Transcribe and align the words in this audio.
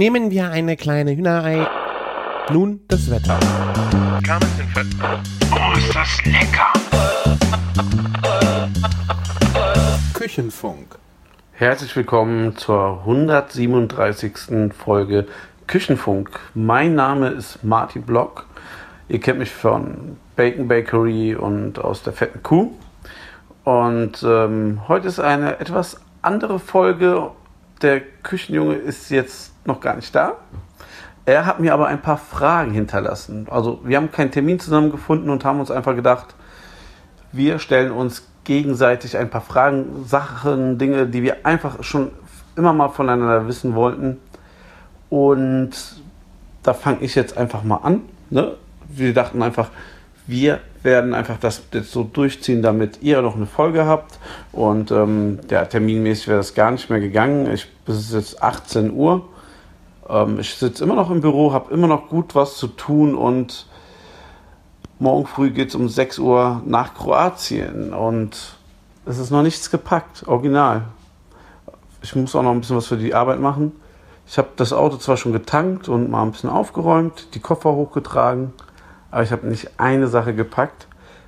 Nehmen 0.00 0.30
wir 0.30 0.50
eine 0.50 0.78
kleine 0.78 1.14
Hühnerei. 1.14 1.68
Nun 2.50 2.80
das 2.88 3.10
Wetter. 3.10 3.38
Oh, 5.52 5.76
ist 5.76 5.94
das 5.94 6.24
lecker! 6.24 6.72
Küchenfunk. 10.14 10.96
Herzlich 11.52 11.94
willkommen 11.94 12.56
zur 12.56 13.00
137. 13.00 14.72
Folge 14.72 15.26
Küchenfunk. 15.66 16.30
Mein 16.54 16.94
Name 16.94 17.28
ist 17.28 17.62
Martin 17.62 18.00
Block. 18.00 18.46
Ihr 19.06 19.20
kennt 19.20 19.38
mich 19.38 19.50
von 19.50 20.16
Bacon 20.34 20.66
Bakery 20.66 21.34
und 21.34 21.78
aus 21.78 22.02
der 22.02 22.14
fetten 22.14 22.42
Kuh. 22.42 22.72
Und 23.64 24.22
ähm, 24.22 24.80
heute 24.88 25.08
ist 25.08 25.20
eine 25.20 25.60
etwas 25.60 26.00
andere 26.22 26.58
Folge. 26.58 27.32
Der 27.82 28.00
Küchenjunge 28.00 28.74
ist 28.74 29.10
jetzt 29.10 29.52
noch 29.66 29.80
gar 29.80 29.96
nicht 29.96 30.14
da. 30.14 30.36
Er 31.24 31.46
hat 31.46 31.60
mir 31.60 31.74
aber 31.74 31.86
ein 31.86 32.02
paar 32.02 32.18
Fragen 32.18 32.72
hinterlassen. 32.72 33.46
Also 33.50 33.80
wir 33.84 33.96
haben 33.96 34.10
keinen 34.10 34.30
Termin 34.30 34.58
zusammengefunden 34.58 35.30
und 35.30 35.44
haben 35.44 35.60
uns 35.60 35.70
einfach 35.70 35.94
gedacht, 35.94 36.34
wir 37.32 37.58
stellen 37.58 37.92
uns 37.92 38.26
gegenseitig 38.44 39.16
ein 39.16 39.30
paar 39.30 39.40
Fragen, 39.40 40.04
Sachen, 40.04 40.78
Dinge, 40.78 41.06
die 41.06 41.22
wir 41.22 41.46
einfach 41.46 41.82
schon 41.82 42.10
immer 42.56 42.72
mal 42.72 42.88
voneinander 42.88 43.46
wissen 43.46 43.74
wollten. 43.74 44.18
Und 45.08 45.70
da 46.62 46.74
fange 46.74 47.00
ich 47.00 47.14
jetzt 47.14 47.36
einfach 47.36 47.62
mal 47.62 47.76
an. 47.76 48.02
Ne? 48.30 48.54
Wir 48.88 49.14
dachten 49.14 49.42
einfach, 49.42 49.70
wir 50.30 50.60
werden 50.82 51.12
einfach 51.12 51.38
das 51.38 51.62
jetzt 51.72 51.92
so 51.92 52.04
durchziehen, 52.04 52.62
damit 52.62 53.02
ihr 53.02 53.20
noch 53.20 53.36
eine 53.36 53.46
Folge 53.46 53.84
habt. 53.84 54.18
Und 54.52 54.90
ähm, 54.90 55.40
ja, 55.50 55.64
terminmäßig 55.64 56.28
wäre 56.28 56.38
das 56.38 56.54
gar 56.54 56.70
nicht 56.70 56.88
mehr 56.88 57.00
gegangen. 57.00 57.52
Ich, 57.52 57.66
es 57.86 57.98
ist 57.98 58.12
jetzt 58.14 58.42
18 58.42 58.92
Uhr. 58.92 59.28
Ähm, 60.08 60.38
ich 60.38 60.54
sitze 60.54 60.84
immer 60.84 60.94
noch 60.94 61.10
im 61.10 61.20
Büro, 61.20 61.52
habe 61.52 61.72
immer 61.74 61.86
noch 61.86 62.08
gut 62.08 62.34
was 62.34 62.56
zu 62.56 62.68
tun 62.68 63.14
und 63.14 63.66
morgen 64.98 65.26
früh 65.26 65.50
geht 65.50 65.70
es 65.70 65.74
um 65.74 65.88
6 65.88 66.18
Uhr 66.18 66.62
nach 66.64 66.94
Kroatien 66.94 67.92
und 67.92 68.56
es 69.06 69.18
ist 69.18 69.30
noch 69.30 69.42
nichts 69.42 69.70
gepackt, 69.70 70.26
original. 70.28 70.82
Ich 72.02 72.14
muss 72.14 72.34
auch 72.36 72.42
noch 72.42 72.52
ein 72.52 72.60
bisschen 72.60 72.76
was 72.76 72.86
für 72.86 72.96
die 72.96 73.14
Arbeit 73.14 73.40
machen. 73.40 73.72
Ich 74.26 74.38
habe 74.38 74.48
das 74.56 74.72
Auto 74.72 74.96
zwar 74.96 75.16
schon 75.16 75.32
getankt 75.32 75.88
und 75.88 76.10
mal 76.10 76.22
ein 76.22 76.32
bisschen 76.32 76.50
aufgeräumt, 76.50 77.34
die 77.34 77.40
Koffer 77.40 77.72
hochgetragen, 77.72 78.52
aber 79.10 79.22
ich 79.22 79.32
habe 79.32 79.46
nicht 79.46 79.70
eine 79.78 80.06
Sache 80.06 80.34
gepackt. 80.34 80.86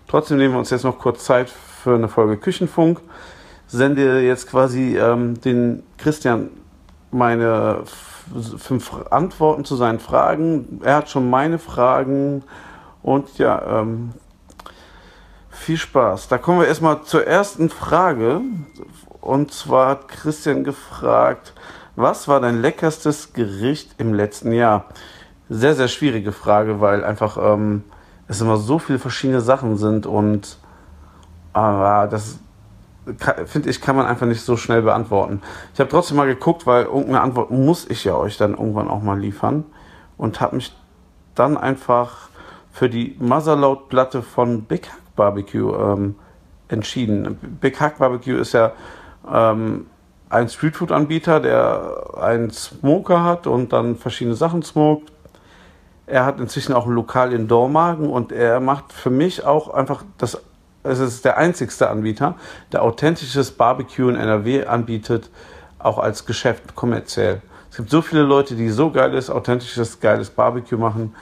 Trotzdem 0.09 0.39
nehmen 0.39 0.55
wir 0.55 0.59
uns 0.59 0.71
jetzt 0.71 0.85
noch 0.85 0.99
kurz 0.99 1.25
Zeit 1.25 1.51
für 1.51 1.95
eine 1.95 2.09
Folge 2.09 2.37
Küchenfunk. 2.37 3.01
Sende 3.67 4.21
jetzt 4.21 4.49
quasi 4.49 4.99
ähm, 4.99 5.41
den 5.41 5.83
Christian 5.97 6.51
meine 7.11 7.85
fünf 8.59 8.93
Antworten 9.11 9.65
zu 9.65 9.77
seinen 9.77 9.99
Fragen. 9.99 10.81
Er 10.85 10.97
hat 10.97 11.11
schon 11.11 11.29
meine 11.29 11.59
Fragen 11.59 12.43
und 13.03 13.39
ja, 13.39 13.81
ähm, 13.81 14.13
viel 15.51 15.77
Spaß. 15.77 16.29
Da 16.29 16.39
kommen 16.39 16.61
wir 16.61 16.69
erstmal 16.69 17.03
zur 17.03 17.27
ersten 17.27 17.69
Frage. 17.71 18.41
Und 19.21 19.53
zwar 19.53 19.91
hat 19.91 20.09
Christian 20.09 20.65
gefragt, 20.65 21.53
was 21.95 22.27
war 22.27 22.41
dein 22.41 22.61
leckerstes 22.61 23.33
Gericht 23.33 23.95
im 23.99 24.15
letzten 24.15 24.53
Jahr? 24.53 24.87
Sehr, 25.49 25.75
sehr 25.75 25.89
schwierige 25.89 26.33
Frage, 26.33 26.81
weil 26.81 27.05
einfach 27.05 27.37
ähm, 27.37 27.85
es 28.29 28.41
immer 28.41 28.57
so 28.57 28.79
viele 28.79 28.99
verschiedene 28.99 29.41
Sachen 29.41 29.77
sind 29.77 30.07
und 30.07 30.59
aber 31.53 32.09
das 32.09 32.39
finde 33.47 33.69
ich, 33.69 33.81
kann 33.81 33.97
man 33.97 34.07
einfach 34.07 34.27
nicht 34.27 34.43
so 34.43 34.57
schnell 34.57 34.83
beantworten. 34.83 35.43
Ich 35.75 35.81
habe 35.81 35.91
trotzdem 35.91 36.17
mal 36.17 36.27
geguckt, 36.27 36.67
weil 36.67 36.85
irgendeine 36.85 37.21
Antwort 37.21 37.51
muss 37.51 37.89
ich 37.91 38.05
ja 38.05 38.15
euch 38.15 38.37
dann 38.37 38.53
irgendwann 38.53 38.89
auch 38.89 39.03
mal 39.03 39.19
liefern 39.19 39.65
und 40.17 40.41
habe 40.41 40.57
mich 40.57 40.75
dann 41.35 41.57
einfach 41.57 42.29
für 42.71 42.89
die 42.89 43.17
Motherload-Platte 43.19 44.23
von 44.23 44.63
Big 44.63 44.89
Hack 44.89 45.17
Barbecue 45.17 45.75
ähm, 45.75 46.15
entschieden. 46.69 47.39
Big 47.61 47.81
Hack 47.81 47.99
Barbecue 47.99 48.37
ist 48.37 48.53
ja 48.53 48.73
ähm, 49.31 49.87
ein 50.31 50.49
Streetfood-Anbieter, 50.49 51.41
der 51.41 52.15
einen 52.19 52.51
Smoker 52.51 53.25
hat 53.25 53.47
und 53.47 53.73
dann 53.73 53.97
verschiedene 53.97 54.37
Sachen 54.37 54.63
smoked. 54.63 55.12
Er 56.13 56.27
hat 56.27 56.39
inzwischen 56.41 56.75
auch 56.75 56.87
ein 56.87 56.93
Lokal 56.93 57.33
in 57.33 57.49
Dormagen 57.49 58.11
und 58.11 58.33
er 58.33 58.61
macht 58.61 58.93
für 58.93 59.09
mich 59.09 59.47
auch 59.47 59.73
einfach 59.73 60.05
das 60.19 60.43
es 60.85 60.99
ist 60.99 61.25
der 61.25 61.39
einzigste 61.39 61.89
Anbieter, 61.89 62.35
der 62.73 62.83
authentisches 62.83 63.53
Barbecue 63.53 64.11
in 64.11 64.17
NRW 64.17 64.67
anbietet, 64.67 65.31
auch 65.79 65.99
als 65.99 66.27
Geschäft 66.27 66.75
kommerziell. 66.75 67.41
Es 67.71 67.79
gibt 67.79 67.89
so 67.89 68.03
viele 68.03 68.23
Leute, 68.23 68.57
die 68.57 68.69
so 68.69 68.91
geiles, 68.91 69.31
authentisches, 69.31 70.01
geiles 70.01 70.29
Barbecue 70.29 70.77
machen, 70.77 71.15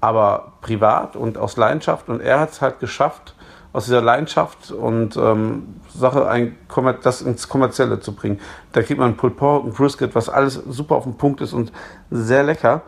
aber 0.00 0.52
privat 0.60 1.16
und 1.16 1.36
aus 1.36 1.56
Leidenschaft. 1.56 2.08
Und 2.08 2.20
er 2.20 2.38
hat 2.38 2.52
es 2.52 2.60
halt 2.60 2.78
geschafft, 2.78 3.34
aus 3.72 3.86
dieser 3.86 4.00
Leidenschaft 4.00 4.70
und 4.70 5.16
ähm, 5.16 5.80
Sache 5.88 6.28
ein, 6.28 6.56
das 7.02 7.20
ins 7.20 7.48
Kommerzielle 7.48 8.00
zu 8.00 8.14
bringen. 8.14 8.40
Da 8.72 8.82
kriegt 8.82 9.00
man 9.00 9.10
ein 9.10 9.16
Pulled 9.16 9.36
Pork, 9.36 9.64
ein 9.64 9.72
Brisket, 9.72 10.14
was 10.14 10.28
alles 10.28 10.54
super 10.54 10.94
auf 10.94 11.02
dem 11.02 11.16
Punkt 11.16 11.40
ist 11.40 11.52
und 11.52 11.72
sehr 12.10 12.42
lecker. 12.42 12.82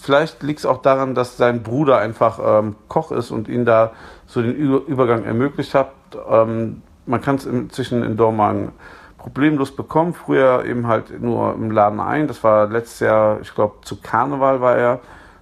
Vielleicht 0.00 0.42
liegt 0.42 0.60
es 0.60 0.66
auch 0.66 0.80
daran, 0.80 1.14
dass 1.14 1.36
sein 1.36 1.62
Bruder 1.62 1.98
einfach 1.98 2.38
ähm, 2.42 2.76
Koch 2.88 3.10
ist 3.10 3.30
und 3.30 3.48
ihn 3.48 3.64
da 3.64 3.92
so 4.26 4.40
den 4.40 4.54
Übergang 4.54 5.24
ermöglicht 5.24 5.74
hat. 5.74 5.90
Ähm, 6.30 6.82
man 7.06 7.20
kann 7.20 7.36
es 7.36 7.46
inzwischen 7.46 8.02
in 8.04 8.16
Dormagen 8.16 8.72
problemlos 9.18 9.74
bekommen. 9.74 10.14
Früher 10.14 10.64
eben 10.64 10.86
halt 10.86 11.20
nur 11.20 11.54
im 11.54 11.70
Laden 11.70 12.00
ein. 12.00 12.28
Das 12.28 12.44
war 12.44 12.68
letztes 12.68 13.00
Jahr, 13.00 13.40
ich 13.40 13.54
glaube, 13.54 13.76
zu 13.82 13.96
Karneval 14.00 14.60
war 14.60 14.76
er 14.76 15.00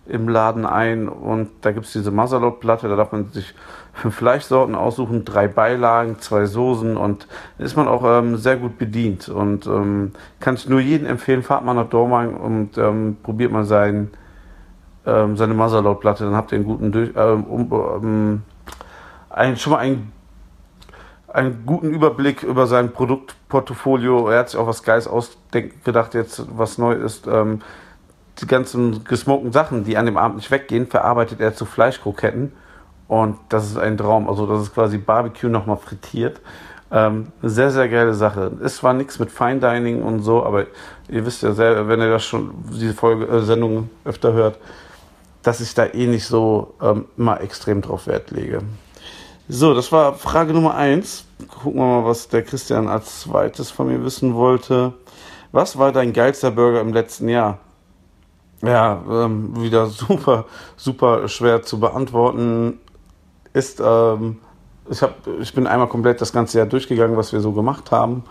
im 0.08 0.28
Laden 0.28 0.64
ein 0.64 1.08
und 1.08 1.50
da 1.62 1.72
gibt 1.72 1.86
es 1.86 1.92
diese 1.92 2.10
Masalot-Platte, 2.10 2.88
da 2.88 2.96
darf 2.96 3.12
man 3.12 3.30
sich 3.32 3.54
fünf 3.92 4.14
Fleischsorten 4.14 4.74
aussuchen, 4.74 5.24
drei 5.24 5.48
Beilagen, 5.48 6.18
zwei 6.20 6.46
Soßen 6.46 6.96
und 6.96 7.26
ist 7.58 7.76
man 7.76 7.88
auch 7.88 8.04
ähm, 8.04 8.36
sehr 8.36 8.56
gut 8.56 8.78
bedient 8.78 9.28
und 9.28 9.66
ähm, 9.66 10.12
kann 10.38 10.54
ich 10.54 10.68
nur 10.68 10.80
jedem 10.80 11.08
empfehlen, 11.08 11.42
fahrt 11.42 11.64
mal 11.64 11.74
nach 11.74 11.88
Dormagen 11.88 12.36
und 12.36 12.78
ähm, 12.78 13.16
probiert 13.22 13.50
mal 13.50 13.64
sein, 13.64 14.10
ähm, 15.06 15.36
seine 15.36 15.54
Masalot-Platte, 15.54 16.24
dann 16.24 16.34
habt 16.34 16.52
ihr 16.52 16.56
einen 16.56 16.66
guten 16.66 16.92
Durch 16.92 17.10
ähm, 17.16 17.44
um, 17.44 17.72
ähm, 17.72 18.42
ein, 19.30 19.56
schon 19.56 19.72
mal 19.72 19.78
einen, 19.78 20.12
einen 21.28 21.64
guten 21.64 21.90
Überblick 21.90 22.42
über 22.42 22.66
sein 22.66 22.92
Produktportfolio. 22.92 24.28
Er 24.28 24.40
hat 24.40 24.50
sich 24.50 24.58
auch 24.58 24.66
was 24.66 24.82
Geiles 24.82 25.06
ausgedacht, 25.06 26.14
jetzt 26.14 26.44
was 26.56 26.78
neu 26.78 26.92
ist. 26.94 27.26
Ähm, 27.26 27.60
die 28.40 28.46
ganzen 28.46 29.04
gesmokten 29.04 29.52
Sachen, 29.52 29.84
die 29.84 29.96
an 29.96 30.06
dem 30.06 30.16
Abend 30.16 30.36
nicht 30.36 30.50
weggehen, 30.50 30.86
verarbeitet 30.86 31.40
er 31.40 31.54
zu 31.54 31.64
Fleischkroketten. 31.64 32.52
Und 33.08 33.38
das 33.48 33.66
ist 33.66 33.78
ein 33.78 33.96
Traum. 33.96 34.28
Also, 34.28 34.46
das 34.46 34.62
ist 34.62 34.74
quasi 34.74 34.98
Barbecue 34.98 35.48
nochmal 35.48 35.76
frittiert. 35.76 36.40
Ähm, 36.90 37.28
sehr, 37.42 37.70
sehr 37.70 37.88
geile 37.88 38.14
Sache. 38.14 38.52
Ist 38.60 38.76
zwar 38.76 38.94
nichts 38.94 39.18
mit 39.18 39.30
Fine 39.30 39.58
Dining 39.58 40.02
und 40.02 40.20
so, 40.20 40.44
aber 40.44 40.66
ihr 41.08 41.26
wisst 41.26 41.42
ja 41.42 41.52
selber, 41.52 41.88
wenn 41.88 42.00
ihr 42.00 42.10
das 42.10 42.24
schon, 42.24 42.52
diese 42.70 42.94
Folge, 42.94 43.26
äh, 43.26 43.40
Sendung 43.42 43.90
öfter 44.04 44.32
hört, 44.32 44.58
dass 45.46 45.60
ich 45.60 45.74
da 45.74 45.86
eh 45.86 46.08
nicht 46.08 46.26
so 46.26 46.74
ähm, 46.82 47.04
immer 47.16 47.40
extrem 47.40 47.80
drauf 47.80 48.08
Wert 48.08 48.32
lege. 48.32 48.62
So, 49.48 49.74
das 49.74 49.92
war 49.92 50.14
Frage 50.14 50.52
Nummer 50.52 50.74
eins. 50.74 51.24
Gucken 51.62 51.80
wir 51.80 51.86
mal, 51.86 52.04
was 52.04 52.26
der 52.26 52.42
Christian 52.42 52.88
als 52.88 53.20
zweites 53.20 53.70
von 53.70 53.86
mir 53.86 54.02
wissen 54.02 54.34
wollte. 54.34 54.94
Was 55.52 55.78
war 55.78 55.92
dein 55.92 56.12
geilster 56.12 56.50
Burger 56.50 56.80
im 56.80 56.92
letzten 56.92 57.28
Jahr? 57.28 57.58
Ja, 58.60 59.00
ähm, 59.08 59.62
wieder 59.62 59.86
super, 59.86 60.46
super 60.76 61.28
schwer 61.28 61.62
zu 61.62 61.78
beantworten. 61.78 62.80
Ist, 63.52 63.80
ähm, 63.80 64.38
ich, 64.90 65.00
hab, 65.00 65.28
ich 65.40 65.54
bin 65.54 65.68
einmal 65.68 65.86
komplett 65.86 66.20
das 66.20 66.32
ganze 66.32 66.58
Jahr 66.58 66.66
durchgegangen, 66.66 67.16
was 67.16 67.32
wir 67.32 67.40
so 67.40 67.52
gemacht 67.52 67.92
haben. 67.92 68.24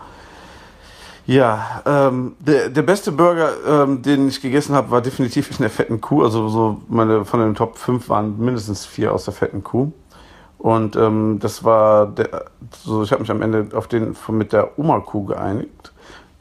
Ja, 1.26 1.82
ähm, 1.84 2.36
der, 2.38 2.68
der 2.68 2.82
beste 2.82 3.10
Burger, 3.10 3.50
ähm, 3.66 4.00
den 4.00 4.28
ich 4.28 4.40
gegessen 4.40 4.76
habe, 4.76 4.92
war 4.92 5.00
definitiv 5.00 5.50
in 5.50 5.56
der 5.58 5.70
fetten 5.70 6.00
Kuh. 6.00 6.22
Also 6.22 6.48
so 6.48 6.80
meine 6.88 7.24
von 7.24 7.40
den 7.40 7.56
Top 7.56 7.78
5 7.78 8.08
waren 8.08 8.38
mindestens 8.38 8.86
vier 8.86 9.12
aus 9.12 9.24
der 9.24 9.34
fetten 9.34 9.64
Kuh. 9.64 9.90
Und 10.58 10.94
ähm, 10.94 11.38
das 11.40 11.64
war 11.64 12.06
der, 12.06 12.46
so 12.84 13.02
ich 13.02 13.10
habe 13.10 13.22
mich 13.22 13.30
am 13.30 13.42
Ende 13.42 13.76
auf 13.76 13.88
den 13.88 14.16
mit 14.28 14.52
der 14.52 14.78
Oma-Kuh 14.78 15.24
geeinigt, 15.24 15.92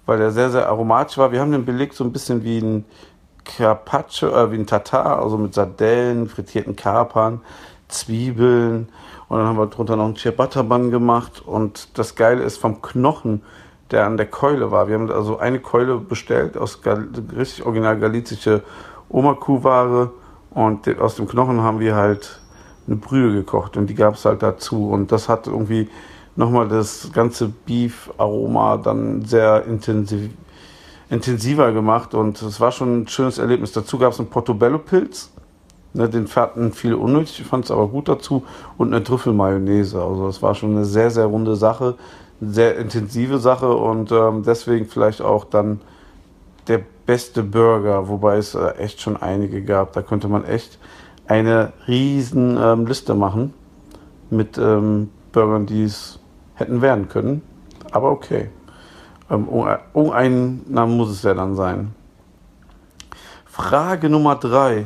weil 0.06 0.20
der 0.20 0.32
sehr, 0.32 0.52
sehr 0.52 0.68
aromatisch 0.68 1.18
war. 1.18 1.32
Wir 1.32 1.42
haben 1.42 1.52
den 1.52 1.66
belegt 1.66 1.96
so 1.96 2.04
ein 2.04 2.12
bisschen 2.12 2.44
wie 2.44 2.60
ein 2.60 2.86
Carpaccio, 3.44 4.30
äh, 4.30 4.52
wie 4.52 4.58
ein 4.58 4.68
Tatar, 4.68 5.22
also 5.22 5.38
mit 5.38 5.56
Sardellen, 5.56 6.30
frittierten 6.30 6.76
Kapern, 6.76 7.42
Zwiebeln 7.88 8.90
und 9.28 9.38
dann 9.40 9.48
haben 9.48 9.58
wir 9.58 9.68
drunter 9.68 9.96
noch 9.96 10.06
einen 10.06 10.16
Ciabatta 10.16 10.62
Bun 10.62 10.92
gemacht 10.92 11.42
und 11.46 11.98
das 11.98 12.16
Geile 12.16 12.44
ist 12.44 12.58
vom 12.58 12.82
Knochen, 12.82 13.42
der 13.92 14.06
an 14.06 14.18
der 14.18 14.26
Keule 14.26 14.72
war. 14.72 14.88
Wir 14.88 14.96
haben 14.96 15.12
also 15.12 15.38
eine 15.38 15.60
Keule 15.60 15.98
bestellt 15.98 16.58
aus 16.58 16.80
richtig 17.36 17.66
original 17.66 18.00
galizische 18.00 18.64
Oma-Kuhware 19.10 20.12
und 20.52 21.00
aus 21.00 21.16
dem 21.16 21.28
Knochen 21.28 21.62
haben 21.62 21.80
wir 21.80 21.96
halt 21.96 22.40
eine 22.88 22.96
Brühe 22.96 23.34
gekocht 23.34 23.78
und 23.78 23.88
die 23.88 23.96
gab 23.96 24.16
es 24.16 24.26
halt 24.26 24.42
dazu. 24.42 24.90
Und 24.90 25.12
das 25.12 25.30
hat 25.30 25.48
irgendwie 25.48 25.90
nochmal 26.36 26.68
das 26.68 27.12
ganze 27.14 27.48
Beef-Aroma 27.48 28.78
dann 28.78 29.24
sehr 29.24 29.66
intensiv, 29.66 30.32
intensiver 31.10 31.72
gemacht 31.72 32.14
und 32.14 32.42
es 32.42 32.60
war 32.60 32.72
schon 32.72 33.02
ein 33.02 33.08
schönes 33.08 33.38
Erlebnis. 33.38 33.72
Dazu 33.72 33.98
gab 33.98 34.14
es 34.14 34.20
einen 34.20 34.30
Portobello-Pilz, 34.30 35.32
ne, 35.94 36.10
den 36.10 36.28
fanden 36.28 36.74
viele 36.74 36.98
unnötig, 36.98 37.42
ich 37.42 37.48
fand 37.48 37.66
es 37.66 37.72
aber 37.72 37.88
gut 37.88 38.10
dazu 38.10 38.44
und 38.78 38.94
eine 38.94 39.04
Trüffelmayonnaise. 39.04 40.02
Also 40.02 40.28
es 40.28 40.42
war 40.42 40.56
schon 40.56 40.72
eine 40.72 40.86
sehr, 40.86 41.10
sehr 41.10 41.26
runde 41.26 41.56
Sache, 41.56 41.96
sehr 42.42 42.78
intensive 42.78 43.40
Sache 43.40 43.74
und 43.74 44.12
ähm, 44.12 44.44
deswegen 44.44 44.86
vielleicht 44.86 45.22
auch 45.22 45.46
dann 45.46 45.82
der 46.68 46.82
beste 47.06 47.44
Burger, 47.44 48.10
wobei 48.10 48.38
es 48.38 48.56
äh, 48.56 48.72
echt 48.78 49.02
schon 49.02 49.18
einige 49.18 49.64
gab. 49.64 49.94
Da 49.94 50.02
könnte 50.02 50.28
man 50.28 50.44
echt 50.46 50.80
eine 51.28 51.74
riesen 51.88 52.58
ähm, 52.62 52.86
Liste 52.86 53.16
machen 53.16 53.54
mit 54.30 54.58
ähm, 54.58 55.10
Burgern, 55.32 55.66
die 55.66 55.84
es 55.84 56.20
hätten 56.56 56.82
werden 56.82 57.10
können. 57.10 57.42
Aber 57.92 58.12
okay. 58.12 58.50
Ähm, 59.30 59.48
Uneinnahmen 59.94 60.98
muss 60.98 61.10
es 61.10 61.24
ja 61.24 61.34
dann 61.34 61.56
sein. 61.56 61.96
Frage 63.46 64.10
Nummer 64.10 64.36
drei. 64.36 64.86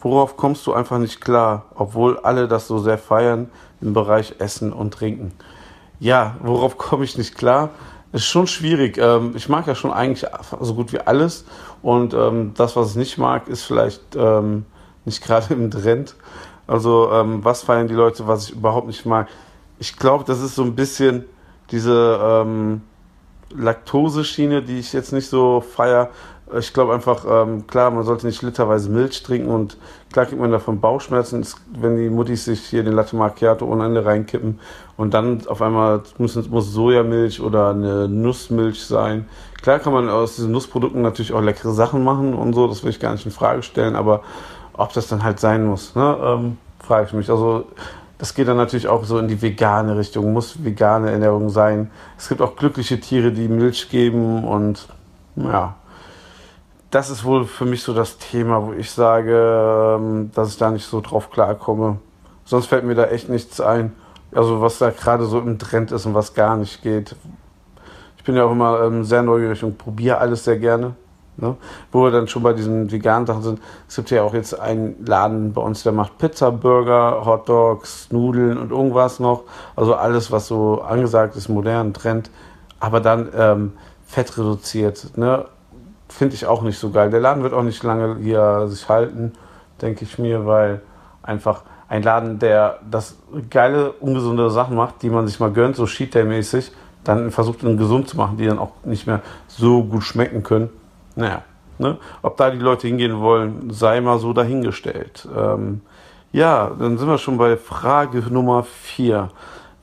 Worauf 0.00 0.36
kommst 0.36 0.66
du 0.66 0.72
einfach 0.72 0.98
nicht 0.98 1.20
klar, 1.20 1.64
obwohl 1.74 2.18
alle 2.18 2.46
das 2.46 2.68
so 2.68 2.78
sehr 2.78 2.98
feiern 2.98 3.50
im 3.80 3.92
Bereich 3.92 4.36
Essen 4.38 4.72
und 4.72 4.94
Trinken? 4.94 5.32
Ja, 5.98 6.36
worauf 6.42 6.76
komme 6.76 7.04
ich 7.04 7.16
nicht 7.16 7.36
klar? 7.36 7.70
Ist 8.12 8.26
schon 8.26 8.46
schwierig. 8.46 8.98
Ähm, 8.98 9.32
ich 9.34 9.48
mag 9.48 9.66
ja 9.66 9.74
schon 9.74 9.92
eigentlich 9.92 10.28
so 10.60 10.74
gut 10.74 10.92
wie 10.92 11.00
alles. 11.00 11.44
Und 11.82 12.14
ähm, 12.14 12.52
das, 12.54 12.76
was 12.76 12.90
ich 12.90 12.96
nicht 12.96 13.18
mag, 13.18 13.48
ist 13.48 13.64
vielleicht 13.64 14.02
ähm, 14.16 14.66
nicht 15.04 15.22
gerade 15.24 15.54
im 15.54 15.70
Trend. 15.70 16.14
Also, 16.68 17.08
was 17.44 17.62
feiern 17.62 17.86
die 17.86 17.94
Leute, 17.94 18.26
was 18.26 18.48
ich 18.48 18.56
überhaupt 18.56 18.88
nicht 18.88 19.06
mag? 19.06 19.28
Ich 19.78 19.96
glaube, 19.96 20.24
das 20.24 20.42
ist 20.42 20.56
so 20.56 20.64
ein 20.64 20.74
bisschen 20.74 21.24
diese 21.70 22.50
Laktoseschiene, 23.54 24.62
die 24.62 24.80
ich 24.80 24.92
jetzt 24.92 25.12
nicht 25.12 25.28
so 25.28 25.60
feier. 25.60 26.10
Ich 26.56 26.72
glaube 26.72 26.94
einfach, 26.94 27.24
ähm, 27.28 27.66
klar, 27.66 27.90
man 27.90 28.04
sollte 28.04 28.26
nicht 28.26 28.40
literweise 28.42 28.88
Milch 28.88 29.20
trinken 29.24 29.48
und 29.48 29.76
klar 30.12 30.26
kriegt 30.26 30.40
man 30.40 30.52
davon 30.52 30.80
Bauchschmerzen, 30.80 31.44
wenn 31.76 31.96
die 31.96 32.08
Muttis 32.08 32.44
sich 32.44 32.60
hier 32.60 32.84
den 32.84 32.92
Latte 32.92 33.16
Macchiato 33.16 33.66
ohne 33.66 33.86
Ende 33.86 34.04
reinkippen 34.04 34.60
und 34.96 35.12
dann 35.12 35.44
auf 35.48 35.60
einmal 35.60 36.02
muss, 36.18 36.36
muss 36.48 36.72
Sojamilch 36.72 37.40
oder 37.40 37.70
eine 37.70 38.06
Nussmilch 38.08 38.84
sein. 38.84 39.26
Klar 39.60 39.80
kann 39.80 39.92
man 39.92 40.08
aus 40.08 40.36
diesen 40.36 40.52
Nussprodukten 40.52 41.02
natürlich 41.02 41.32
auch 41.32 41.42
leckere 41.42 41.72
Sachen 41.72 42.04
machen 42.04 42.32
und 42.34 42.52
so, 42.52 42.68
das 42.68 42.84
will 42.84 42.90
ich 42.90 43.00
gar 43.00 43.10
nicht 43.12 43.26
in 43.26 43.32
Frage 43.32 43.64
stellen, 43.64 43.96
aber 43.96 44.22
ob 44.72 44.92
das 44.92 45.08
dann 45.08 45.24
halt 45.24 45.40
sein 45.40 45.64
muss, 45.66 45.96
ne, 45.96 46.16
ähm, 46.22 46.58
frage 46.78 47.06
ich 47.08 47.12
mich. 47.12 47.28
Also 47.28 47.64
das 48.18 48.34
geht 48.34 48.46
dann 48.46 48.56
natürlich 48.56 48.86
auch 48.86 49.04
so 49.04 49.18
in 49.18 49.26
die 49.26 49.42
vegane 49.42 49.98
Richtung, 49.98 50.32
muss 50.32 50.62
vegane 50.62 51.10
Ernährung 51.10 51.50
sein. 51.50 51.90
Es 52.16 52.28
gibt 52.28 52.40
auch 52.40 52.54
glückliche 52.54 53.00
Tiere, 53.00 53.32
die 53.32 53.48
Milch 53.48 53.90
geben 53.90 54.44
und 54.44 54.88
ja, 55.36 55.74
das 56.96 57.10
ist 57.10 57.26
wohl 57.26 57.44
für 57.44 57.66
mich 57.66 57.82
so 57.82 57.92
das 57.92 58.16
Thema, 58.16 58.66
wo 58.66 58.72
ich 58.72 58.90
sage, 58.90 59.98
ähm, 59.98 60.30
dass 60.34 60.48
ich 60.48 60.56
da 60.56 60.70
nicht 60.70 60.86
so 60.86 61.02
drauf 61.02 61.30
klarkomme. 61.30 61.98
Sonst 62.46 62.68
fällt 62.68 62.84
mir 62.84 62.94
da 62.94 63.04
echt 63.04 63.28
nichts 63.28 63.60
ein. 63.60 63.92
Also 64.34 64.62
was 64.62 64.78
da 64.78 64.88
gerade 64.88 65.26
so 65.26 65.38
im 65.38 65.58
Trend 65.58 65.92
ist 65.92 66.06
und 66.06 66.14
was 66.14 66.32
gar 66.32 66.56
nicht 66.56 66.82
geht. 66.82 67.14
Ich 68.16 68.24
bin 68.24 68.34
ja 68.34 68.44
auch 68.44 68.50
immer 68.50 68.80
ähm, 68.82 69.04
sehr 69.04 69.22
neugierig 69.22 69.62
und 69.62 69.76
probiere 69.76 70.16
alles 70.16 70.44
sehr 70.44 70.58
gerne. 70.58 70.94
Ne? 71.36 71.56
Wo 71.92 72.02
wir 72.02 72.10
dann 72.10 72.28
schon 72.28 72.42
bei 72.42 72.54
diesen 72.54 72.90
veganen 72.90 73.26
Sachen 73.26 73.42
sind. 73.42 73.60
Es 73.86 73.96
gibt 73.96 74.10
ja 74.10 74.22
auch 74.22 74.32
jetzt 74.32 74.58
einen 74.58 75.04
Laden 75.04 75.52
bei 75.52 75.60
uns, 75.60 75.82
der 75.82 75.92
macht 75.92 76.16
Pizza, 76.16 76.50
Burger, 76.50 77.26
Hot 77.26 77.46
Dogs, 77.46 78.10
Nudeln 78.10 78.56
und 78.56 78.70
irgendwas 78.70 79.20
noch. 79.20 79.42
Also 79.76 79.94
alles, 79.94 80.32
was 80.32 80.46
so 80.46 80.80
angesagt 80.80 81.36
ist, 81.36 81.50
modern, 81.50 81.92
Trend. 81.92 82.30
Aber 82.80 83.00
dann 83.00 83.28
ähm, 83.36 83.72
fett 84.06 84.38
reduziert. 84.38 85.18
Ne? 85.18 85.44
Finde 86.16 86.34
ich 86.34 86.46
auch 86.46 86.62
nicht 86.62 86.78
so 86.78 86.90
geil. 86.90 87.10
Der 87.10 87.20
Laden 87.20 87.42
wird 87.42 87.52
auch 87.52 87.62
nicht 87.62 87.82
lange 87.82 88.16
hier 88.20 88.68
sich 88.68 88.88
halten, 88.88 89.32
denke 89.82 90.04
ich 90.04 90.18
mir, 90.18 90.46
weil 90.46 90.80
einfach 91.22 91.62
ein 91.88 92.02
Laden, 92.02 92.38
der 92.38 92.80
das 92.90 93.16
geile, 93.50 93.92
ungesunde 93.92 94.50
Sachen 94.50 94.76
macht, 94.76 95.02
die 95.02 95.10
man 95.10 95.26
sich 95.26 95.38
mal 95.38 95.52
gönnt, 95.52 95.76
so 95.76 95.86
Cheat 95.86 96.14
Day-mäßig, 96.14 96.72
dann 97.04 97.30
versucht, 97.30 97.62
ihn 97.62 97.76
gesund 97.76 98.08
zu 98.08 98.16
machen, 98.16 98.36
die 98.36 98.46
dann 98.46 98.58
auch 98.58 98.72
nicht 98.84 99.06
mehr 99.06 99.20
so 99.46 99.84
gut 99.84 100.02
schmecken 100.02 100.42
können 100.42 100.70
naja, 101.16 101.42
ne? 101.78 101.98
ob 102.22 102.36
da 102.36 102.50
die 102.50 102.58
Leute 102.58 102.86
hingehen 102.86 103.18
wollen, 103.20 103.70
sei 103.70 104.00
mal 104.00 104.18
so 104.18 104.32
dahingestellt. 104.32 105.26
Ähm, 105.34 105.80
ja, 106.32 106.70
dann 106.78 106.98
sind 106.98 107.08
wir 107.08 107.18
schon 107.18 107.38
bei 107.38 107.56
Frage 107.56 108.18
Nummer 108.30 108.62
4. 108.62 109.30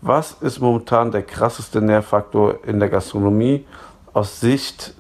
Was 0.02 0.34
ist 0.34 0.60
momentan 0.60 1.12
der 1.12 1.24
krasseste 1.24 1.82
Nährfaktor 1.82 2.60
in 2.66 2.80
der 2.80 2.90
Gastronomie 2.90 3.66
aus 4.14 4.40
Sicht 4.40 4.94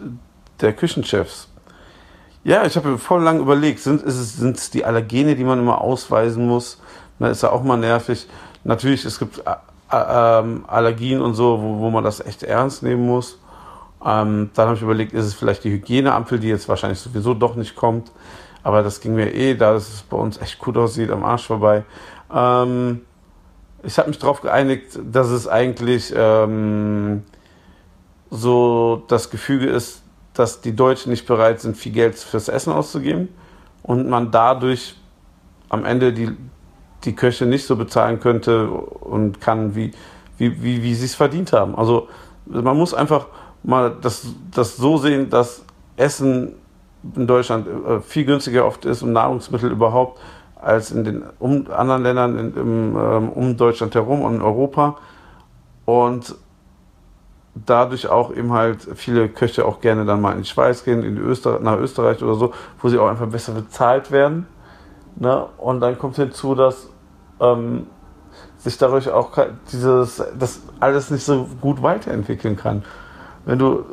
der 0.61 0.73
Küchenchefs? 0.73 1.47
Ja, 2.43 2.65
ich 2.65 2.75
habe 2.75 2.97
voll 2.97 3.23
lang 3.23 3.39
überlegt, 3.39 3.79
sind 3.79 4.03
es, 4.03 4.35
sind 4.35 4.57
es 4.57 4.69
die 4.69 4.83
Allergene, 4.83 5.35
die 5.35 5.45
man 5.45 5.59
immer 5.59 5.79
ausweisen 5.79 6.45
muss? 6.45 6.81
Da 7.19 7.29
ist 7.29 7.43
ja 7.43 7.51
auch 7.51 7.63
mal 7.63 7.77
nervig. 7.77 8.27
Natürlich, 8.65 9.05
es 9.05 9.17
gibt 9.17 9.39
äh, 9.39 9.51
äh, 9.91 10.43
Allergien 10.67 11.21
und 11.21 11.35
so, 11.35 11.61
wo, 11.61 11.79
wo 11.79 11.89
man 11.89 12.03
das 12.03 12.19
echt 12.19 12.43
ernst 12.43 12.83
nehmen 12.83 13.05
muss. 13.05 13.39
Ähm, 14.05 14.49
dann 14.53 14.67
habe 14.67 14.75
ich 14.75 14.81
überlegt, 14.81 15.13
ist 15.13 15.25
es 15.25 15.33
vielleicht 15.33 15.63
die 15.63 15.71
Hygieneampel, 15.71 16.39
die 16.39 16.49
jetzt 16.49 16.67
wahrscheinlich 16.67 16.99
sowieso 16.99 17.33
doch 17.33 17.55
nicht 17.55 17.75
kommt. 17.75 18.11
Aber 18.61 18.83
das 18.83 18.99
ging 18.99 19.15
mir 19.15 19.33
eh, 19.33 19.55
da 19.55 19.75
es 19.75 20.03
bei 20.09 20.17
uns 20.17 20.37
echt 20.41 20.59
gut 20.59 20.77
aussieht, 20.77 21.11
am 21.11 21.23
Arsch 21.23 21.47
vorbei. 21.47 21.83
Ähm, 22.33 23.01
ich 23.83 23.97
habe 23.97 24.09
mich 24.09 24.19
darauf 24.19 24.41
geeinigt, 24.41 24.99
dass 25.03 25.27
es 25.27 25.47
eigentlich 25.47 26.13
ähm, 26.15 27.23
so 28.29 29.03
das 29.07 29.29
Gefüge 29.29 29.67
ist, 29.67 30.02
dass 30.33 30.61
die 30.61 30.75
Deutschen 30.75 31.11
nicht 31.11 31.27
bereit 31.27 31.61
sind, 31.61 31.77
viel 31.77 31.91
Geld 31.91 32.15
fürs 32.15 32.49
Essen 32.49 32.73
auszugeben 32.73 33.29
und 33.83 34.09
man 34.09 34.31
dadurch 34.31 34.95
am 35.69 35.85
Ende 35.85 36.13
die, 36.13 36.31
die 37.03 37.15
Köche 37.15 37.45
nicht 37.45 37.65
so 37.65 37.75
bezahlen 37.75 38.19
könnte 38.19 38.69
und 38.69 39.41
kann, 39.41 39.75
wie, 39.75 39.91
wie, 40.37 40.63
wie, 40.63 40.83
wie 40.83 40.95
sie 40.95 41.05
es 41.05 41.15
verdient 41.15 41.53
haben. 41.53 41.75
Also 41.75 42.07
man 42.45 42.77
muss 42.77 42.93
einfach 42.93 43.27
mal 43.63 43.95
das, 44.01 44.27
das 44.51 44.77
so 44.77 44.97
sehen, 44.97 45.29
dass 45.29 45.63
Essen 45.97 46.55
in 47.15 47.27
Deutschland 47.27 47.67
äh, 47.67 47.99
viel 48.01 48.25
günstiger 48.25 48.65
oft 48.65 48.85
ist 48.85 49.01
und 49.01 49.13
Nahrungsmittel 49.13 49.71
überhaupt 49.71 50.19
als 50.55 50.91
in 50.91 51.03
den 51.03 51.23
um, 51.39 51.67
anderen 51.69 52.03
Ländern 52.03 52.39
in, 52.39 52.55
im, 52.55 52.97
ähm, 52.97 53.29
um 53.29 53.57
Deutschland 53.57 53.93
herum 53.95 54.21
und 54.21 54.35
in 54.35 54.41
Europa. 54.41 54.97
Und 55.85 56.35
dadurch 57.55 58.07
auch 58.07 58.33
eben 58.33 58.51
halt 58.51 58.87
viele 58.95 59.29
Köche 59.29 59.65
auch 59.65 59.79
gerne 59.79 60.05
dann 60.05 60.21
mal 60.21 60.33
in 60.33 60.39
die 60.39 60.47
Schweiz 60.47 60.83
gehen, 60.83 61.03
in 61.03 61.17
Öster 61.17 61.59
nach 61.59 61.77
Österreich 61.77 62.21
oder 62.23 62.35
so, 62.35 62.53
wo 62.81 62.89
sie 62.89 62.97
auch 62.97 63.07
einfach 63.07 63.27
besser 63.27 63.53
bezahlt 63.53 64.11
werden. 64.11 64.47
Ne? 65.15 65.45
Und 65.57 65.79
dann 65.79 65.97
kommt 65.99 66.15
hinzu, 66.15 66.55
dass 66.55 66.89
ähm, 67.39 67.87
sich 68.57 68.77
dadurch 68.77 69.09
auch 69.09 69.31
dieses, 69.71 70.23
das 70.37 70.61
alles 70.79 71.11
nicht 71.11 71.23
so 71.23 71.47
gut 71.61 71.83
weiterentwickeln 71.83 72.55
kann 72.55 72.83
wenn 73.45 73.59
du, 73.59 73.85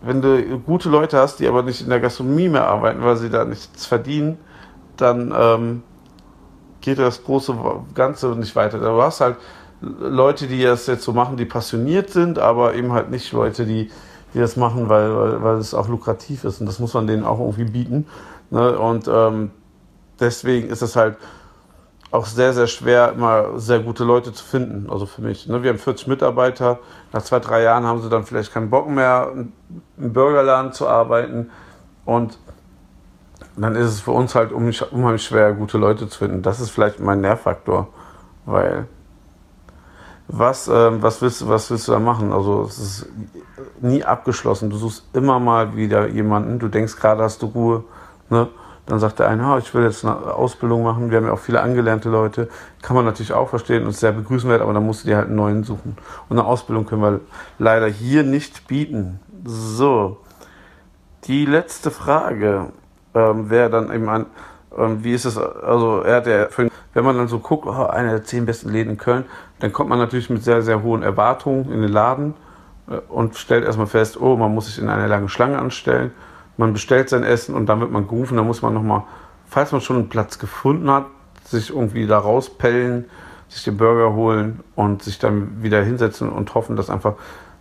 wenn 0.00 0.22
du 0.22 0.58
gute 0.58 0.88
Leute 0.88 1.18
hast, 1.18 1.40
die 1.40 1.48
aber 1.48 1.62
nicht 1.62 1.82
in 1.82 1.88
der 1.88 2.00
Gastronomie 2.00 2.48
mehr 2.48 2.66
arbeiten, 2.66 3.02
weil 3.02 3.16
sie 3.16 3.30
da 3.30 3.44
nichts 3.44 3.86
verdienen, 3.86 4.38
dann 4.96 5.34
ähm, 5.36 5.82
geht 6.80 6.98
das 6.98 7.24
große 7.24 7.54
Ganze 7.94 8.28
nicht 8.36 8.54
weiter. 8.56 8.78
Du 8.78 9.02
hast 9.02 9.20
halt 9.20 9.36
Leute, 9.82 10.46
die 10.46 10.62
das 10.62 10.86
jetzt 10.86 11.02
so 11.02 11.12
machen, 11.12 11.36
die 11.36 11.44
passioniert 11.44 12.10
sind, 12.10 12.38
aber 12.38 12.74
eben 12.74 12.92
halt 12.92 13.10
nicht 13.10 13.32
Leute, 13.32 13.66
die, 13.66 13.90
die 14.32 14.38
das 14.38 14.56
machen, 14.56 14.88
weil, 14.88 15.14
weil, 15.16 15.42
weil 15.42 15.56
es 15.56 15.74
auch 15.74 15.88
lukrativ 15.88 16.44
ist. 16.44 16.60
Und 16.60 16.66
das 16.66 16.78
muss 16.78 16.94
man 16.94 17.06
denen 17.06 17.24
auch 17.24 17.40
irgendwie 17.40 17.64
bieten. 17.64 18.06
Ne? 18.50 18.78
Und 18.78 19.08
ähm, 19.08 19.50
deswegen 20.20 20.68
ist 20.68 20.82
es 20.82 20.94
halt 20.94 21.16
auch 22.12 22.26
sehr, 22.26 22.52
sehr 22.52 22.68
schwer, 22.68 23.12
immer 23.12 23.58
sehr 23.58 23.80
gute 23.80 24.04
Leute 24.04 24.32
zu 24.32 24.44
finden. 24.44 24.88
Also 24.88 25.06
für 25.06 25.22
mich. 25.22 25.48
Ne? 25.48 25.62
Wir 25.62 25.70
haben 25.70 25.78
40 25.78 26.06
Mitarbeiter. 26.06 26.78
Nach 27.12 27.22
zwei, 27.22 27.40
drei 27.40 27.62
Jahren 27.62 27.84
haben 27.84 28.00
sie 28.02 28.08
dann 28.08 28.24
vielleicht 28.24 28.52
keinen 28.52 28.70
Bock 28.70 28.88
mehr, 28.88 29.32
im 29.98 30.12
Burgerladen 30.12 30.72
zu 30.72 30.86
arbeiten. 30.86 31.50
Und 32.04 32.38
dann 33.56 33.74
ist 33.74 33.86
es 33.86 34.00
für 34.00 34.12
uns 34.12 34.34
halt 34.34 34.52
unheimlich 34.52 35.24
schwer, 35.24 35.54
gute 35.54 35.78
Leute 35.78 36.08
zu 36.08 36.18
finden. 36.18 36.42
Das 36.42 36.60
ist 36.60 36.70
vielleicht 36.70 37.00
mein 37.00 37.20
Nährfaktor. 37.20 37.88
Weil 38.44 38.86
was, 40.32 40.66
ähm, 40.66 41.02
was, 41.02 41.20
willst, 41.20 41.46
was 41.46 41.70
willst 41.70 41.86
du 41.88 41.92
da 41.92 42.00
machen? 42.00 42.32
Also 42.32 42.62
es 42.62 42.78
ist 42.78 43.08
nie 43.80 44.02
abgeschlossen. 44.02 44.70
Du 44.70 44.76
suchst 44.76 45.04
immer 45.12 45.38
mal 45.38 45.76
wieder 45.76 46.08
jemanden. 46.08 46.58
Du 46.58 46.68
denkst 46.68 46.96
gerade, 46.96 47.22
hast 47.22 47.42
du 47.42 47.46
Ruhe. 47.46 47.84
Ne? 48.30 48.48
Dann 48.86 48.98
sagt 48.98 49.20
der 49.20 49.28
eine, 49.28 49.52
oh, 49.52 49.58
ich 49.58 49.72
will 49.74 49.84
jetzt 49.84 50.04
eine 50.04 50.16
Ausbildung 50.34 50.82
machen. 50.82 51.10
Wir 51.10 51.18
haben 51.18 51.26
ja 51.26 51.32
auch 51.32 51.38
viele 51.38 51.60
angelernte 51.60 52.08
Leute. 52.08 52.48
Kann 52.80 52.96
man 52.96 53.04
natürlich 53.04 53.32
auch 53.32 53.48
verstehen 53.48 53.84
und 53.84 53.92
sehr 53.92 54.12
begrüßenswert, 54.12 54.62
aber 54.62 54.72
dann 54.72 54.84
musst 54.84 55.04
du 55.04 55.08
dir 55.08 55.18
halt 55.18 55.28
einen 55.28 55.36
neuen 55.36 55.64
suchen. 55.64 55.96
Und 56.28 56.38
eine 56.38 56.48
Ausbildung 56.48 56.86
können 56.86 57.02
wir 57.02 57.20
leider 57.58 57.86
hier 57.86 58.22
nicht 58.24 58.66
bieten. 58.66 59.20
So, 59.44 60.18
die 61.24 61.46
letzte 61.46 61.90
Frage 61.90 62.70
ähm, 63.14 63.50
wäre 63.50 63.70
dann 63.70 63.92
eben 63.92 64.08
an, 64.08 64.26
ähm, 64.76 65.04
wie 65.04 65.12
ist 65.12 65.26
es, 65.26 65.38
also 65.38 66.00
er 66.00 66.16
hat 66.16 66.26
ja, 66.26 66.48
wenn 66.94 67.04
man 67.04 67.16
dann 67.16 67.28
so 67.28 67.38
guckt, 67.38 67.66
oh, 67.66 67.86
einer 67.86 68.10
der 68.10 68.24
zehn 68.24 68.46
besten 68.46 68.70
Läden 68.70 68.90
in 68.90 68.98
Köln, 68.98 69.24
dann 69.62 69.72
kommt 69.72 69.88
man 69.88 69.98
natürlich 69.98 70.28
mit 70.28 70.44
sehr, 70.44 70.60
sehr 70.60 70.82
hohen 70.82 71.02
Erwartungen 71.02 71.72
in 71.72 71.80
den 71.80 71.90
Laden 71.90 72.34
äh, 72.90 72.96
und 73.08 73.36
stellt 73.36 73.64
erstmal 73.64 73.86
fest, 73.86 74.20
oh, 74.20 74.36
man 74.36 74.54
muss 74.54 74.66
sich 74.66 74.78
in 74.78 74.90
einer 74.90 75.08
langen 75.08 75.30
Schlange 75.30 75.58
anstellen 75.58 76.12
man 76.56 76.72
bestellt 76.72 77.08
sein 77.08 77.24
Essen 77.24 77.54
und 77.54 77.66
dann 77.66 77.80
wird 77.80 77.90
man 77.90 78.06
gerufen, 78.06 78.36
dann 78.36 78.46
muss 78.46 78.62
man 78.62 78.74
nochmal, 78.74 79.02
falls 79.46 79.72
man 79.72 79.80
schon 79.80 79.96
einen 79.96 80.08
Platz 80.08 80.38
gefunden 80.38 80.90
hat, 80.90 81.06
sich 81.44 81.70
irgendwie 81.70 82.06
da 82.06 82.18
rauspellen, 82.18 83.06
sich 83.48 83.64
den 83.64 83.76
Burger 83.76 84.14
holen 84.14 84.60
und 84.74 85.02
sich 85.02 85.18
dann 85.18 85.62
wieder 85.62 85.82
hinsetzen 85.82 86.30
und 86.30 86.54
hoffen, 86.54 86.76
dass 86.76 86.90
einfach 86.90 87.14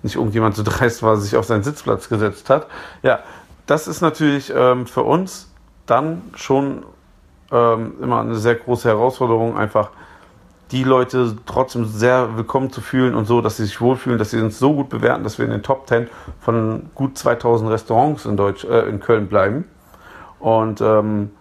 nicht 0.03 0.15
irgendjemand 0.15 0.55
so 0.55 0.63
dreist 0.65 1.03
war, 1.03 1.17
sich 1.17 1.35
auf 1.35 1.45
seinen 1.45 1.63
Sitzplatz 1.63 2.09
gesetzt 2.09 2.49
hat. 2.49 2.67
Ja, 3.03 3.19
das 3.65 3.87
ist 3.87 4.01
natürlich 4.01 4.51
ähm, 4.55 4.85
für 4.85 5.03
uns 5.03 5.49
dann 5.85 6.21
schon 6.35 6.83
ähm, 7.51 7.93
immer 8.01 8.21
eine 8.21 8.35
sehr 8.35 8.55
große 8.55 8.87
Herausforderung, 8.87 9.57
einfach 9.57 9.89
die 10.71 10.83
Leute 10.85 11.35
trotzdem 11.45 11.85
sehr 11.85 12.37
willkommen 12.37 12.71
zu 12.71 12.79
fühlen 12.79 13.13
und 13.13 13.25
so, 13.25 13.41
dass 13.41 13.57
sie 13.57 13.65
sich 13.65 13.81
wohlfühlen, 13.81 14.17
dass 14.17 14.31
sie 14.31 14.41
uns 14.41 14.57
so 14.57 14.73
gut 14.73 14.89
bewerten, 14.89 15.23
dass 15.23 15.37
wir 15.37 15.45
in 15.45 15.51
den 15.51 15.63
Top 15.63 15.87
10 15.87 16.07
von 16.39 16.89
gut 16.95 17.17
2000 17.17 17.69
Restaurants 17.69 18.25
in, 18.25 18.37
Deutsch, 18.37 18.63
äh, 18.63 18.87
in 18.87 19.01
Köln 19.01 19.27
bleiben. 19.27 19.65
Und 20.39 20.79
ähm, 20.79 21.31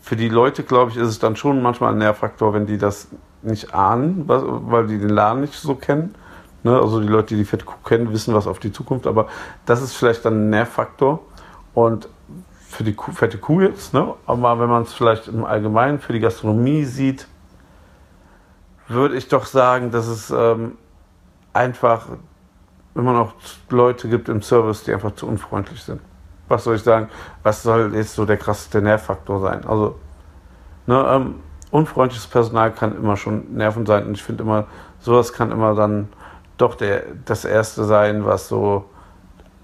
für 0.00 0.16
die 0.16 0.28
Leute, 0.28 0.64
glaube 0.64 0.90
ich, 0.90 0.98
ist 0.98 1.08
es 1.08 1.18
dann 1.18 1.34
schon 1.34 1.62
manchmal 1.62 1.92
ein 1.92 1.98
Nährfaktor, 1.98 2.52
wenn 2.52 2.66
die 2.66 2.76
das 2.76 3.08
nicht 3.42 3.74
ahnen, 3.74 4.24
weil 4.26 4.86
die 4.86 4.98
den 4.98 5.08
Laden 5.08 5.40
nicht 5.40 5.54
so 5.54 5.74
kennen. 5.74 6.14
Ne? 6.62 6.78
Also 6.78 7.00
die 7.00 7.08
Leute, 7.08 7.28
die 7.28 7.36
die 7.36 7.44
Fette 7.44 7.64
Kuh 7.64 7.76
kennen, 7.84 8.12
wissen 8.12 8.34
was 8.34 8.46
auf 8.46 8.58
die 8.58 8.72
Zukunft, 8.72 9.06
aber 9.06 9.28
das 9.64 9.80
ist 9.80 9.94
vielleicht 9.94 10.26
dann 10.26 10.46
ein 10.46 10.50
Nährfaktor. 10.50 11.20
Und 11.72 12.08
für 12.68 12.84
die 12.84 12.92
Kuh, 12.92 13.12
fette 13.12 13.38
Kuh 13.38 13.62
jetzt, 13.62 13.94
ne? 13.94 14.14
aber 14.26 14.60
wenn 14.60 14.68
man 14.68 14.82
es 14.82 14.92
vielleicht 14.92 15.28
im 15.28 15.44
Allgemeinen 15.44 16.00
für 16.00 16.12
die 16.12 16.20
Gastronomie 16.20 16.84
sieht, 16.84 17.28
würde 18.88 19.16
ich 19.16 19.28
doch 19.28 19.46
sagen, 19.46 19.90
dass 19.90 20.06
es 20.06 20.30
ähm, 20.30 20.76
einfach 21.52 22.06
immer 22.94 23.12
noch 23.12 23.34
Leute 23.70 24.08
gibt 24.08 24.28
im 24.28 24.42
Service, 24.42 24.84
die 24.84 24.92
einfach 24.92 25.14
zu 25.14 25.26
unfreundlich 25.26 25.82
sind. 25.82 26.00
Was 26.48 26.64
soll 26.64 26.76
ich 26.76 26.82
sagen? 26.82 27.08
Was 27.42 27.62
soll 27.62 27.94
jetzt 27.94 28.14
so 28.14 28.24
der 28.24 28.36
krasseste 28.36 28.82
Nervfaktor 28.82 29.40
sein? 29.40 29.64
Also, 29.66 29.98
ne, 30.86 31.04
ähm, 31.08 31.34
unfreundliches 31.70 32.26
Personal 32.26 32.72
kann 32.72 32.96
immer 32.96 33.16
schon 33.16 33.54
nerven 33.54 33.86
sein 33.86 34.06
und 34.06 34.14
ich 34.14 34.22
finde 34.22 34.44
immer, 34.44 34.66
sowas 35.00 35.32
kann 35.32 35.50
immer 35.50 35.74
dann 35.74 36.08
doch 36.56 36.76
der, 36.76 37.02
das 37.24 37.44
Erste 37.44 37.84
sein, 37.84 38.24
was 38.24 38.48
so 38.48 38.84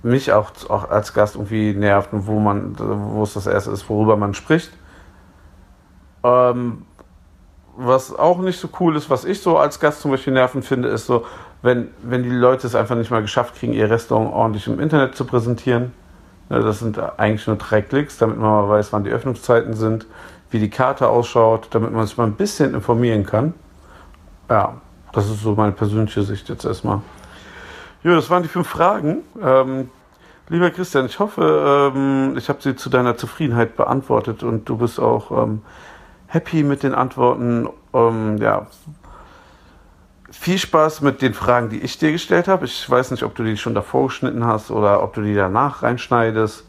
mich 0.03 0.33
auch, 0.33 0.51
auch 0.69 0.91
als 0.91 1.13
Gast 1.13 1.37
irgendwie 1.37 1.75
nervt 1.75 2.13
und 2.13 2.27
wo 2.27 2.41
man, 2.41 2.75
wo 2.79 3.23
es 3.23 3.35
das 3.35 3.47
Erste 3.47 3.71
ist, 3.71 3.89
worüber 3.89 4.17
man 4.17 4.35
spricht. 4.35 4.73
Ähm, 6.25 6.87
was 7.83 8.17
auch 8.17 8.39
nicht 8.39 8.61
so 8.61 8.69
cool 8.79 8.97
ist, 8.97 9.11
was 9.11 9.25
ich 9.25 9.41
so 9.41 9.59
als 9.59 9.81
Gast 9.81 10.01
zum 10.01 10.11
Beispiel 10.11 10.33
nerven 10.33 10.63
finde, 10.63 10.89
ist 10.89 11.07
so, 11.07 11.25
wenn, 11.63 11.89
wenn 12.03 12.23
die 12.23 12.31
Leute 12.31 12.67
es 12.67 12.75
einfach 12.75 12.97
nicht 12.97 13.11
mal 13.11 13.23
geschafft 13.23 13.57
kriegen, 13.57 13.73
ihr 13.73 13.91
Restaurant 13.91 14.33
ordentlich 14.33 14.67
im 14.67 14.81
Internet 14.81 15.17
zu 15.17 15.25
präsentieren. 15.25 15.93
Das 16.49 16.81
sind 16.81 16.99
eigentlich 17.19 17.47
nur 17.47 17.57
drei 17.57 17.81
Klicks, 17.81 18.19
damit 18.19 18.37
man 18.37 18.51
mal 18.51 18.69
weiß, 18.69 18.93
wann 18.93 19.05
die 19.05 19.11
Öffnungszeiten 19.11 19.75
sind, 19.75 20.07
wie 20.51 20.59
die 20.59 20.71
Karte 20.71 21.09
ausschaut, 21.09 21.69
damit 21.71 21.93
man 21.93 22.07
sich 22.07 22.17
mal 22.17 22.27
ein 22.27 22.35
bisschen 22.35 22.75
informieren 22.75 23.25
kann. 23.25 23.55
Ja, 24.49 24.81
das 25.13 25.31
ist 25.31 25.43
so 25.43 25.55
meine 25.55 25.73
persönliche 25.73 26.23
Sicht 26.23 26.49
jetzt 26.49 26.65
erstmal. 26.65 27.03
Ja, 28.03 28.15
das 28.15 28.31
waren 28.31 28.43
die 28.43 28.49
fünf 28.49 28.67
Fragen. 28.67 29.19
Ähm, 29.41 29.91
lieber 30.49 30.71
Christian, 30.71 31.07
ich 31.07 31.21
hoffe, 31.21 31.93
ähm, 31.95 32.35
ich 32.37 32.49
habe 32.49 32.61
sie 32.61 32.75
zu 32.75 32.91
deiner 32.91 33.17
Zufriedenheit 33.17 33.77
beantwortet 33.77 34.43
und 34.43 34.69
du 34.69 34.77
bist 34.77 34.99
auch 34.99 35.31
ähm, 35.31 35.63
happy 36.31 36.63
mit 36.63 36.83
den 36.83 36.95
Antworten. 36.95 37.69
Ähm, 37.93 38.39
ja, 38.39 38.67
viel 40.31 40.59
Spaß 40.59 41.03
mit 41.03 41.23
den 41.23 41.35
Fragen, 41.35 41.69
die 41.69 41.81
ich 41.81 41.99
dir 41.99 42.13
gestellt 42.13 42.49
habe. 42.49 42.65
Ich 42.65 42.89
weiß 42.89 43.11
nicht, 43.11 43.25
ob 43.25 43.35
du 43.35 43.45
die 43.45 43.57
schon 43.57 43.75
davor 43.75 44.07
geschnitten 44.07 44.47
hast 44.47 44.71
oder 44.71 45.03
ob 45.03 45.13
du 45.13 45.23
die 45.23 45.35
danach 45.35 45.83
reinschneidest. 45.83 46.65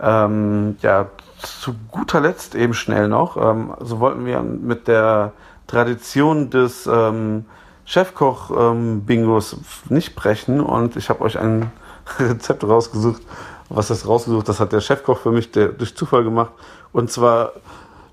Ähm, 0.00 0.76
ja, 0.82 1.06
zu 1.38 1.74
guter 1.90 2.20
Letzt 2.20 2.54
eben 2.54 2.74
schnell 2.74 3.08
noch. 3.08 3.36
Ähm, 3.36 3.74
so 3.80 4.00
wollten 4.00 4.26
wir 4.26 4.42
mit 4.42 4.88
der 4.88 5.32
Tradition 5.66 6.50
des 6.50 6.86
ähm, 6.86 7.44
Chefkoch-Bingos 7.84 9.56
nicht 9.88 10.16
brechen 10.16 10.60
und 10.60 10.96
ich 10.96 11.08
habe 11.10 11.22
euch 11.22 11.38
ein 11.38 11.70
Rezept 12.18 12.64
rausgesucht. 12.64 13.22
Was 13.68 13.86
das 13.86 14.06
rausgesucht? 14.06 14.48
Das 14.48 14.58
hat 14.58 14.72
der 14.72 14.80
Chefkoch 14.80 15.18
für 15.18 15.30
mich 15.30 15.52
der, 15.52 15.68
durch 15.68 15.94
Zufall 15.94 16.24
gemacht. 16.24 16.50
Und 16.92 17.10
zwar 17.12 17.52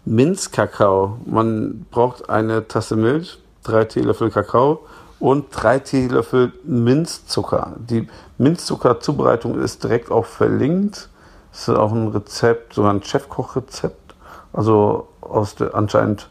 Minzkakao. 0.08 1.18
Man 1.26 1.86
braucht 1.92 2.30
eine 2.30 2.68
Tasse 2.68 2.96
Milch, 2.96 3.40
drei 3.64 3.84
Teelöffel 3.86 4.32
Kakao 4.32 4.86
und 5.20 5.48
drei 5.52 5.80
Teelöffel 5.80 6.54
Minzzucker. 6.64 7.74
Die 7.78 8.08
Minzzuckerzubereitung 8.38 9.60
ist 9.60 9.84
direkt 9.84 10.10
auch 10.10 10.26
verlinkt. 10.26 11.10
Das 11.52 11.68
ist 11.68 11.76
auch 11.76 11.92
ein 11.92 12.08
Rezept, 12.08 12.74
sogar 12.74 12.94
ein 12.94 13.04
Chefkochrezept. 13.04 14.16
Also 14.54 15.08
aus 15.22 15.56
der, 15.56 15.76
anscheinend 15.76 16.30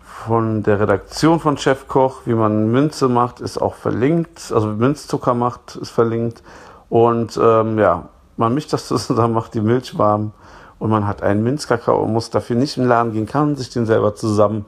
von 0.00 0.62
der 0.62 0.78
Redaktion 0.78 1.40
von 1.40 1.56
Chefkoch, 1.56 2.22
wie 2.26 2.34
man 2.34 2.70
Minze 2.70 3.08
macht, 3.08 3.40
ist 3.40 3.60
auch 3.60 3.74
verlinkt. 3.74 4.52
Also 4.52 4.68
Minzzucker 4.68 5.34
macht, 5.34 5.76
ist 5.76 5.90
verlinkt. 5.90 6.42
Und 6.88 7.38
ähm, 7.42 7.78
ja, 7.78 8.08
man 8.36 8.54
mischt 8.54 8.72
das 8.72 8.86
zusammen, 9.06 9.34
macht 9.34 9.54
die 9.54 9.60
Milch 9.60 9.98
warm 9.98 10.32
und 10.78 10.90
man 10.90 11.06
hat 11.06 11.22
einen 11.22 11.42
Minzkakao 11.42 12.02
und 12.02 12.12
muss 12.12 12.30
dafür 12.30 12.56
nicht 12.56 12.76
in 12.76 12.84
den 12.84 12.88
Laden 12.88 13.12
gehen, 13.12 13.26
kann 13.26 13.56
sich 13.56 13.70
den 13.70 13.86
selber 13.86 14.14
zusammen 14.14 14.64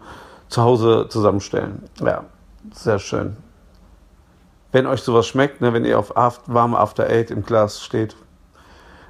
zu 0.49 0.63
Hause 0.63 1.07
zusammenstellen. 1.09 1.85
Ja, 2.01 2.25
sehr 2.73 2.99
schön. 2.99 3.37
Wenn 4.73 4.87
euch 4.87 5.03
sowas 5.03 5.27
schmeckt, 5.27 5.61
ne, 5.61 5.73
wenn 5.73 5.85
ihr 5.85 5.99
auf 5.99 6.17
After, 6.17 6.55
warme 6.55 6.79
After 6.79 7.07
Eight 7.09 7.31
im 7.31 7.45
Glas 7.45 7.83
steht, 7.83 8.17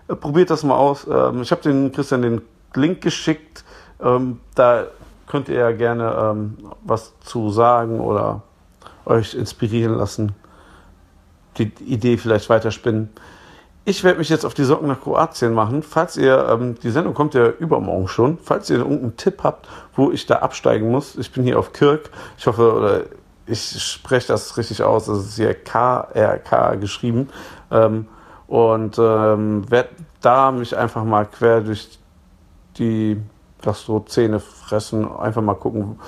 äh, 0.09 0.15
probiert 0.15 0.51
das 0.51 0.63
mal 0.63 0.77
aus. 0.77 1.07
Ähm, 1.11 1.43
ich 1.43 1.51
habe 1.51 1.63
den 1.63 1.93
Christian 1.93 2.23
den 2.23 2.43
Link 2.75 3.01
geschickt. 3.01 3.65
Ähm, 4.01 4.41
da 4.55 4.87
könnt 5.27 5.49
ihr 5.49 5.57
ja 5.57 5.73
gerne 5.73 6.31
ähm, 6.31 6.59
was 6.83 7.13
zu 7.21 7.51
sagen 7.51 8.01
oder 8.01 8.43
euch 9.05 9.35
inspirieren 9.35 9.95
lassen, 9.95 10.33
die 11.59 11.73
Idee 11.85 12.17
vielleicht 12.17 12.49
weiterspinnen. 12.49 13.11
Ich 13.87 14.05
werde 14.05 14.19
mich 14.19 14.29
jetzt 14.29 14.45
auf 14.45 14.55
die 14.55 14.65
Socken 14.65 14.89
nach 14.89 15.01
Kroatien 15.01 15.55
machen. 15.55 15.83
Falls 15.83 16.17
ihr, 16.17 16.47
ähm, 16.51 16.79
die 16.83 16.91
Sendung 16.91 17.15
kommt 17.15 17.35
ja 17.35 17.49
übermorgen 17.49 18.09
schon, 18.09 18.39
falls 18.39 18.69
ihr 18.69 18.79
irgendeinen 18.79 19.17
Tipp 19.17 19.43
habt, 19.43 19.69
wo 19.95 20.11
ich 20.11 20.27
da 20.27 20.37
absteigen 20.37 20.91
muss, 20.91 21.17
ich 21.17 21.33
bin 21.33 21.45
hier 21.45 21.59
auf 21.59 21.73
Kirk. 21.73 22.11
Ich 22.37 22.47
hoffe, 22.47 22.75
oder 22.75 23.01
ich 23.47 23.83
spreche 23.83 24.29
das 24.29 24.57
richtig 24.57 24.83
aus, 24.83 25.07
das 25.07 25.19
ist 25.21 25.37
hier 25.37 25.55
KRK 25.55 26.77
geschrieben. 26.77 27.29
Ähm, 27.71 28.07
und 28.47 28.99
ähm, 28.99 29.71
werde 29.71 29.91
da 30.21 30.53
mich 30.53 30.77
einfach 30.77 31.05
mal 31.05 31.25
quer 31.25 31.63
durch 31.63 31.99
die 32.77 33.21
Gastro-Szene 33.63 34.41
fressen, 34.41 35.11
einfach 35.11 35.43
mal 35.43 35.55
gucken, 35.55 35.99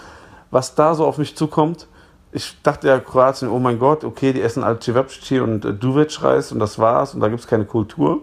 was 0.50 0.74
da 0.74 0.94
so 0.94 1.06
auf 1.06 1.18
mich 1.18 1.36
zukommt 1.36 1.86
ich 2.32 2.60
dachte 2.62 2.88
ja 2.88 2.98
Kroatien, 2.98 3.50
oh 3.50 3.58
mein 3.58 3.78
Gott, 3.78 4.04
okay, 4.04 4.32
die 4.32 4.40
essen 4.40 4.64
alle 4.64 4.80
Cevapcici 4.80 5.40
und 5.40 5.64
äh, 5.64 5.74
Duvetsch-Reis 5.74 6.50
und 6.50 6.58
das 6.58 6.78
war's 6.78 7.14
und 7.14 7.20
da 7.20 7.28
gibt 7.28 7.40
es 7.40 7.46
keine 7.46 7.66
Kultur. 7.66 8.22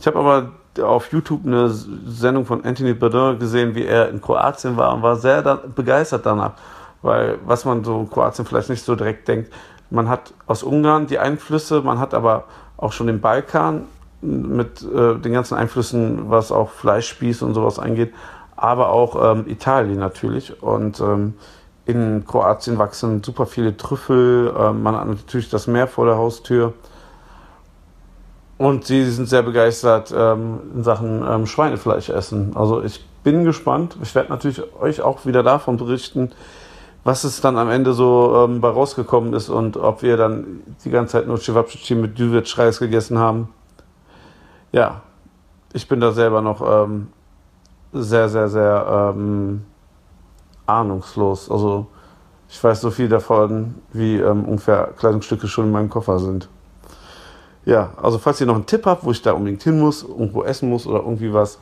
Ich 0.00 0.06
habe 0.06 0.18
aber 0.18 0.52
auf 0.80 1.12
YouTube 1.12 1.44
eine 1.44 1.68
Sendung 1.68 2.46
von 2.46 2.64
Anthony 2.64 2.94
Bourdain 2.94 3.40
gesehen, 3.40 3.74
wie 3.74 3.84
er 3.84 4.08
in 4.10 4.20
Kroatien 4.20 4.76
war 4.76 4.94
und 4.94 5.02
war 5.02 5.16
sehr 5.16 5.42
da 5.42 5.56
begeistert 5.56 6.24
danach, 6.24 6.52
weil 7.02 7.38
was 7.44 7.64
man 7.64 7.82
so 7.82 7.98
in 7.98 8.08
Kroatien 8.08 8.46
vielleicht 8.46 8.70
nicht 8.70 8.84
so 8.84 8.94
direkt 8.94 9.26
denkt, 9.26 9.52
man 9.90 10.08
hat 10.08 10.32
aus 10.46 10.62
Ungarn 10.62 11.08
die 11.08 11.18
Einflüsse, 11.18 11.80
man 11.80 11.98
hat 11.98 12.14
aber 12.14 12.44
auch 12.76 12.92
schon 12.92 13.08
den 13.08 13.20
Balkan 13.20 13.86
mit 14.20 14.82
äh, 14.82 15.16
den 15.16 15.32
ganzen 15.32 15.56
Einflüssen, 15.56 16.30
was 16.30 16.52
auch 16.52 16.70
Fleischspieß 16.70 17.42
und 17.42 17.54
sowas 17.54 17.80
angeht, 17.80 18.12
aber 18.54 18.90
auch 18.90 19.32
ähm, 19.32 19.46
Italien 19.48 19.98
natürlich 19.98 20.62
und 20.62 21.00
ähm, 21.00 21.34
in 21.88 22.26
Kroatien 22.26 22.76
wachsen 22.76 23.22
super 23.22 23.46
viele 23.46 23.74
Trüffel. 23.74 24.54
Ähm, 24.56 24.82
man 24.82 24.94
hat 24.94 25.08
natürlich 25.08 25.48
das 25.48 25.66
Meer 25.66 25.88
vor 25.88 26.04
der 26.04 26.18
Haustür. 26.18 26.74
Und 28.58 28.84
sie 28.84 29.10
sind 29.10 29.26
sehr 29.26 29.42
begeistert 29.42 30.12
ähm, 30.14 30.60
in 30.74 30.84
Sachen 30.84 31.24
ähm, 31.26 31.46
Schweinefleisch 31.46 32.10
essen. 32.10 32.52
Also 32.56 32.82
ich 32.82 33.02
bin 33.24 33.44
gespannt. 33.44 33.96
Ich 34.02 34.14
werde 34.14 34.28
natürlich 34.28 34.62
euch 34.78 35.00
auch 35.00 35.24
wieder 35.24 35.42
davon 35.42 35.78
berichten, 35.78 36.30
was 37.04 37.24
es 37.24 37.40
dann 37.40 37.56
am 37.56 37.70
Ende 37.70 37.94
so 37.94 38.48
bei 38.60 38.68
rausgekommen 38.68 39.32
ist 39.32 39.48
und 39.48 39.78
ob 39.78 40.02
wir 40.02 40.18
dann 40.18 40.60
die 40.84 40.90
ganze 40.90 41.12
Zeit 41.12 41.26
nur 41.26 41.38
Cevapcici 41.38 41.94
mit 41.94 42.18
Düwitsch-Reis 42.18 42.80
gegessen 42.80 43.18
haben. 43.18 43.48
Ja, 44.72 45.00
ich 45.72 45.88
bin 45.88 46.00
da 46.00 46.12
selber 46.12 46.42
noch 46.42 46.60
ähm, 46.60 47.08
sehr, 47.92 48.28
sehr, 48.28 48.48
sehr 48.48 49.14
ahnungslos. 50.68 51.50
Also 51.50 51.86
ich 52.48 52.62
weiß 52.62 52.80
so 52.80 52.90
viel 52.90 53.08
davon, 53.08 53.74
wie 53.92 54.16
ähm, 54.16 54.44
ungefähr 54.44 54.90
Kleidungsstücke 54.96 55.48
schon 55.48 55.66
in 55.66 55.72
meinem 55.72 55.90
Koffer 55.90 56.18
sind. 56.18 56.48
Ja, 57.64 57.90
also 58.00 58.18
falls 58.18 58.40
ihr 58.40 58.46
noch 58.46 58.54
einen 58.54 58.66
Tipp 58.66 58.86
habt, 58.86 59.04
wo 59.04 59.10
ich 59.10 59.20
da 59.20 59.32
unbedingt 59.32 59.62
hin 59.62 59.78
muss, 59.78 60.02
irgendwo 60.02 60.42
essen 60.42 60.70
muss 60.70 60.86
oder 60.86 61.00
irgendwie 61.00 61.34
was, 61.34 61.58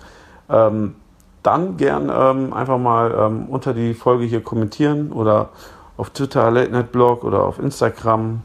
ähm, 0.48 0.94
dann 1.42 1.76
gern 1.76 2.10
ähm, 2.14 2.52
einfach 2.52 2.78
mal 2.78 3.12
ähm, 3.18 3.46
unter 3.48 3.75
die 3.75 3.94
Folge 3.94 4.25
hier 4.25 4.42
kommentieren 4.42 5.10
oder 5.12 5.50
auf 5.96 6.10
Twitter 6.10 6.50
Late 6.50 6.70
Night 6.70 6.92
Blog 6.92 7.25
oder 7.25 7.42
auf 7.42 7.58
Instagram 7.58 8.42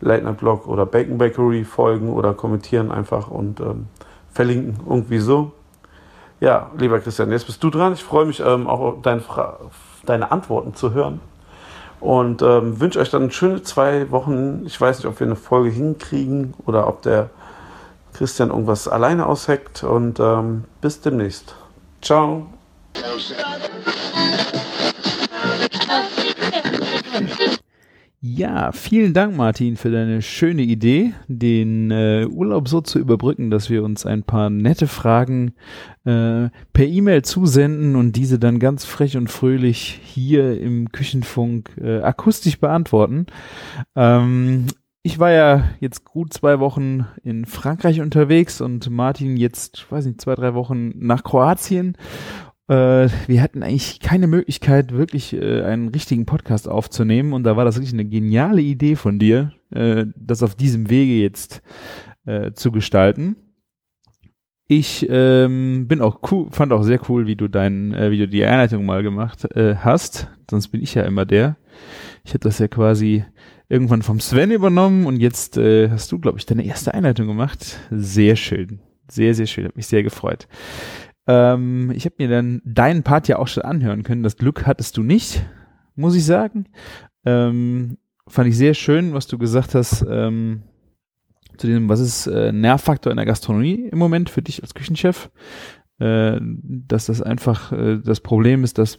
Late 0.00 0.24
Night 0.24 0.38
Blog 0.38 0.66
oder 0.66 0.86
Bacon 0.86 1.18
Bakery 1.18 1.64
folgen 1.64 2.12
oder 2.12 2.34
kommentieren 2.34 2.90
einfach 2.90 3.30
und 3.30 3.60
ähm, 3.60 3.86
verlinken, 4.30 4.78
irgendwie 4.88 5.18
so. 5.18 5.52
Ja, 6.40 6.70
lieber 6.76 7.00
Christian, 7.00 7.30
jetzt 7.32 7.46
bist 7.46 7.62
du 7.62 7.70
dran. 7.70 7.94
Ich 7.94 8.04
freue 8.04 8.26
mich 8.26 8.40
ähm, 8.40 8.66
auch 8.66 9.02
deine, 9.02 9.22
deine 10.08 10.30
Antworten 10.30 10.74
zu 10.74 10.92
hören. 10.92 11.20
Und 12.00 12.42
ähm, 12.42 12.80
wünsche 12.80 13.00
euch 13.00 13.10
dann 13.10 13.30
schöne 13.30 13.62
zwei 13.62 14.10
Wochen. 14.10 14.64
Ich 14.66 14.80
weiß 14.80 14.98
nicht, 14.98 15.06
ob 15.06 15.18
wir 15.18 15.26
eine 15.26 15.36
Folge 15.36 15.70
hinkriegen 15.70 16.54
oder 16.64 16.86
ob 16.86 17.02
der 17.02 17.30
Christian 18.14 18.50
irgendwas 18.50 18.86
alleine 18.86 19.26
ausheckt. 19.26 19.82
Und 19.82 20.20
ähm, 20.20 20.64
bis 20.80 21.00
demnächst. 21.00 21.54
Ciao. 22.00 22.46
Ja, 28.38 28.70
vielen 28.70 29.14
Dank, 29.14 29.36
Martin, 29.36 29.76
für 29.76 29.90
deine 29.90 30.22
schöne 30.22 30.62
Idee, 30.62 31.12
den 31.26 31.90
äh, 31.90 32.24
Urlaub 32.24 32.68
so 32.68 32.80
zu 32.80 33.00
überbrücken, 33.00 33.50
dass 33.50 33.68
wir 33.68 33.82
uns 33.82 34.06
ein 34.06 34.22
paar 34.22 34.48
nette 34.48 34.86
Fragen 34.86 35.54
äh, 36.04 36.48
per 36.72 36.86
E-Mail 36.86 37.22
zusenden 37.22 37.96
und 37.96 38.12
diese 38.12 38.38
dann 38.38 38.60
ganz 38.60 38.84
frech 38.84 39.16
und 39.16 39.28
fröhlich 39.28 40.00
hier 40.04 40.60
im 40.60 40.92
Küchenfunk 40.92 41.76
äh, 41.82 41.98
akustisch 41.98 42.60
beantworten. 42.60 43.26
Ähm, 43.96 44.66
ich 45.02 45.18
war 45.18 45.32
ja 45.32 45.70
jetzt 45.80 46.04
gut 46.04 46.32
zwei 46.32 46.60
Wochen 46.60 47.06
in 47.24 47.44
Frankreich 47.44 48.00
unterwegs 48.00 48.60
und 48.60 48.88
Martin 48.88 49.36
jetzt, 49.36 49.90
weiß 49.90 50.06
nicht, 50.06 50.20
zwei, 50.20 50.36
drei 50.36 50.54
Wochen 50.54 50.92
nach 50.94 51.24
Kroatien 51.24 51.96
äh, 52.68 53.08
wir 53.26 53.42
hatten 53.42 53.62
eigentlich 53.62 53.98
keine 54.00 54.26
Möglichkeit, 54.26 54.92
wirklich 54.92 55.32
äh, 55.32 55.62
einen 55.62 55.88
richtigen 55.88 56.26
Podcast 56.26 56.68
aufzunehmen. 56.68 57.32
Und 57.32 57.44
da 57.44 57.56
war 57.56 57.64
das 57.64 57.76
wirklich 57.76 57.94
eine 57.94 58.04
geniale 58.04 58.60
Idee 58.60 58.94
von 58.94 59.18
dir, 59.18 59.52
äh, 59.70 60.06
das 60.16 60.42
auf 60.42 60.54
diesem 60.54 60.90
Wege 60.90 61.14
jetzt 61.14 61.62
äh, 62.26 62.52
zu 62.52 62.70
gestalten. 62.70 63.36
Ich 64.66 65.06
ähm, 65.08 65.88
bin 65.88 66.02
auch 66.02 66.20
cool, 66.30 66.48
fand 66.50 66.72
auch 66.72 66.82
sehr 66.82 67.00
cool, 67.08 67.26
wie 67.26 67.36
du 67.36 67.48
dein, 67.48 67.94
äh, 67.94 68.10
wie 68.10 68.18
du 68.18 68.28
die 68.28 68.44
Einleitung 68.44 68.84
mal 68.84 69.02
gemacht 69.02 69.50
äh, 69.56 69.76
hast. 69.76 70.28
Sonst 70.50 70.68
bin 70.68 70.82
ich 70.82 70.92
ja 70.94 71.04
immer 71.04 71.24
der. 71.24 71.56
Ich 72.24 72.34
hätte 72.34 72.48
das 72.48 72.58
ja 72.58 72.68
quasi 72.68 73.24
irgendwann 73.70 74.02
vom 74.02 74.20
Sven 74.20 74.50
übernommen 74.50 75.06
und 75.06 75.20
jetzt 75.20 75.58
hast 75.58 76.10
du, 76.10 76.18
glaube 76.18 76.38
ich, 76.38 76.46
deine 76.46 76.64
erste 76.64 76.94
Einleitung 76.94 77.26
gemacht. 77.26 77.78
Sehr 77.90 78.34
schön. 78.34 78.80
Sehr, 79.10 79.34
sehr 79.34 79.46
schön. 79.46 79.66
Hat 79.66 79.76
mich 79.76 79.86
sehr 79.86 80.02
gefreut. 80.02 80.48
Ähm, 81.28 81.92
ich 81.94 82.06
habe 82.06 82.16
mir 82.18 82.28
dann 82.28 82.62
deinen 82.64 83.04
Part 83.04 83.28
ja 83.28 83.38
auch 83.38 83.46
schon 83.46 83.62
anhören 83.62 84.02
können. 84.02 84.22
Das 84.22 84.36
Glück 84.36 84.66
hattest 84.66 84.96
du 84.96 85.02
nicht, 85.02 85.44
muss 85.94 86.16
ich 86.16 86.24
sagen. 86.24 86.64
Ähm, 87.24 87.98
fand 88.26 88.48
ich 88.48 88.56
sehr 88.56 88.74
schön, 88.74 89.12
was 89.12 89.26
du 89.26 89.38
gesagt 89.38 89.74
hast 89.74 90.04
ähm, 90.08 90.62
zu 91.58 91.66
dem, 91.66 91.88
was 91.88 92.00
ist 92.00 92.26
äh, 92.26 92.50
Nervfaktor 92.50 93.12
in 93.12 93.16
der 93.16 93.26
Gastronomie 93.26 93.88
im 93.90 93.98
Moment 93.98 94.30
für 94.30 94.42
dich 94.42 94.62
als 94.62 94.74
Küchenchef. 94.74 95.30
Äh, 96.00 96.40
dass 96.40 97.06
das 97.06 97.20
einfach 97.20 97.72
äh, 97.72 97.98
das 97.98 98.20
Problem 98.20 98.64
ist, 98.64 98.78
dass 98.78 98.98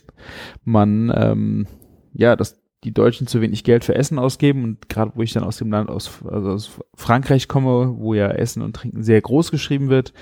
man 0.65 1.11
ähm, 1.15 1.67
ja, 2.13 2.35
dass 2.35 2.61
die 2.83 2.93
Deutschen 2.93 3.27
zu 3.27 3.41
wenig 3.41 3.63
Geld 3.63 3.83
für 3.83 3.95
Essen 3.95 4.19
ausgeben 4.19 4.63
und 4.63 4.87
gerade 4.89 5.11
wo 5.15 5.21
ich 5.21 5.33
dann 5.33 5.43
aus 5.43 5.57
dem 5.57 5.71
Land 5.71 5.89
aus, 5.89 6.23
also 6.25 6.51
aus 6.51 6.79
Frankreich 6.95 7.47
komme, 7.47 7.95
wo 7.97 8.13
ja 8.13 8.29
Essen 8.29 8.61
und 8.61 8.75
Trinken 8.75 9.03
sehr 9.03 9.21
groß 9.21 9.51
geschrieben 9.51 9.89
wird, 9.89 10.13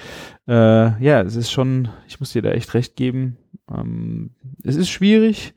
äh, 0.47 1.03
ja, 1.03 1.21
es 1.21 1.35
ist 1.35 1.51
schon, 1.51 1.89
ich 2.07 2.19
muss 2.19 2.31
dir 2.31 2.41
da 2.41 2.49
echt 2.51 2.73
recht 2.73 2.95
geben, 2.95 3.37
ähm, 3.71 4.31
es 4.63 4.75
ist 4.75 4.89
schwierig, 4.89 5.53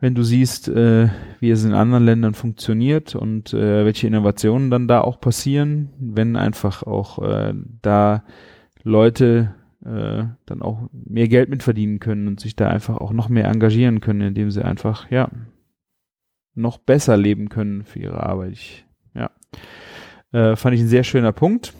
wenn 0.00 0.14
du 0.14 0.22
siehst, 0.22 0.68
äh, 0.68 1.08
wie 1.40 1.50
es 1.50 1.64
in 1.64 1.72
anderen 1.72 2.04
Ländern 2.04 2.34
funktioniert 2.34 3.14
und 3.14 3.52
äh, 3.52 3.84
welche 3.84 4.06
Innovationen 4.06 4.70
dann 4.70 4.88
da 4.88 5.00
auch 5.00 5.20
passieren, 5.20 5.90
wenn 5.98 6.36
einfach 6.36 6.82
auch 6.82 7.20
äh, 7.20 7.54
da 7.82 8.24
Leute 8.82 9.54
äh, 9.84 10.24
dann 10.46 10.62
auch 10.62 10.88
mehr 10.92 11.28
Geld 11.28 11.48
mitverdienen 11.48 12.00
können 12.00 12.28
und 12.28 12.40
sich 12.40 12.56
da 12.56 12.68
einfach 12.68 12.96
auch 12.96 13.12
noch 13.12 13.28
mehr 13.28 13.46
engagieren 13.46 14.00
können, 14.00 14.20
indem 14.20 14.50
sie 14.50 14.64
einfach, 14.64 15.10
ja, 15.10 15.30
noch 16.58 16.78
besser 16.78 17.16
leben 17.16 17.48
können 17.48 17.84
für 17.84 17.98
ihre 17.98 18.22
Arbeit. 18.22 18.52
Ich, 18.52 18.86
ja, 19.14 19.30
äh, 20.32 20.56
fand 20.56 20.74
ich 20.74 20.80
ein 20.80 20.88
sehr 20.88 21.04
schöner 21.04 21.32
Punkt. 21.32 21.72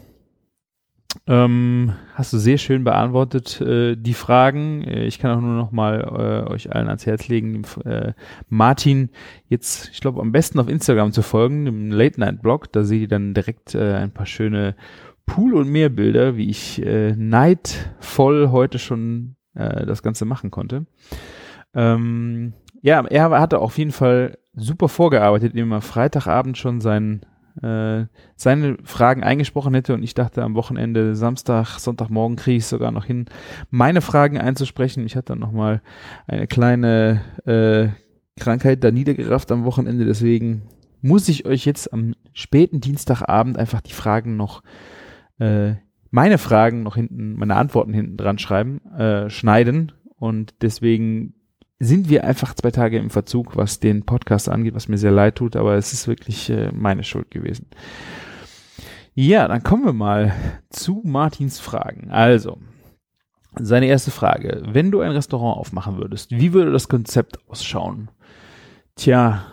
Ähm, 1.26 1.94
hast 2.14 2.32
du 2.32 2.38
sehr 2.38 2.58
schön 2.58 2.84
beantwortet 2.84 3.60
äh, 3.60 3.96
die 3.96 4.14
Fragen. 4.14 4.82
Äh, 4.84 5.04
ich 5.04 5.18
kann 5.18 5.36
auch 5.36 5.40
nur 5.40 5.56
noch 5.56 5.72
mal 5.72 6.00
äh, 6.00 6.50
euch 6.50 6.74
allen 6.74 6.88
ans 6.88 7.06
Herz 7.06 7.28
legen, 7.28 7.62
äh, 7.84 8.12
Martin 8.48 9.10
jetzt, 9.48 9.90
ich 9.92 10.00
glaube, 10.00 10.20
am 10.20 10.32
besten 10.32 10.58
auf 10.58 10.68
Instagram 10.68 11.12
zu 11.12 11.22
folgen, 11.22 11.66
im 11.66 11.90
Late 11.90 12.20
Night 12.20 12.42
Blog. 12.42 12.72
Da 12.72 12.84
seht 12.84 13.02
ihr 13.02 13.08
dann 13.08 13.34
direkt 13.34 13.74
äh, 13.74 13.94
ein 13.94 14.12
paar 14.12 14.26
schöne 14.26 14.76
Pool- 15.26 15.54
und 15.54 15.68
Meerbilder, 15.68 16.36
wie 16.38 16.48
ich 16.48 16.82
neidvoll 16.82 18.48
heute 18.48 18.78
schon 18.78 19.36
das 19.52 20.02
Ganze 20.02 20.24
machen 20.24 20.50
konnte. 20.50 20.86
Ähm, 21.74 22.54
ja, 22.80 23.04
er 23.04 23.28
hatte 23.30 23.58
auf 23.58 23.76
jeden 23.76 23.90
Fall 23.90 24.38
super 24.58 24.88
vorgearbeitet, 24.88 25.52
indem 25.52 25.72
er 25.72 25.80
Freitagabend 25.80 26.58
schon 26.58 26.80
sein, 26.80 27.22
äh, 27.62 28.04
seine 28.36 28.76
Fragen 28.84 29.22
eingesprochen 29.22 29.74
hätte 29.74 29.94
und 29.94 30.02
ich 30.02 30.14
dachte 30.14 30.42
am 30.42 30.54
Wochenende, 30.54 31.16
Samstag, 31.16 31.78
Sonntagmorgen 31.78 32.36
kriege 32.36 32.58
ich 32.58 32.66
sogar 32.66 32.90
noch 32.90 33.04
hin, 33.04 33.26
meine 33.70 34.00
Fragen 34.00 34.38
einzusprechen. 34.38 35.06
Ich 35.06 35.16
hatte 35.16 35.32
dann 35.32 35.40
nochmal 35.40 35.82
eine 36.26 36.46
kleine 36.46 37.22
äh, 37.46 37.88
Krankheit 38.40 38.84
da 38.84 38.90
niedergerafft 38.90 39.50
am 39.50 39.64
Wochenende, 39.64 40.04
deswegen 40.04 40.62
muss 41.00 41.28
ich 41.28 41.46
euch 41.46 41.64
jetzt 41.64 41.92
am 41.92 42.14
späten 42.32 42.80
Dienstagabend 42.80 43.56
einfach 43.56 43.80
die 43.80 43.92
Fragen 43.92 44.36
noch, 44.36 44.62
äh, 45.38 45.74
meine 46.10 46.38
Fragen 46.38 46.82
noch 46.82 46.96
hinten, 46.96 47.34
meine 47.34 47.56
Antworten 47.56 47.92
hinten 47.92 48.16
dran 48.16 48.38
schreiben, 48.38 48.80
äh, 48.96 49.30
schneiden 49.30 49.92
und 50.16 50.54
deswegen 50.62 51.34
sind 51.78 52.08
wir 52.08 52.24
einfach 52.24 52.54
zwei 52.54 52.70
Tage 52.70 52.98
im 52.98 53.10
Verzug, 53.10 53.56
was 53.56 53.80
den 53.80 54.04
Podcast 54.04 54.48
angeht, 54.48 54.74
was 54.74 54.88
mir 54.88 54.98
sehr 54.98 55.12
leid 55.12 55.36
tut, 55.36 55.56
aber 55.56 55.74
es 55.76 55.92
ist 55.92 56.08
wirklich 56.08 56.50
äh, 56.50 56.72
meine 56.72 57.04
Schuld 57.04 57.30
gewesen. 57.30 57.66
Ja, 59.14 59.48
dann 59.48 59.62
kommen 59.62 59.84
wir 59.84 59.92
mal 59.92 60.32
zu 60.70 61.02
Martins 61.04 61.58
Fragen. 61.58 62.10
Also, 62.10 62.58
seine 63.58 63.86
erste 63.86 64.10
Frage. 64.10 64.62
Wenn 64.66 64.90
du 64.90 65.00
ein 65.00 65.10
Restaurant 65.10 65.58
aufmachen 65.58 65.98
würdest, 65.98 66.30
wie 66.30 66.52
würde 66.52 66.72
das 66.72 66.88
Konzept 66.88 67.38
ausschauen? 67.48 68.10
Tja, 68.94 69.44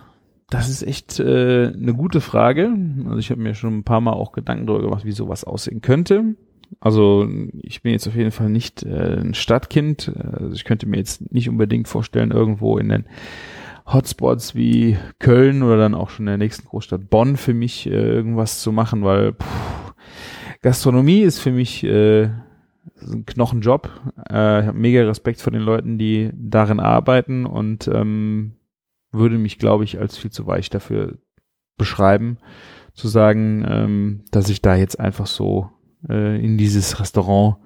das 0.49 0.69
ist 0.69 0.83
echt 0.83 1.19
äh, 1.19 1.71
eine 1.73 1.93
gute 1.93 2.21
Frage. 2.21 2.75
Also 3.05 3.17
ich 3.17 3.31
habe 3.31 3.41
mir 3.41 3.55
schon 3.55 3.77
ein 3.77 3.83
paar 3.83 4.01
Mal 4.01 4.13
auch 4.13 4.31
Gedanken 4.31 4.67
darüber 4.67 4.83
gemacht, 4.83 5.05
wie 5.05 5.11
sowas 5.11 5.43
aussehen 5.43 5.81
könnte. 5.81 6.35
Also 6.79 7.27
ich 7.61 7.81
bin 7.81 7.93
jetzt 7.93 8.07
auf 8.07 8.15
jeden 8.15 8.31
Fall 8.31 8.49
nicht 8.49 8.83
äh, 8.83 9.19
ein 9.19 9.33
Stadtkind. 9.33 10.11
Also 10.15 10.53
ich 10.53 10.65
könnte 10.65 10.87
mir 10.87 10.97
jetzt 10.97 11.31
nicht 11.31 11.49
unbedingt 11.49 11.87
vorstellen, 11.87 12.31
irgendwo 12.31 12.77
in 12.77 12.89
den 12.89 13.05
Hotspots 13.85 14.55
wie 14.55 14.97
Köln 15.19 15.63
oder 15.63 15.77
dann 15.77 15.93
auch 15.93 16.09
schon 16.09 16.25
in 16.25 16.31
der 16.31 16.37
nächsten 16.37 16.67
Großstadt 16.67 17.09
Bonn 17.09 17.37
für 17.37 17.53
mich 17.53 17.87
äh, 17.87 17.91
irgendwas 17.91 18.61
zu 18.61 18.71
machen, 18.71 19.03
weil 19.03 19.33
pff, 19.33 19.93
Gastronomie 20.61 21.21
ist 21.21 21.39
für 21.39 21.51
mich 21.51 21.83
äh, 21.83 22.23
ein 23.01 23.25
Knochenjob. 23.25 23.89
Äh, 24.29 24.61
ich 24.61 24.67
habe 24.67 24.77
mega 24.77 25.03
Respekt 25.03 25.41
vor 25.41 25.51
den 25.51 25.61
Leuten, 25.61 25.97
die 25.97 26.31
darin 26.33 26.79
arbeiten 26.79 27.45
und 27.45 27.87
ähm, 27.87 28.55
würde 29.11 29.37
mich, 29.37 29.59
glaube 29.59 29.83
ich, 29.83 29.99
als 29.99 30.17
viel 30.17 30.31
zu 30.31 30.47
weich 30.47 30.69
dafür 30.69 31.19
beschreiben, 31.77 32.37
zu 32.93 33.07
sagen, 33.07 33.65
ähm, 33.67 34.23
dass 34.31 34.49
ich 34.49 34.61
da 34.61 34.75
jetzt 34.75 34.99
einfach 34.99 35.27
so 35.27 35.69
äh, 36.09 36.43
in 36.43 36.57
dieses 36.57 36.99
Restaurant. 36.99 37.57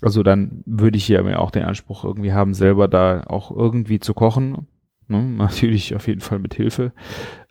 Also 0.00 0.22
dann 0.22 0.62
würde 0.64 0.96
ich 0.96 1.08
ja 1.08 1.22
mir 1.22 1.40
auch 1.40 1.50
den 1.50 1.64
Anspruch 1.64 2.04
irgendwie 2.04 2.32
haben, 2.32 2.54
selber 2.54 2.88
da 2.88 3.24
auch 3.26 3.50
irgendwie 3.50 3.98
zu 3.98 4.14
kochen. 4.14 4.68
Ne? 5.08 5.22
Natürlich 5.38 5.94
auf 5.94 6.06
jeden 6.06 6.20
Fall 6.20 6.38
mit 6.38 6.54
Hilfe. 6.54 6.92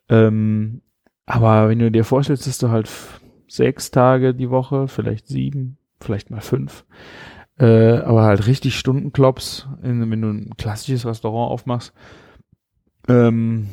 Ähm, 0.10 0.82
aber 1.26 1.70
wenn 1.70 1.80
du 1.80 1.92
dir 1.92 2.06
vorstellst, 2.06 2.48
dass 2.48 2.58
du 2.58 2.70
halt 2.70 2.90
sechs 3.48 3.92
Tage 3.92 4.34
die 4.34 4.50
Woche, 4.50 4.88
vielleicht 4.88 5.28
sieben, 5.28 5.78
vielleicht 6.00 6.32
mal 6.32 6.42
fünf, 6.42 6.86
äh, 7.60 7.98
aber 7.98 8.24
halt 8.24 8.48
richtig 8.48 8.78
Stundenklops, 8.78 9.68
in, 9.84 10.10
wenn 10.10 10.22
du 10.22 10.30
ein 10.30 10.52
klassisches 10.58 11.06
Restaurant 11.06 11.52
aufmachst, 11.52 11.94
ähm, 13.08 13.68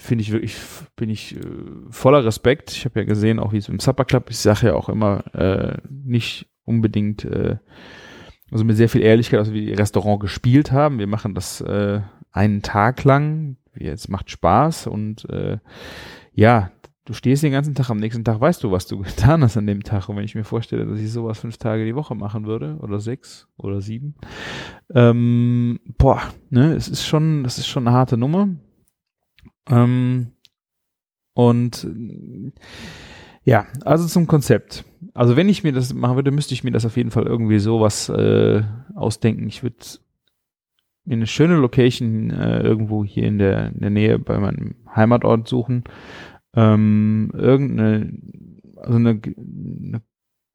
finde 0.00 0.22
ich 0.22 0.32
wirklich, 0.32 0.56
bin 0.96 1.10
ich 1.10 1.36
äh, 1.36 1.40
voller 1.90 2.24
Respekt. 2.24 2.72
Ich 2.72 2.84
habe 2.84 3.00
ja 3.00 3.06
gesehen, 3.06 3.38
auch 3.38 3.52
wie 3.52 3.58
es 3.58 3.68
im 3.68 3.80
Supper 3.80 4.04
Club, 4.04 4.30
ich 4.30 4.38
sage 4.38 4.68
ja 4.68 4.74
auch 4.74 4.88
immer, 4.88 5.24
äh, 5.34 5.78
nicht 5.88 6.46
unbedingt, 6.64 7.24
äh, 7.24 7.56
also 8.50 8.64
mit 8.64 8.76
sehr 8.76 8.88
viel 8.88 9.02
Ehrlichkeit, 9.02 9.38
also 9.38 9.52
wie 9.52 9.66
die 9.66 9.74
Restaurant 9.74 10.20
gespielt 10.20 10.72
haben. 10.72 10.98
Wir 10.98 11.06
machen 11.06 11.34
das 11.34 11.60
äh, 11.60 12.00
einen 12.32 12.62
Tag 12.62 13.04
lang. 13.04 13.56
Es 13.74 14.08
macht 14.08 14.30
Spaß 14.30 14.88
und 14.88 15.28
äh, 15.30 15.58
ja, 16.32 16.70
du 17.04 17.12
stehst 17.12 17.42
den 17.42 17.52
ganzen 17.52 17.74
Tag, 17.74 17.90
am 17.90 17.98
nächsten 17.98 18.24
Tag 18.24 18.40
weißt 18.40 18.62
du, 18.62 18.70
was 18.70 18.86
du 18.86 18.98
getan 19.02 19.42
hast 19.42 19.56
an 19.56 19.66
dem 19.66 19.82
Tag. 19.82 20.08
Und 20.08 20.16
wenn 20.16 20.24
ich 20.24 20.34
mir 20.34 20.44
vorstelle, 20.44 20.86
dass 20.86 21.00
ich 21.00 21.12
sowas 21.12 21.38
fünf 21.38 21.58
Tage 21.58 21.84
die 21.84 21.94
Woche 21.94 22.14
machen 22.14 22.46
würde, 22.46 22.76
oder 22.80 23.00
sechs 23.00 23.48
oder 23.56 23.80
sieben, 23.80 24.14
ähm, 24.94 25.80
boah, 25.98 26.22
ne, 26.50 26.74
es 26.74 26.88
ist 26.88 27.04
schon, 27.04 27.44
das 27.44 27.58
ist 27.58 27.66
schon 27.66 27.86
eine 27.86 27.96
harte 27.96 28.16
Nummer. 28.16 28.48
Ähm, 29.70 30.32
und 31.34 31.86
Ja, 33.44 33.66
also 33.84 34.06
zum 34.06 34.26
Konzept. 34.26 34.84
Also 35.14 35.36
wenn 35.36 35.48
ich 35.48 35.64
mir 35.64 35.72
das 35.72 35.94
machen 35.94 36.16
würde, 36.16 36.30
müsste 36.30 36.54
ich 36.54 36.62
mir 36.62 36.72
das 36.72 36.84
auf 36.84 36.96
jeden 36.96 37.10
Fall 37.10 37.26
irgendwie 37.26 37.58
sowas 37.58 38.08
äh, 38.08 38.62
ausdenken. 38.94 39.48
Ich 39.48 39.62
würde 39.62 39.76
mir 41.04 41.14
eine 41.14 41.26
schöne 41.26 41.56
Location 41.56 42.30
äh, 42.30 42.60
irgendwo 42.60 43.04
hier 43.04 43.24
in 43.24 43.38
der, 43.38 43.72
in 43.72 43.80
der 43.80 43.90
Nähe 43.90 44.18
bei 44.18 44.38
meinem 44.38 44.74
Heimatort 44.94 45.48
suchen. 45.48 45.84
Ähm, 46.54 47.30
irgendeine, 47.32 48.12
also 48.76 48.96
eine, 48.96 49.20
eine 49.24 50.02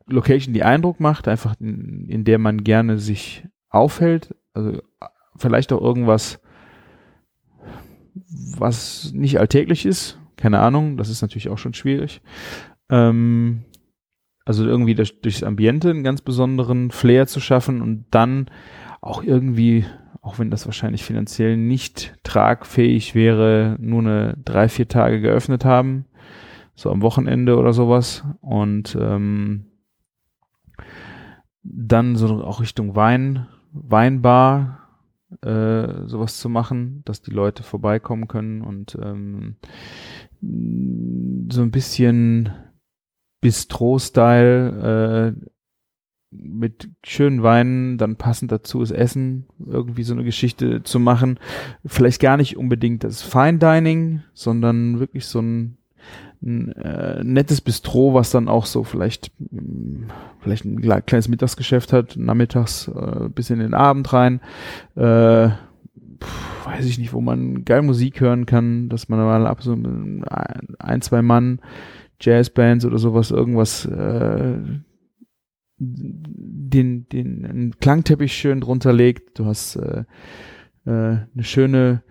Location, 0.08 0.54
die 0.54 0.64
Eindruck 0.64 1.00
macht, 1.00 1.28
einfach 1.28 1.56
in, 1.60 2.08
in 2.08 2.24
der 2.24 2.38
man 2.38 2.64
gerne 2.64 3.00
sich 3.00 3.48
aufhält. 3.70 4.36
Also 4.54 4.80
vielleicht 5.36 5.74
auch 5.74 5.82
irgendwas, 5.82 6.40
was 8.58 9.12
nicht 9.14 9.40
alltäglich 9.40 9.86
ist. 9.86 10.20
Keine 10.38 10.60
Ahnung, 10.60 10.98
das 10.98 11.10
ist 11.10 11.22
natürlich 11.22 11.50
auch 11.50 11.58
schon 11.58 11.74
schwierig. 11.74 12.22
Ähm, 12.90 13.64
also 14.46 14.66
irgendwie 14.66 14.96
durch, 14.96 15.22
durchs 15.22 15.44
Ambiente 15.44 15.90
einen 15.90 16.04
ganz 16.04 16.22
besonderen 16.22 16.92
Flair 16.92 17.28
zu 17.28 17.40
schaffen 17.40 17.82
und 17.82 18.06
dann 18.12 18.48
auch 19.02 19.24
irgendwie, 19.24 19.86
auch 20.22 20.40
wenn 20.40 20.52
das 20.52 20.66
wahrscheinlich 20.66 21.04
finanziell 21.04 21.58
nicht 21.58 22.16
tragfähig 22.24 23.16
wäre, 23.16 23.76
nur 23.80 24.02
eine 24.02 24.38
drei, 24.44 24.70
vier 24.70 24.88
Tage 24.88 25.20
geöffnet 25.20 25.66
haben, 25.66 26.06
so 26.76 26.92
am 26.92 27.02
Wochenende 27.02 27.58
oder 27.58 27.74
sowas 27.74 28.24
und 28.42 28.96
ähm, 29.00 29.66
dann 31.64 32.16
so 32.16 32.44
auch 32.44 32.62
Richtung 32.62 32.96
Wein, 32.96 33.48
Weinbar, 33.78 34.85
äh, 35.42 36.08
sowas 36.08 36.40
zu 36.40 36.50
machen, 36.50 37.02
dass 37.06 37.22
die 37.22 37.32
Leute 37.32 37.64
vorbeikommen 37.64 38.28
können 38.28 38.62
und 38.62 38.98
ähm, 39.02 39.56
so 41.52 41.62
ein 41.62 41.72
bisschen 41.72 42.52
Bistro-Style 43.42 45.36
äh, 45.38 45.52
mit 46.32 46.90
schönen 47.06 47.44
Weinen, 47.44 47.98
dann 47.98 48.16
passend 48.18 48.52
dazu 48.52 48.82
ist 48.82 48.92
Essen, 48.92 49.46
irgendwie 49.66 50.04
so 50.04 50.14
eine 50.14 50.24
Geschichte 50.24 50.84
zu 50.84 51.00
machen. 51.00 51.40
Vielleicht 51.86 52.22
gar 52.22 52.38
nicht 52.38 52.58
unbedingt 52.58 53.04
das 53.04 53.22
Fine 53.22 53.60
Dining, 53.60 54.24
sondern 54.34 55.00
wirklich 55.00 55.26
so 55.26 55.40
ein, 55.40 55.78
ein 56.42 56.72
äh, 56.74 57.24
nettes 57.24 57.62
Bistro, 57.62 58.14
was 58.14 58.32
dann 58.32 58.48
auch 58.48 58.66
so 58.66 58.84
vielleicht 58.84 59.32
vielleicht 60.42 60.66
ein 60.66 60.82
kleines 61.06 61.28
Mittagsgeschäft 61.28 61.94
hat, 61.94 62.16
nachmittags 62.18 62.88
äh, 62.88 63.30
bis 63.30 63.50
in 63.50 63.60
den 63.60 63.74
Abend 63.74 64.12
rein. 64.14 64.42
Äh, 64.96 65.50
weiß 66.66 66.86
ich 66.86 66.98
nicht, 66.98 67.14
wo 67.14 67.22
man 67.22 67.66
geil 67.66 67.82
Musik 67.82 68.22
hören 68.22 68.46
kann, 68.46 68.90
dass 68.90 69.10
man 69.10 69.20
mal 69.20 69.48
ab 69.48 69.62
so 69.62 69.74
ein, 69.74 71.02
zwei 71.02 71.22
Mann 71.22 71.60
Jazzbands 72.20 72.86
oder 72.86 72.98
sowas, 72.98 73.32
irgendwas, 73.32 73.86
äh, 73.86 74.58
den, 75.78 77.08
den 77.10 77.46
einen 77.46 77.80
Klangteppich 77.80 78.34
schön 78.34 78.62
drunter 78.62 78.94
legt. 78.94 79.38
Du 79.40 79.46
hast 79.46 79.76
äh, 79.76 80.04
äh, 80.86 80.90
eine 80.90 81.44
schöne, 81.44 82.04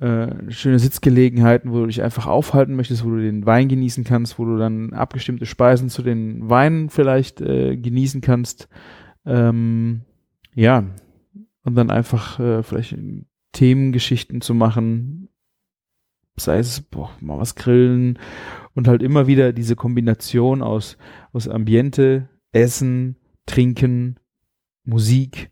äh, 0.00 0.50
schöne 0.50 0.78
Sitzgelegenheiten, 0.78 1.72
wo 1.72 1.80
du 1.80 1.86
dich 1.86 2.02
einfach 2.02 2.26
aufhalten 2.26 2.76
möchtest, 2.76 3.04
wo 3.04 3.10
du 3.10 3.20
den 3.20 3.46
Wein 3.46 3.68
genießen 3.68 4.04
kannst, 4.04 4.38
wo 4.38 4.44
du 4.44 4.56
dann 4.56 4.92
abgestimmte 4.92 5.44
Speisen 5.44 5.88
zu 5.88 6.02
den 6.02 6.48
Weinen 6.48 6.88
vielleicht 6.88 7.40
äh, 7.40 7.76
genießen 7.76 8.20
kannst. 8.20 8.68
Ähm, 9.26 10.02
ja, 10.54 10.84
und 11.64 11.74
dann 11.74 11.90
einfach 11.90 12.38
äh, 12.38 12.62
vielleicht 12.62 12.96
Themengeschichten 13.52 14.40
zu 14.40 14.54
machen, 14.54 15.28
sei 16.36 16.58
es 16.58 16.80
boah, 16.80 17.10
mal 17.20 17.38
was 17.38 17.56
grillen 17.56 18.18
und 18.74 18.86
halt 18.86 19.02
immer 19.02 19.26
wieder 19.26 19.52
diese 19.52 19.74
Kombination 19.74 20.62
aus, 20.62 20.96
aus 21.32 21.48
Ambiente, 21.48 22.28
Essen, 22.52 23.16
Trinken, 23.46 24.20
Musik, 24.84 25.50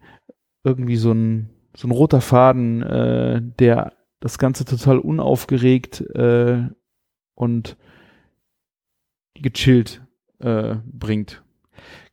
irgendwie 0.63 0.97
so 0.97 1.11
ein, 1.13 1.51
so 1.77 1.89
ein 1.89 1.91
roter 1.91 2.21
Faden, 2.21 2.83
äh, 2.83 3.43
der 3.59 3.96
das 4.21 4.39
Ganze 4.39 4.65
total 4.65 4.99
unaufgeregt 4.99 6.01
äh, 6.15 6.69
und 7.35 7.77
gechillt 9.35 10.03
äh, 10.39 10.77
bringt. 10.85 11.43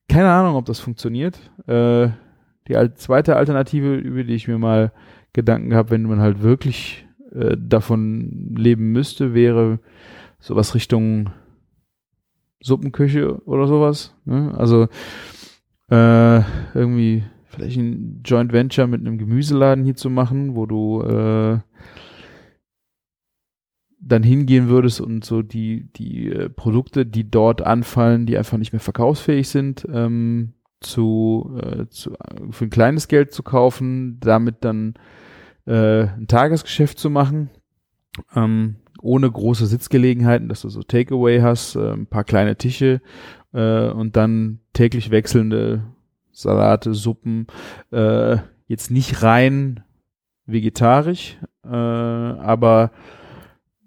Keine 0.10 0.32
Ahnung, 0.32 0.56
ob 0.56 0.66
das 0.66 0.80
funktioniert. 0.80 1.40
Äh, 1.68 2.10
die 2.68 2.94
zweite 2.96 3.36
Alternative, 3.36 3.96
über 3.96 4.24
die 4.24 4.36
ich 4.36 4.48
mir 4.48 4.58
mal 4.58 4.92
Gedanken 5.34 5.74
habe, 5.74 5.92
wenn 5.92 6.04
man 6.04 6.20
halt 6.20 6.42
wirklich 6.42 7.08
äh, 7.34 7.58
davon 7.58 8.54
leben 8.56 8.92
müsste, 8.92 9.34
wäre 9.34 9.80
sowas 10.40 10.76
Richtung 10.76 11.32
Suppenküche 12.62 13.44
oder 13.46 13.68
sowas. 13.68 14.16
Ne? 14.26 14.54
Also 14.58 14.88
äh, 15.90 16.42
irgendwie 16.74 17.24
vielleicht 17.54 17.78
ein 17.78 18.22
Joint 18.26 18.52
Venture 18.52 18.88
mit 18.88 19.02
einem 19.02 19.18
Gemüseladen 19.18 19.84
hier 19.84 19.96
zu 19.96 20.10
machen, 20.10 20.56
wo 20.56 20.66
du 20.66 21.02
äh, 21.02 21.60
dann 24.00 24.24
hingehen 24.24 24.68
würdest 24.68 25.00
und 25.00 25.24
so 25.24 25.42
die, 25.42 25.92
die 25.94 26.30
äh, 26.30 26.50
Produkte, 26.50 27.06
die 27.06 27.30
dort 27.30 27.62
anfallen, 27.62 28.26
die 28.26 28.38
einfach 28.38 28.58
nicht 28.58 28.74
mehr 28.74 28.80
verkaufsfähig 28.80 29.48
sind, 29.48 29.88
ähm, 29.92 30.54
zu, 30.82 31.58
äh, 31.62 31.88
zu, 31.88 32.14
für 32.50 32.66
ein 32.66 32.70
kleines 32.70 33.08
Geld 33.08 33.32
zu 33.32 33.44
kaufen, 33.44 34.20
damit 34.20 34.66
dann 34.66 34.96
äh, 35.66 36.08
ein 36.08 36.28
Tagesgeschäft 36.28 37.00
zu 37.00 37.10
machen. 37.10 37.50
Ähm, 38.36 38.76
ohne 39.02 39.30
große 39.30 39.66
Sitzgelegenheiten, 39.66 40.50
dass 40.50 40.62
du 40.62 40.70
so 40.70 40.82
Takeaway 40.82 41.42
hast, 41.42 41.76
äh, 41.76 41.92
ein 41.92 42.08
paar 42.08 42.24
kleine 42.24 42.56
Tische 42.56 43.02
äh, 43.54 43.90
und 43.90 44.16
dann 44.16 44.60
täglich 44.74 45.12
wechselnde 45.12 45.84
Salate, 46.34 46.94
Suppen, 46.94 47.48
äh, 47.92 48.38
jetzt 48.68 48.92
nicht 48.92 49.24
rein 49.24 49.84
vegetarisch, 50.46 51.38
äh, 51.64 51.70
aber 51.70 52.92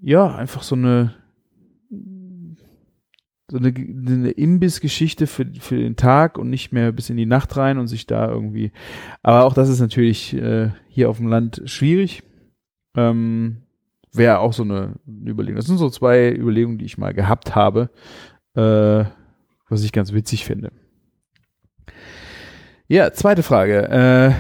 ja, 0.01 0.35
einfach 0.35 0.63
so 0.63 0.75
eine 0.75 1.15
so 3.49 3.59
eine, 3.59 3.69
eine 3.69 4.31
Imbissgeschichte 4.31 5.27
für, 5.27 5.47
für 5.61 5.77
den 5.77 5.97
Tag 5.97 6.37
und 6.37 6.51
nicht 6.51 6.73
mehr 6.73 6.91
bis 6.91 7.11
in 7.11 7.17
die 7.17 7.27
Nacht 7.27 7.57
rein 7.57 7.79
und 7.79 7.87
sich 7.87 8.07
da 8.07 8.29
irgendwie. 8.29 8.73
Aber 9.23 9.45
auch 9.45 9.55
das 9.55 9.69
ist 9.69 9.81
natürlich 9.81 10.35
äh, 10.35 10.71
hier 10.89 11.09
auf 11.09 11.19
dem 11.19 11.29
Land 11.29 11.63
schwierig. 11.67 12.25
Ähm, 12.97 13.59
Wäre 14.13 14.39
auch 14.39 14.53
so 14.53 14.63
eine, 14.63 14.95
Überlegung. 15.07 15.57
Das 15.57 15.67
sind 15.67 15.79
so 15.79 15.91
zwei 15.91 16.33
Überlegungen, 16.33 16.79
die 16.79 16.87
ich 16.87 16.99
mal 16.99 17.13
gehabt 17.13 17.55
habe, 17.55 17.91
äh, 18.55 19.05
was 19.69 19.85
ich 19.85 19.93
ganz 19.93 20.13
witzig 20.13 20.45
finde. 20.45 20.73
Ja, 22.89 23.13
zweite 23.13 23.43
Frage. 23.43 23.89
Äh, 23.89 24.33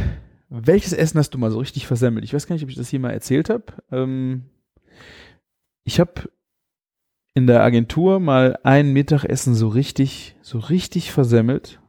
welches 0.48 0.92
Essen 0.92 1.18
hast 1.18 1.30
du 1.30 1.38
mal 1.38 1.50
so 1.50 1.59
richtig 1.59 1.87
versemmelt? 1.88 2.24
Ich 2.24 2.32
weiß 2.32 2.46
gar 2.46 2.54
nicht, 2.54 2.62
ob 2.62 2.70
ich 2.70 2.76
das 2.76 2.88
hier 2.88 3.00
mal 3.00 3.11
erzählt 3.11 3.50
habe. 3.50 3.64
Ähm, 3.90 4.44
ich 5.82 5.98
habe 5.98 6.30
in 7.35 7.48
der 7.48 7.62
Agentur 7.62 8.20
mal 8.20 8.56
ein 8.62 8.92
Mittagessen 8.92 9.56
so 9.56 9.66
richtig, 9.66 10.37
so 10.42 10.61
richtig 10.61 11.11
versemmelt. 11.11 11.80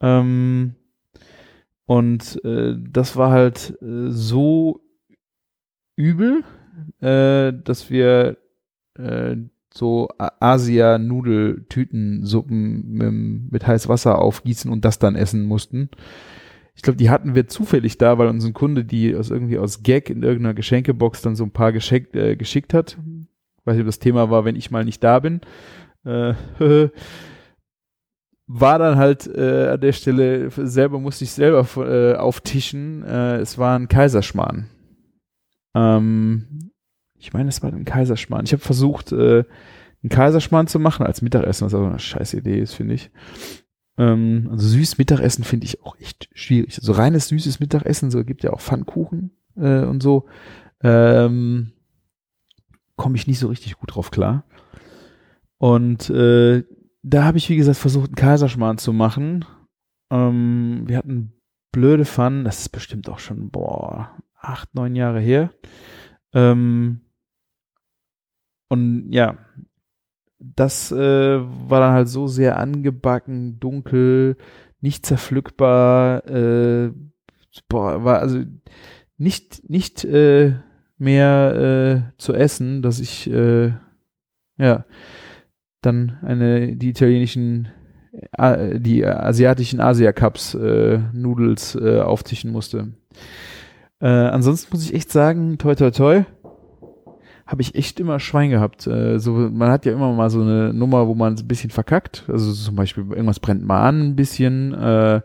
Ähm, 0.00 0.76
und 1.86 2.42
äh, 2.44 2.76
das 2.78 3.16
war 3.16 3.32
halt 3.32 3.76
äh, 3.82 4.08
so 4.08 4.80
übel, 5.96 6.44
äh, 7.00 7.52
dass 7.64 7.90
wir 7.90 8.36
äh, 8.96 9.36
so 9.74 10.08
Asia-Nudeltütensuppen 10.18 12.92
mit, 12.92 13.52
mit 13.52 13.66
heiß 13.66 13.88
Wasser 13.88 14.18
aufgießen 14.18 14.70
und 14.70 14.84
das 14.84 14.98
dann 14.98 15.16
essen 15.16 15.44
mussten. 15.44 15.88
Ich 16.74 16.82
glaube, 16.82 16.96
die 16.96 17.10
hatten 17.10 17.34
wir 17.34 17.48
zufällig 17.48 17.98
da, 17.98 18.18
weil 18.18 18.28
uns 18.28 18.44
ein 18.44 18.54
Kunde 18.54 18.84
die 18.84 19.14
aus 19.14 19.30
irgendwie 19.30 19.58
aus 19.58 19.82
Gag 19.82 20.10
in 20.10 20.22
irgendeiner 20.22 20.54
Geschenkebox 20.54 21.22
dann 21.22 21.36
so 21.36 21.44
ein 21.44 21.50
paar 21.50 21.72
geschenkt, 21.72 22.16
äh, 22.16 22.36
geschickt 22.36 22.74
hat. 22.74 22.98
Weiß 23.64 23.74
nicht, 23.74 23.82
ob 23.82 23.88
das 23.88 23.98
Thema 23.98 24.30
war, 24.30 24.44
wenn 24.44 24.56
ich 24.56 24.70
mal 24.70 24.84
nicht 24.84 25.04
da 25.04 25.20
bin. 25.20 25.40
Äh, 26.04 26.34
war 28.46 28.78
dann 28.78 28.96
halt 28.96 29.26
äh, 29.26 29.68
an 29.68 29.80
der 29.80 29.92
Stelle 29.92 30.50
selber 30.50 30.98
musste 30.98 31.24
ich 31.24 31.32
selber 31.32 31.66
äh, 31.76 32.16
auftischen. 32.16 33.04
Äh, 33.04 33.36
es 33.36 33.58
war 33.58 33.78
ein 33.78 33.88
Kaiserschmarrn. 33.88 34.68
Ähm, 35.74 36.71
ich 37.22 37.32
meine, 37.32 37.48
es 37.48 37.62
war 37.62 37.72
ein 37.72 37.84
Kaiserschmarrn. 37.84 38.44
Ich 38.44 38.52
habe 38.52 38.62
versucht, 38.62 39.12
äh, 39.12 39.44
einen 40.02 40.10
Kaiserschmarrn 40.10 40.66
zu 40.66 40.80
machen 40.80 41.06
als 41.06 41.22
Mittagessen, 41.22 41.64
was 41.64 41.74
aber 41.74 41.88
eine 41.88 41.98
scheiß 41.98 42.34
Idee 42.34 42.58
ist, 42.58 42.74
finde 42.74 42.94
ich. 42.94 43.10
Ähm, 43.96 44.48
also 44.50 44.66
süß 44.66 44.98
Mittagessen 44.98 45.44
finde 45.44 45.66
ich 45.66 45.82
auch 45.82 45.96
echt 45.98 46.28
schwierig. 46.32 46.76
So 46.80 46.92
reines 46.92 47.28
süßes 47.28 47.60
Mittagessen, 47.60 48.10
so 48.10 48.24
gibt 48.24 48.42
ja 48.42 48.52
auch 48.52 48.60
Pfannkuchen 48.60 49.30
äh, 49.56 49.84
und 49.84 50.02
so. 50.02 50.26
Ähm, 50.82 51.72
komme 52.96 53.16
ich 53.16 53.28
nicht 53.28 53.38
so 53.38 53.46
richtig 53.48 53.78
gut 53.78 53.94
drauf 53.94 54.10
klar. 54.10 54.44
Und 55.58 56.10
äh, 56.10 56.64
da 57.02 57.24
habe 57.24 57.38
ich, 57.38 57.48
wie 57.48 57.56
gesagt, 57.56 57.78
versucht, 57.78 58.08
einen 58.08 58.16
Kaiserschmarrn 58.16 58.78
zu 58.78 58.92
machen. 58.92 59.44
Ähm, 60.10 60.82
wir 60.86 60.96
hatten 60.96 61.34
blöde 61.70 62.04
Pfannen, 62.04 62.44
das 62.44 62.60
ist 62.60 62.68
bestimmt 62.70 63.08
auch 63.08 63.20
schon, 63.20 63.50
boah, 63.50 64.10
acht, 64.40 64.74
neun 64.74 64.96
Jahre 64.96 65.20
her. 65.20 65.52
Ähm, 66.34 67.02
und 68.72 69.12
ja, 69.12 69.36
das 70.38 70.90
äh, 70.92 70.96
war 70.96 71.80
dann 71.80 71.92
halt 71.92 72.08
so 72.08 72.26
sehr 72.26 72.58
angebacken, 72.58 73.60
dunkel, 73.60 74.38
nicht 74.80 75.04
zerpflückbar, 75.04 76.26
äh, 76.26 76.90
boah, 77.68 78.02
war 78.02 78.20
also 78.20 78.40
nicht, 79.18 79.68
nicht 79.68 80.06
äh, 80.06 80.54
mehr 80.96 82.14
äh, 82.16 82.16
zu 82.16 82.32
essen, 82.32 82.80
dass 82.80 82.98
ich 82.98 83.30
äh, 83.30 83.74
ja 84.56 84.86
dann 85.82 86.16
eine 86.22 86.74
die 86.74 86.88
italienischen 86.88 87.68
äh, 88.38 88.80
die 88.80 89.04
asiatischen 89.04 89.80
Asia 89.80 90.14
Cups 90.14 90.54
äh, 90.54 90.98
Nudels 91.12 91.74
äh, 91.74 92.00
auftischen 92.00 92.52
musste. 92.52 92.94
Äh, 94.00 94.06
ansonsten 94.06 94.72
muss 94.72 94.82
ich 94.82 94.94
echt 94.94 95.12
sagen, 95.12 95.58
toi 95.58 95.74
toi 95.74 95.90
toi, 95.90 96.24
habe 97.52 97.62
ich 97.62 97.74
echt 97.74 98.00
immer 98.00 98.18
Schwein 98.18 98.50
gehabt. 98.50 98.86
Äh, 98.86 99.18
so, 99.18 99.32
man 99.32 99.70
hat 99.70 99.84
ja 99.84 99.92
immer 99.92 100.10
mal 100.12 100.30
so 100.30 100.40
eine 100.40 100.72
Nummer, 100.72 101.06
wo 101.06 101.14
man 101.14 101.36
ein 101.36 101.46
bisschen 101.46 101.70
verkackt. 101.70 102.24
Also 102.26 102.52
zum 102.52 102.74
Beispiel 102.74 103.04
irgendwas 103.10 103.40
brennt 103.40 103.64
mal 103.64 103.86
an 103.86 104.00
ein 104.00 104.16
bisschen. 104.16 104.72
Äh, 104.72 105.20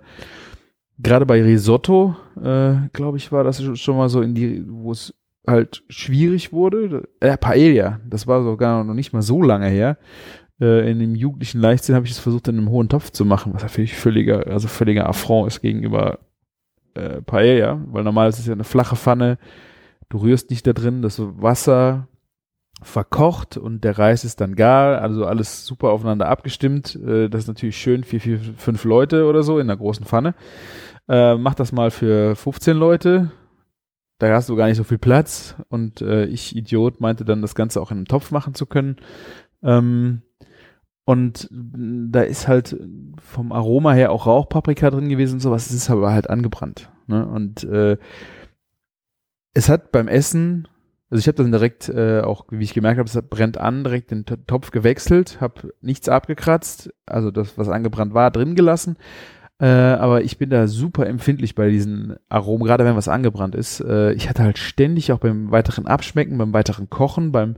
Gerade 1.00 1.26
bei 1.26 1.42
Risotto, 1.42 2.16
äh, 2.36 2.76
glaube 2.92 3.18
ich, 3.18 3.32
war 3.32 3.44
das 3.44 3.64
schon 3.80 3.98
mal 3.98 4.10
so 4.10 4.22
in 4.22 4.36
die, 4.36 4.64
wo 4.68 4.92
es 4.92 5.14
halt 5.48 5.84
schwierig 5.90 6.52
wurde. 6.52 7.08
Äh, 7.22 7.38
Paella, 7.38 8.02
das 8.08 8.28
war 8.28 8.44
sogar 8.44 8.84
noch 8.84 8.94
nicht 8.94 9.14
mal 9.14 9.22
so 9.22 9.42
lange 9.42 9.68
her. 9.68 9.98
Äh, 10.60 10.92
in 10.92 11.00
dem 11.00 11.16
jugendlichen 11.16 11.62
Leichtsinn 11.62 11.96
habe 11.96 12.08
ich 12.08 12.12
es 12.12 12.20
versucht, 12.20 12.48
in 12.50 12.58
einem 12.58 12.70
hohen 12.70 12.90
Topf 12.90 13.12
zu 13.12 13.26
machen, 13.26 13.54
was 13.54 13.64
natürlich 13.64 13.96
völliger, 13.96 14.48
also 14.48 14.68
völliger 14.68 15.08
Affront 15.08 15.48
ist 15.48 15.62
gegenüber 15.62 16.20
äh, 16.96 17.22
Paella, 17.22 17.80
weil 17.88 18.04
normal 18.04 18.28
ist 18.28 18.40
es 18.40 18.48
ja 18.48 18.54
eine 18.54 18.64
flache 18.64 18.96
Pfanne, 18.96 19.38
du 20.10 20.18
rührst 20.18 20.50
nicht 20.50 20.66
da 20.66 20.74
drin, 20.74 21.04
das 21.04 21.22
Wasser 21.22 22.08
verkocht 22.82 23.58
und 23.58 23.84
der 23.84 23.98
Reis 23.98 24.24
ist 24.24 24.40
dann 24.40 24.56
gar, 24.56 25.02
also 25.02 25.26
alles 25.26 25.66
super 25.66 25.90
aufeinander 25.90 26.28
abgestimmt. 26.28 26.96
Äh, 26.96 27.30
das 27.30 27.44
ist 27.44 27.48
natürlich 27.48 27.78
schön, 27.78 28.04
vier, 28.04 28.22
vier, 28.22 28.40
fünf 28.40 28.84
Leute 28.84 29.26
oder 29.26 29.44
so 29.44 29.60
in 29.60 29.70
einer 29.70 29.78
großen 29.78 30.06
Pfanne. 30.06 30.36
Äh, 31.08 31.36
mach 31.36 31.56
das 31.56 31.72
mal 31.72 31.92
für 31.92 32.36
15 32.36 32.78
Leute. 32.78 33.32
Da 34.20 34.34
hast 34.34 34.50
du 34.50 34.56
gar 34.56 34.68
nicht 34.68 34.78
so 34.78 34.84
viel 34.84 34.98
Platz. 34.98 35.56
Und 35.70 36.02
äh, 36.02 36.26
ich, 36.26 36.56
Idiot, 36.56 37.02
meinte 37.02 37.26
dann, 37.26 37.42
das 37.42 37.56
Ganze 37.56 37.82
auch 37.82 37.92
in 37.92 37.98
einem 37.98 38.08
Topf 38.08 38.32
machen 38.32 38.54
zu 38.54 38.66
können. 38.66 38.98
Ähm, 39.64 40.22
und 41.06 41.48
da 41.52 42.22
ist 42.22 42.48
halt 42.48 42.78
vom 43.18 43.54
Aroma 43.54 43.94
her 43.94 44.12
auch 44.12 44.28
Rauchpaprika 44.28 44.90
drin 44.90 45.08
gewesen 45.08 45.36
und 45.36 45.40
sowas. 45.40 45.68
Es 45.68 45.74
ist 45.74 45.90
aber 45.90 46.12
halt 46.12 46.30
angebrannt. 46.30 46.92
Ne? 47.08 47.26
Und 47.26 47.64
äh, 47.64 47.98
es 49.54 49.70
hat 49.70 49.92
beim 49.92 50.08
Essen 50.08 50.68
also 51.10 51.20
ich 51.20 51.28
habe 51.28 51.42
dann 51.42 51.52
direkt 51.52 51.88
äh, 51.90 52.22
auch, 52.22 52.46
wie 52.50 52.64
ich 52.64 52.74
gemerkt 52.74 53.00
habe, 53.00 53.10
es 53.10 53.22
brennt 53.30 53.58
an, 53.58 53.84
direkt 53.84 54.12
den 54.12 54.26
Topf 54.26 54.72
gewechselt, 54.72 55.40
habe 55.40 55.74
nichts 55.82 56.10
abgekratzt, 56.10 56.94
also 57.06 57.32
das, 57.32 57.58
was 57.58 57.70
angebrannt 57.70 58.14
war, 58.14 58.30
drin 58.32 58.56
gelassen. 58.56 58.98
Äh, 59.60 59.66
aber 59.66 60.24
ich 60.24 60.38
bin 60.38 60.50
da 60.50 60.68
super 60.68 61.08
empfindlich 61.08 61.56
bei 61.56 61.70
diesen 61.70 62.16
Aromen, 62.30 62.68
gerade 62.68 62.86
wenn 62.86 62.96
was 62.96 63.08
angebrannt 63.08 63.56
ist. 63.56 63.80
Äh, 63.80 64.14
ich 64.14 64.30
hatte 64.30 64.44
halt 64.44 64.58
ständig 64.58 65.12
auch 65.12 65.20
beim 65.20 65.50
weiteren 65.50 65.88
Abschmecken, 65.88 66.38
beim 66.38 66.54
weiteren 66.54 66.90
Kochen, 66.90 67.32
beim 67.32 67.56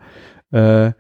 äh, 0.52 0.94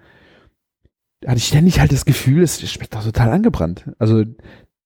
hatte 1.25 1.37
ich 1.37 1.47
ständig 1.47 1.79
halt 1.79 1.91
das 1.91 2.05
Gefühl, 2.05 2.43
es 2.43 2.61
schmeckt 2.69 2.95
doch 2.95 3.03
total 3.03 3.29
angebrannt. 3.29 3.91
Also 3.99 4.23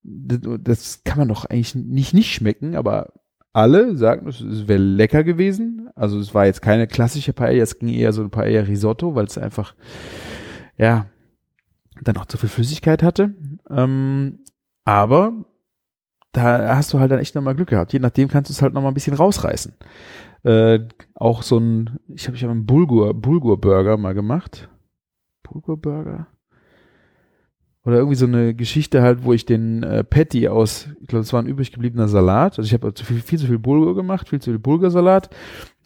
das 0.02 1.02
kann 1.04 1.18
man 1.18 1.28
doch 1.28 1.46
eigentlich 1.46 1.74
nicht 1.74 2.12
nicht 2.12 2.32
schmecken, 2.32 2.76
aber 2.76 3.12
alle 3.54 3.96
sagten, 3.96 4.28
es 4.28 4.68
wäre 4.68 4.82
lecker 4.82 5.24
gewesen. 5.24 5.88
Also 5.94 6.18
es 6.18 6.34
war 6.34 6.46
jetzt 6.46 6.60
keine 6.60 6.86
klassische 6.86 7.32
Paella, 7.32 7.62
es 7.62 7.78
ging 7.78 7.88
eher 7.88 8.12
so 8.12 8.22
ein 8.22 8.30
Paella 8.30 8.62
Risotto, 8.62 9.14
weil 9.14 9.26
es 9.26 9.38
einfach, 9.38 9.74
ja, 10.76 11.06
dann 12.02 12.16
auch 12.16 12.26
zu 12.26 12.36
viel 12.36 12.48
Flüssigkeit 12.48 13.02
hatte. 13.02 13.34
Ähm, 13.70 14.40
aber 14.84 15.32
da 16.32 16.76
hast 16.76 16.92
du 16.92 16.98
halt 16.98 17.12
dann 17.12 17.20
echt 17.20 17.36
nochmal 17.36 17.54
Glück 17.54 17.68
gehabt. 17.68 17.92
Je 17.92 18.00
nachdem 18.00 18.28
kannst 18.28 18.50
du 18.50 18.52
es 18.52 18.60
halt 18.60 18.74
nochmal 18.74 18.90
ein 18.90 18.94
bisschen 18.94 19.14
rausreißen. 19.14 19.72
Äh, 20.42 20.80
auch 21.14 21.42
so 21.42 21.58
ein, 21.58 21.98
ich 22.08 22.26
habe 22.26 22.36
ich 22.36 22.42
hab 22.42 22.50
einen 22.50 22.66
Bulgur, 22.66 23.14
Bulgur 23.14 23.60
Burger 23.60 23.96
mal 23.96 24.14
gemacht. 24.14 24.68
Bulgur 25.44 25.80
Burger? 25.80 26.26
Oder 27.84 27.98
irgendwie 27.98 28.16
so 28.16 28.26
eine 28.26 28.54
Geschichte 28.54 29.02
halt, 29.02 29.24
wo 29.24 29.34
ich 29.34 29.44
den 29.44 29.82
äh, 29.82 30.04
Patty 30.04 30.48
aus, 30.48 30.88
ich 31.02 31.08
glaube, 31.08 31.22
es 31.22 31.32
war 31.32 31.42
ein 31.42 31.46
übrig 31.46 31.70
gebliebener 31.70 32.08
Salat. 32.08 32.58
Also 32.58 32.66
ich 32.66 32.72
habe 32.72 32.92
viel, 32.96 33.20
viel 33.20 33.38
zu 33.38 33.46
viel 33.46 33.58
Bulgur 33.58 33.94
gemacht, 33.94 34.28
viel 34.30 34.40
zu 34.40 34.50
viel 34.50 34.58
Bulgursalat. 34.58 35.28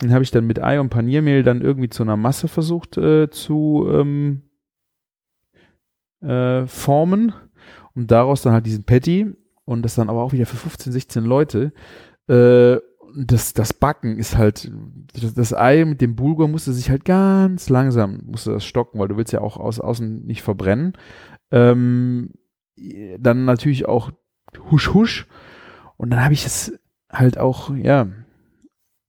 Den 0.01 0.13
habe 0.13 0.23
ich 0.23 0.31
dann 0.31 0.47
mit 0.47 0.63
Ei 0.63 0.81
und 0.81 0.91
Paniermehl 0.91 1.43
dann 1.43 1.61
irgendwie 1.61 1.89
zu 1.89 2.05
einer 2.05 2.17
Masse 2.17 2.47
versucht 2.47 2.97
äh, 2.97 3.31
zu 3.31 3.89
ähm, 3.91 4.43
äh, 6.21 6.67
formen 6.67 7.33
und 7.95 8.11
daraus 8.13 8.43
dann 8.43 8.53
halt 8.53 8.67
diesen 8.67 8.85
Patty 8.85 9.35
und 9.65 9.83
das 9.83 9.97
dann 9.97 10.09
aber 10.09 10.23
auch 10.23 10.33
wieder 10.33 10.47
für 10.47 10.57
15, 10.57 10.93
16 10.93 11.25
Leute. 11.25 11.73
Äh, 12.29 12.77
das, 13.17 13.55
das 13.55 13.73
Backen 13.73 14.19
ist 14.19 14.37
halt, 14.37 14.71
das, 15.15 15.35
das 15.35 15.53
Ei 15.53 15.85
mit 15.85 16.01
dem 16.01 16.15
Bulgur 16.15 16.47
musste 16.47 16.73
sich 16.73 16.91
halt 16.91 17.05
ganz 17.05 17.69
langsam, 17.69 18.21
musste 18.27 18.53
das 18.53 18.65
stocken, 18.65 19.01
weil 19.01 19.09
du 19.09 19.17
willst 19.17 19.33
ja 19.33 19.41
auch 19.41 19.57
aus, 19.57 19.81
außen 19.81 20.25
nicht 20.25 20.43
verbrennen. 20.43 20.93
Ähm, 21.51 22.31
dann 23.19 23.45
natürlich 23.45 23.87
auch 23.87 24.11
husch 24.71 24.93
husch. 24.95 25.27
Und 25.97 26.11
dann 26.11 26.23
habe 26.23 26.35
ich 26.35 26.47
es 26.47 26.79
halt 27.11 27.39
auch, 27.39 27.75
ja, 27.75 28.09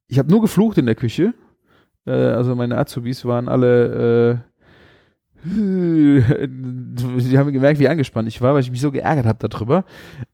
ich 0.07 0.19
habe 0.19 0.29
nur 0.29 0.41
geflucht 0.41 0.77
in 0.77 0.85
der 0.85 0.95
Küche. 0.95 1.33
Äh, 2.05 2.11
also 2.11 2.55
meine 2.55 2.77
Azubis 2.77 3.25
waren 3.25 3.47
alle, 3.47 4.43
äh, 4.43 4.49
sie 5.45 7.37
haben 7.37 7.53
gemerkt, 7.53 7.79
wie 7.79 7.87
angespannt 7.87 8.27
ich 8.27 8.41
war, 8.41 8.53
weil 8.53 8.61
ich 8.61 8.71
mich 8.71 8.81
so 8.81 8.91
geärgert 8.91 9.25
habe 9.25 9.47
darüber. 9.47 9.85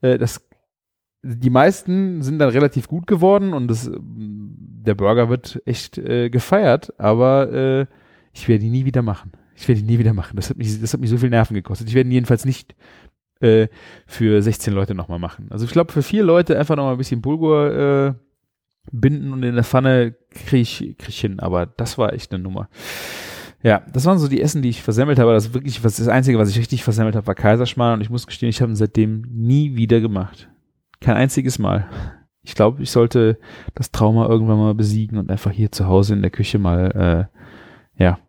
Äh, 0.02 0.18
das, 0.18 0.48
die 1.22 1.50
meisten 1.50 2.22
sind 2.22 2.40
dann 2.40 2.50
relativ 2.50 2.88
gut 2.88 3.06
geworden 3.06 3.54
und 3.54 3.68
das, 3.68 3.92
der 3.94 4.96
Burger 4.96 5.30
wird 5.30 5.62
echt 5.66 5.98
äh, 5.98 6.30
gefeiert, 6.30 6.94
aber 7.00 7.52
äh, 7.52 7.86
ich 8.34 8.48
werde 8.48 8.66
ihn 8.66 8.72
nie 8.72 8.86
wieder 8.86 9.02
machen. 9.02 9.32
Ich 9.56 9.68
werde 9.68 9.82
ihn 9.82 9.88
nie 9.88 10.00
wieder 10.00 10.14
machen. 10.14 10.36
Das 10.36 10.50
hat 10.50 10.58
mich, 10.58 10.80
das 10.80 10.94
hat 10.94 11.00
mich 11.00 11.10
so 11.10 11.18
viel 11.18 11.30
Nerven 11.30 11.54
gekostet. 11.54 11.88
Ich 11.88 11.96
werde 11.96 12.10
ihn 12.10 12.14
jedenfalls 12.14 12.46
nicht 12.46 12.76
äh, 13.40 13.68
für 14.06 14.42
16 14.42 14.74
Leute 14.74 14.96
nochmal 14.96 15.20
machen. 15.20 15.48
Also 15.50 15.66
ich 15.66 15.72
glaube, 15.72 15.92
für 15.92 16.04
vier 16.04 16.24
Leute 16.24 16.58
einfach 16.58 16.76
nochmal 16.76 16.94
ein 16.94 16.98
bisschen 16.98 17.22
Bulgur 17.22 17.72
äh, 17.72 18.14
binden 18.92 19.34
und 19.34 19.44
in 19.44 19.56
der 19.56 19.64
Pfanne 19.64 20.16
kriege 20.30 20.62
ich, 20.62 20.78
krieg 20.98 21.10
ich 21.10 21.20
hin. 21.20 21.40
Aber 21.40 21.66
das 21.66 21.98
war 21.98 22.14
echt 22.14 22.34
eine 22.34 22.44
Nummer. 22.44 22.70
Ja, 23.64 23.82
das 23.92 24.06
waren 24.06 24.20
so 24.20 24.28
die 24.28 24.42
Essen, 24.42 24.62
die 24.62 24.70
ich 24.70 24.84
versemmelt 24.84 25.18
habe. 25.18 25.34
Das 25.34 25.54
wirklich, 25.54 25.84
was 25.84 25.98
das 25.98 26.08
Einzige, 26.08 26.38
was 26.38 26.50
ich 26.50 26.60
richtig 26.60 26.84
versemmelt 26.84 27.16
habe, 27.16 27.28
war 27.28 27.36
Kaiserschmarrn 27.36 27.96
und 27.96 28.02
ich 28.02 28.10
muss 28.10 28.28
gestehen, 28.28 28.50
ich 28.50 28.62
habe 28.62 28.72
ihn 28.72 28.76
seitdem 28.76 29.24
nie 29.32 29.76
wieder 29.76 30.02
gemacht. 30.02 30.50
Kein 31.00 31.16
einziges 31.16 31.58
Mal. 31.58 31.90
Ich 32.44 32.54
glaube, 32.54 32.84
ich 32.84 32.92
sollte 32.92 33.40
das 33.74 33.92
Trauma 33.92 34.28
irgendwann 34.28 34.60
mal 34.60 34.76
besiegen 34.76 35.18
und 35.18 35.32
einfach 35.32 35.52
hier 35.52 35.72
zu 35.72 35.88
Hause 35.88 36.14
in 36.14 36.22
der 36.22 36.30
Küche 36.30 36.60
mal, 36.60 37.30
äh, 37.98 38.04
ja, 38.04 38.20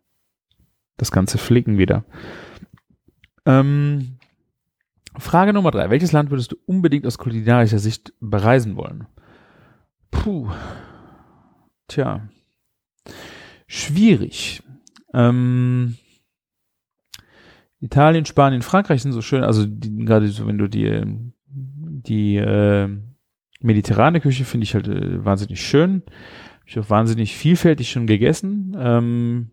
das 0.97 1.11
ganze 1.11 1.39
Flicken 1.39 1.79
wieder. 1.79 2.05
Ähm, 3.45 4.19
Frage 5.19 5.53
Nummer 5.53 5.71
drei. 5.71 5.91
Welches 5.91 6.13
Land 6.13 6.31
würdest 6.31 6.53
du 6.53 6.57
unbedingt 6.67 7.07
aus 7.07 7.19
kulinarischer 7.19 7.79
Sicht 7.79 8.13
bereisen 8.21 8.77
wollen? 8.77 9.07
Puh. 10.11 10.51
Tja. 11.89 12.29
Schwierig. 13.67 14.63
Ähm, 15.15 15.97
Italien, 17.81 18.27
Spanien, 18.27 18.63
Frankreich 18.63 19.03
sind 19.03 19.13
so 19.13 19.23
schön, 19.23 19.45
also 19.45 19.65
die, 19.67 20.05
gerade 20.05 20.29
so, 20.29 20.47
wenn 20.47 20.59
du 20.59 20.69
die, 20.69 21.03
die 21.47 22.37
äh, 22.37 22.89
mediterrane 23.61 24.21
Küche 24.21 24.45
finde 24.45 24.65
ich 24.65 24.75
halt 24.75 24.89
äh, 24.89 25.25
wahnsinnig 25.25 25.61
schön. 25.61 26.03
Hab 26.61 26.69
ich 26.69 26.79
auch 26.79 26.91
wahnsinnig 26.91 27.37
vielfältig 27.37 27.91
schon 27.91 28.07
gegessen. 28.07 28.77
Ähm, 28.79 29.51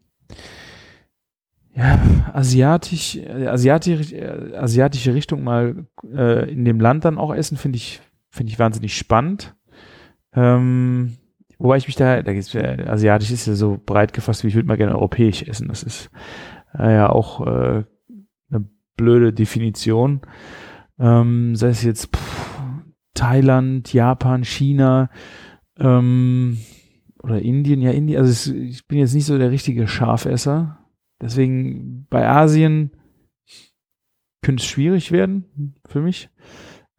ja, 1.75 1.99
asiatisch, 2.33 3.19
asiatisch, 3.19 4.13
asiatische 4.55 5.13
Richtung 5.13 5.43
mal 5.43 5.87
äh, 6.13 6.51
in 6.51 6.65
dem 6.65 6.79
Land 6.79 7.05
dann 7.05 7.17
auch 7.17 7.33
essen, 7.33 7.57
finde 7.57 7.77
ich, 7.77 8.01
finde 8.29 8.51
ich 8.51 8.59
wahnsinnig 8.59 8.95
spannend. 8.95 9.55
Ähm, 10.35 11.17
wobei 11.57 11.77
ich 11.77 11.87
mich 11.87 11.95
da, 11.95 12.21
da 12.21 12.33
geht's, 12.33 12.53
äh, 12.53 12.85
asiatisch 12.87 13.31
ist 13.31 13.47
ja 13.47 13.55
so 13.55 13.81
breit 13.83 14.13
gefasst, 14.13 14.43
wie 14.43 14.49
ich 14.49 14.55
würde 14.55 14.67
mal 14.67 14.77
gerne 14.77 14.93
europäisch 14.93 15.41
essen. 15.43 15.67
Das 15.67 15.81
ist 15.81 16.11
äh, 16.77 16.93
ja 16.93 17.09
auch 17.09 17.41
äh, 17.41 17.83
eine 18.51 18.69
blöde 18.95 19.33
Definition. 19.33 20.21
Ähm, 20.99 21.55
sei 21.55 21.69
es 21.69 21.83
jetzt 21.83 22.15
pff, 22.15 22.61
Thailand, 23.15 23.91
Japan, 23.93 24.43
China 24.43 25.09
ähm, 25.79 26.59
oder 27.23 27.41
Indien, 27.41 27.81
ja 27.81 27.89
Indien. 27.89 28.19
Also 28.19 28.31
es, 28.31 28.47
ich 28.47 28.87
bin 28.87 28.99
jetzt 28.99 29.15
nicht 29.15 29.25
so 29.25 29.39
der 29.39 29.49
richtige 29.49 29.87
Schafesser 29.87 30.82
Deswegen 31.23 32.05
bei 32.09 32.27
Asien 32.27 32.91
könnte 34.41 34.61
es 34.61 34.67
schwierig 34.67 35.11
werden 35.11 35.75
für 35.85 36.01
mich. 36.01 36.29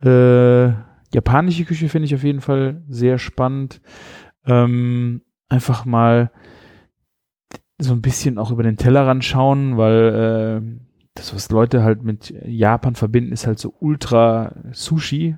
Äh, 0.02 0.68
japanische 1.12 1.64
Küche 1.64 1.88
finde 1.88 2.06
ich 2.06 2.14
auf 2.14 2.24
jeden 2.24 2.40
Fall 2.40 2.82
sehr 2.88 3.18
spannend. 3.18 3.80
Ähm, 4.46 5.22
einfach 5.48 5.84
mal 5.84 6.30
so 7.78 7.92
ein 7.92 8.02
bisschen 8.02 8.38
auch 8.38 8.50
über 8.50 8.62
den 8.62 8.76
Tellerrand 8.78 9.24
schauen, 9.24 9.76
weil 9.76 10.80
das, 11.14 11.34
was 11.34 11.50
Leute 11.50 11.84
halt 11.84 12.02
mit 12.02 12.34
Japan 12.44 12.94
verbinden, 12.94 13.32
ist 13.32 13.46
halt 13.46 13.58
so 13.58 13.74
ultra 13.78 14.56
Sushi. 14.72 15.36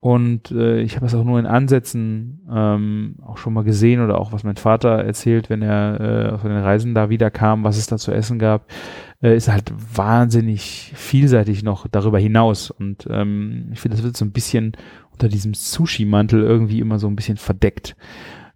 Und 0.00 0.50
äh, 0.50 0.80
ich 0.80 0.96
habe 0.96 1.04
es 1.04 1.14
auch 1.14 1.24
nur 1.24 1.38
in 1.38 1.44
Ansätzen 1.44 2.40
ähm, 2.50 3.16
auch 3.22 3.36
schon 3.36 3.52
mal 3.52 3.64
gesehen 3.64 4.02
oder 4.02 4.18
auch 4.18 4.32
was 4.32 4.44
mein 4.44 4.56
Vater 4.56 4.88
erzählt, 5.04 5.50
wenn 5.50 5.60
er 5.60 6.00
äh, 6.00 6.38
von 6.38 6.48
den 6.48 6.62
Reisen 6.62 6.94
da 6.94 7.10
wieder 7.10 7.30
kam, 7.30 7.64
was 7.64 7.76
es 7.76 7.86
da 7.86 7.98
zu 7.98 8.10
essen 8.10 8.38
gab, 8.38 8.66
äh, 9.22 9.36
ist 9.36 9.48
halt 9.48 9.70
wahnsinnig 9.94 10.92
vielseitig 10.94 11.62
noch 11.62 11.86
darüber 11.86 12.18
hinaus. 12.18 12.70
Und 12.70 13.06
ähm, 13.10 13.68
ich 13.72 13.80
finde, 13.80 13.98
das 13.98 14.04
wird 14.04 14.16
so 14.16 14.24
ein 14.24 14.32
bisschen 14.32 14.72
unter 15.12 15.28
diesem 15.28 15.52
Sushi-Mantel 15.52 16.42
irgendwie 16.42 16.80
immer 16.80 16.98
so 16.98 17.06
ein 17.06 17.16
bisschen 17.16 17.36
verdeckt. 17.36 17.94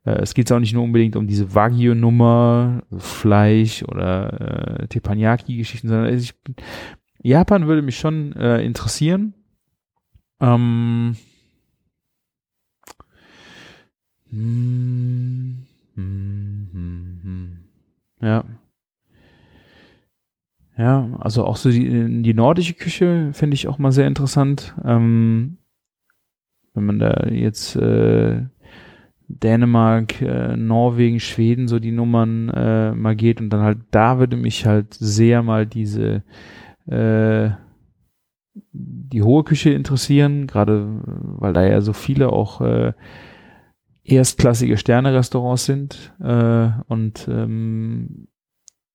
Äh, 0.07 0.23
es 0.23 0.33
geht 0.33 0.51
auch 0.51 0.61
nicht 0.61 0.73
nur 0.73 0.83
unbedingt 0.83 1.15
um 1.15 1.27
diese 1.27 1.55
Wagyu-Nummer, 1.55 2.85
Fleisch 2.97 3.83
oder 3.83 4.81
äh, 4.81 4.89
Teppanyaki-Geschichten, 4.89 5.89
sondern 5.89 6.15
ich, 6.15 6.33
Japan 7.23 7.67
würde 7.67 7.83
mich 7.83 7.99
schon 7.99 8.33
äh, 8.33 8.63
interessieren. 8.65 9.35
Ähm, 10.41 11.17
Ja. 18.21 18.45
Ja, 20.77 21.09
also 21.21 21.45
auch 21.45 21.57
so 21.57 21.71
die, 21.71 22.23
die 22.23 22.35
nordische 22.35 22.75
Küche 22.75 23.31
finde 23.33 23.55
ich 23.55 23.69
auch 23.69 23.79
mal 23.79 23.93
sehr 23.93 24.09
interessant. 24.09 24.75
Ähm, 24.85 25.59
wenn 26.75 26.87
man 26.87 26.99
da 26.99 27.29
jetzt 27.31 27.77
äh, 27.77 28.43
Dänemark, 29.29 30.21
äh, 30.21 30.57
Norwegen, 30.57 31.21
Schweden, 31.21 31.69
so 31.69 31.79
die 31.79 31.93
Nummern 31.93 32.49
äh, 32.49 32.93
mal 32.93 33.15
geht 33.15 33.41
und 33.41 33.51
dann 33.51 33.61
halt 33.61 33.79
da 33.93 34.19
würde 34.19 34.37
mich 34.37 34.67
halt 34.67 34.95
sehr 34.95 35.43
mal 35.43 35.65
diese 35.67 36.25
äh, 36.87 37.51
die 38.73 39.23
hohe 39.23 39.45
Küche 39.45 39.71
interessieren, 39.71 40.47
gerade 40.47 40.87
weil 41.05 41.53
da 41.53 41.65
ja 41.65 41.81
so 41.81 41.93
viele 41.93 42.31
auch 42.31 42.61
äh, 42.61 42.93
erstklassige 44.05 44.77
Sterne-Restaurants 44.77 45.65
sind 45.65 46.15
äh, 46.21 46.69
und 46.87 47.27
ähm, 47.29 48.29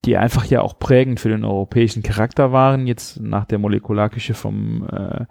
die 0.05 0.17
einfach 0.17 0.45
ja 0.45 0.61
auch 0.61 0.79
prägend 0.79 1.19
für 1.19 1.29
den 1.29 1.43
europäischen 1.43 2.03
Charakter 2.03 2.51
waren. 2.51 2.87
Jetzt 2.87 3.19
nach 3.19 3.45
der 3.45 3.59
Molekularküche 3.59 4.33
vom 4.33 4.87
äh, 4.87 5.25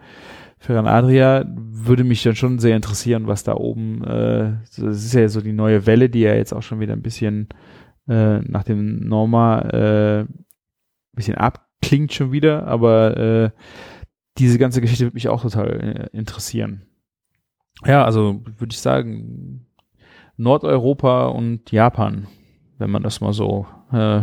Ferran 0.59 0.89
Adria 0.89 1.45
würde 1.57 2.05
mich 2.05 2.23
dann 2.23 2.35
schon 2.35 2.59
sehr 2.59 2.77
interessieren, 2.77 3.29
was 3.29 3.45
da 3.45 3.55
oben, 3.55 4.03
äh, 4.05 4.57
das 4.65 5.05
ist 5.05 5.15
ja 5.15 5.29
so 5.29 5.41
die 5.41 5.53
neue 5.53 5.87
Welle, 5.87 6.11
die 6.11 6.21
ja 6.21 6.35
jetzt 6.35 6.53
auch 6.53 6.63
schon 6.63 6.81
wieder 6.81 6.93
ein 6.93 7.03
bisschen 7.03 7.49
äh, 8.09 8.41
nach 8.41 8.65
dem 8.65 9.09
Norma 9.09 9.61
äh, 9.61 10.27
bisschen 11.15 11.37
abklingt 11.37 12.13
schon 12.13 12.33
wieder, 12.33 12.67
aber 12.67 13.17
äh, 13.17 13.51
diese 14.39 14.59
ganze 14.59 14.81
Geschichte 14.81 15.05
würde 15.05 15.15
mich 15.15 15.29
auch 15.29 15.43
total 15.43 15.81
äh, 16.13 16.17
interessieren. 16.17 16.87
Ja, 17.85 18.05
also 18.05 18.43
würde 18.59 18.73
ich 18.73 18.81
sagen, 18.81 19.67
Nordeuropa 20.39 21.27
und 21.27 21.71
Japan, 21.71 22.27
wenn 22.79 22.91
man 22.91 23.03
das 23.03 23.21
mal 23.21 23.33
so 23.33 23.67
äh, 23.93 24.23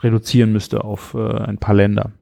reduzieren 0.00 0.52
müsste 0.52 0.84
auf 0.84 1.14
äh, 1.14 1.40
ein 1.40 1.58
paar 1.58 1.74
Länder. 1.74 2.12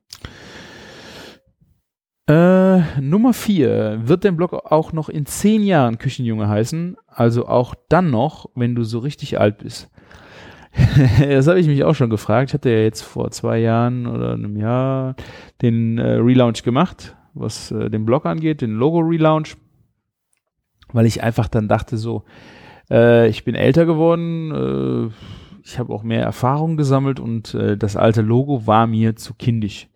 Äh, 2.29 3.01
Nummer 3.01 3.33
vier 3.33 4.01
wird 4.05 4.25
dein 4.25 4.37
Blog 4.37 4.53
auch 4.53 4.93
noch 4.93 5.09
in 5.09 5.27
zehn 5.27 5.63
Jahren 5.63 5.99
Küchenjunge 5.99 6.49
heißen, 6.49 6.97
also 7.07 7.47
auch 7.47 7.75
dann 7.89 8.11
noch, 8.11 8.51
wenn 8.55 8.75
du 8.75 8.83
so 8.85 9.01
richtig 9.01 9.39
alt 9.39 9.59
bist. 9.59 9.91
das 11.29 11.47
habe 11.47 11.61
ich 11.61 11.67
mich 11.67 11.85
auch 11.85 11.95
schon 11.95 12.11
gefragt. 12.11 12.51
Ich 12.51 12.55
hatte 12.55 12.71
ja 12.71 12.81
jetzt 12.81 13.03
vor 13.03 13.31
zwei 13.31 13.59
Jahren 13.59 14.07
oder 14.07 14.33
einem 14.33 14.57
Jahr 14.57 15.15
den 15.63 15.99
äh, 15.99 16.15
Relaunch 16.15 16.63
gemacht, 16.63 17.17
was 17.35 17.71
äh, 17.71 17.91
den 17.91 18.05
Blog 18.05 18.27
angeht, 18.27 18.61
den 18.61 18.73
Logo-Relaunch, 18.73 19.57
weil 20.93 21.07
ich 21.07 21.23
einfach 21.23 21.49
dann 21.49 21.69
dachte 21.69 21.97
so, 21.97 22.25
äh, 22.91 23.29
ich 23.29 23.45
bin 23.45 23.55
älter 23.55 23.87
geworden, 23.87 25.11
äh, 25.11 25.15
ich 25.63 25.79
habe 25.79 25.93
auch 25.93 26.03
mehr 26.03 26.23
Erfahrung 26.23 26.77
gesammelt 26.77 27.21
und 27.21 27.55
äh, 27.55 27.77
das 27.77 27.97
alte 27.97 28.23
Logo 28.23 28.67
war 28.67 28.87
mir 28.87 29.17
zu 29.17 29.35
kindisch 29.35 29.89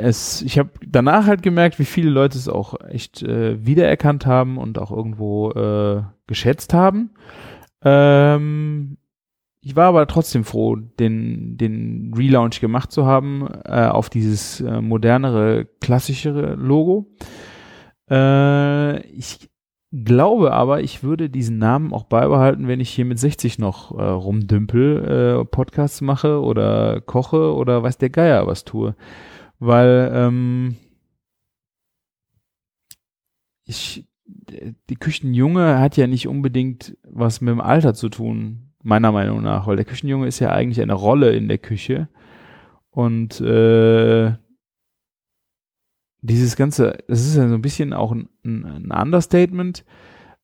es, 0.00 0.42
ich 0.42 0.58
habe 0.58 0.70
danach 0.86 1.26
halt 1.26 1.42
gemerkt, 1.42 1.78
wie 1.78 1.84
viele 1.84 2.10
Leute 2.10 2.38
es 2.38 2.48
auch 2.48 2.74
echt 2.88 3.22
äh, 3.22 3.64
wiedererkannt 3.64 4.26
haben 4.26 4.58
und 4.58 4.78
auch 4.78 4.90
irgendwo 4.90 5.50
äh, 5.52 6.02
geschätzt 6.26 6.74
haben. 6.74 7.10
Ähm, 7.82 8.96
ich 9.62 9.76
war 9.76 9.88
aber 9.88 10.06
trotzdem 10.06 10.44
froh, 10.44 10.76
den, 10.76 11.56
den 11.58 12.14
Relaunch 12.16 12.60
gemacht 12.60 12.92
zu 12.92 13.04
haben 13.04 13.46
äh, 13.64 13.86
auf 13.86 14.08
dieses 14.08 14.60
äh, 14.60 14.80
modernere, 14.80 15.66
klassischere 15.80 16.54
Logo. 16.54 17.12
Äh, 18.10 19.02
ich 19.08 19.49
glaube 19.92 20.52
aber, 20.52 20.82
ich 20.82 21.02
würde 21.02 21.28
diesen 21.30 21.58
Namen 21.58 21.92
auch 21.92 22.04
beibehalten, 22.04 22.68
wenn 22.68 22.80
ich 22.80 22.90
hier 22.90 23.04
mit 23.04 23.18
60 23.18 23.58
noch 23.58 23.96
äh, 23.98 24.02
rumdümpel, 24.02 25.40
äh, 25.40 25.44
Podcasts 25.44 26.00
mache 26.00 26.40
oder 26.40 27.00
koche 27.00 27.54
oder 27.54 27.82
weiß 27.82 27.98
der 27.98 28.10
Geier 28.10 28.46
was 28.46 28.64
tue. 28.64 28.94
Weil 29.58 30.10
ähm, 30.14 30.76
ich, 33.64 34.06
die 34.88 34.96
Küchenjunge 34.96 35.78
hat 35.78 35.96
ja 35.96 36.06
nicht 36.06 36.28
unbedingt 36.28 36.96
was 37.04 37.40
mit 37.40 37.52
dem 37.52 37.60
Alter 37.60 37.94
zu 37.94 38.08
tun, 38.08 38.72
meiner 38.82 39.12
Meinung 39.12 39.42
nach, 39.42 39.66
weil 39.66 39.76
der 39.76 39.84
Küchenjunge 39.84 40.26
ist 40.26 40.38
ja 40.38 40.50
eigentlich 40.50 40.80
eine 40.80 40.94
Rolle 40.94 41.32
in 41.32 41.48
der 41.48 41.58
Küche. 41.58 42.08
Und 42.90 43.40
äh, 43.40 44.34
dieses 46.22 46.56
ganze, 46.56 46.98
das 47.06 47.26
ist 47.26 47.36
ja 47.36 47.48
so 47.48 47.54
ein 47.54 47.62
bisschen 47.62 47.92
auch 47.92 48.12
ein, 48.12 48.28
ein 48.44 48.90
Understatement, 48.90 49.84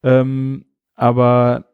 ähm, 0.02 0.64
aber 0.94 1.66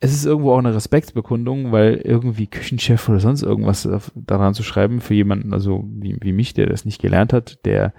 es 0.00 0.12
ist 0.12 0.26
irgendwo 0.26 0.52
auch 0.52 0.58
eine 0.58 0.74
Respektsbekundung, 0.74 1.72
weil 1.72 1.94
irgendwie 1.94 2.46
Küchenchef 2.46 3.08
oder 3.08 3.20
sonst 3.20 3.42
irgendwas 3.42 3.88
daran 4.14 4.52
zu 4.52 4.62
schreiben 4.62 5.00
für 5.00 5.14
jemanden, 5.14 5.54
also 5.54 5.84
wie, 5.88 6.18
wie 6.20 6.32
mich, 6.32 6.52
der 6.52 6.66
das 6.66 6.84
nicht 6.84 7.00
gelernt 7.00 7.32
hat, 7.32 7.64
der 7.64 7.94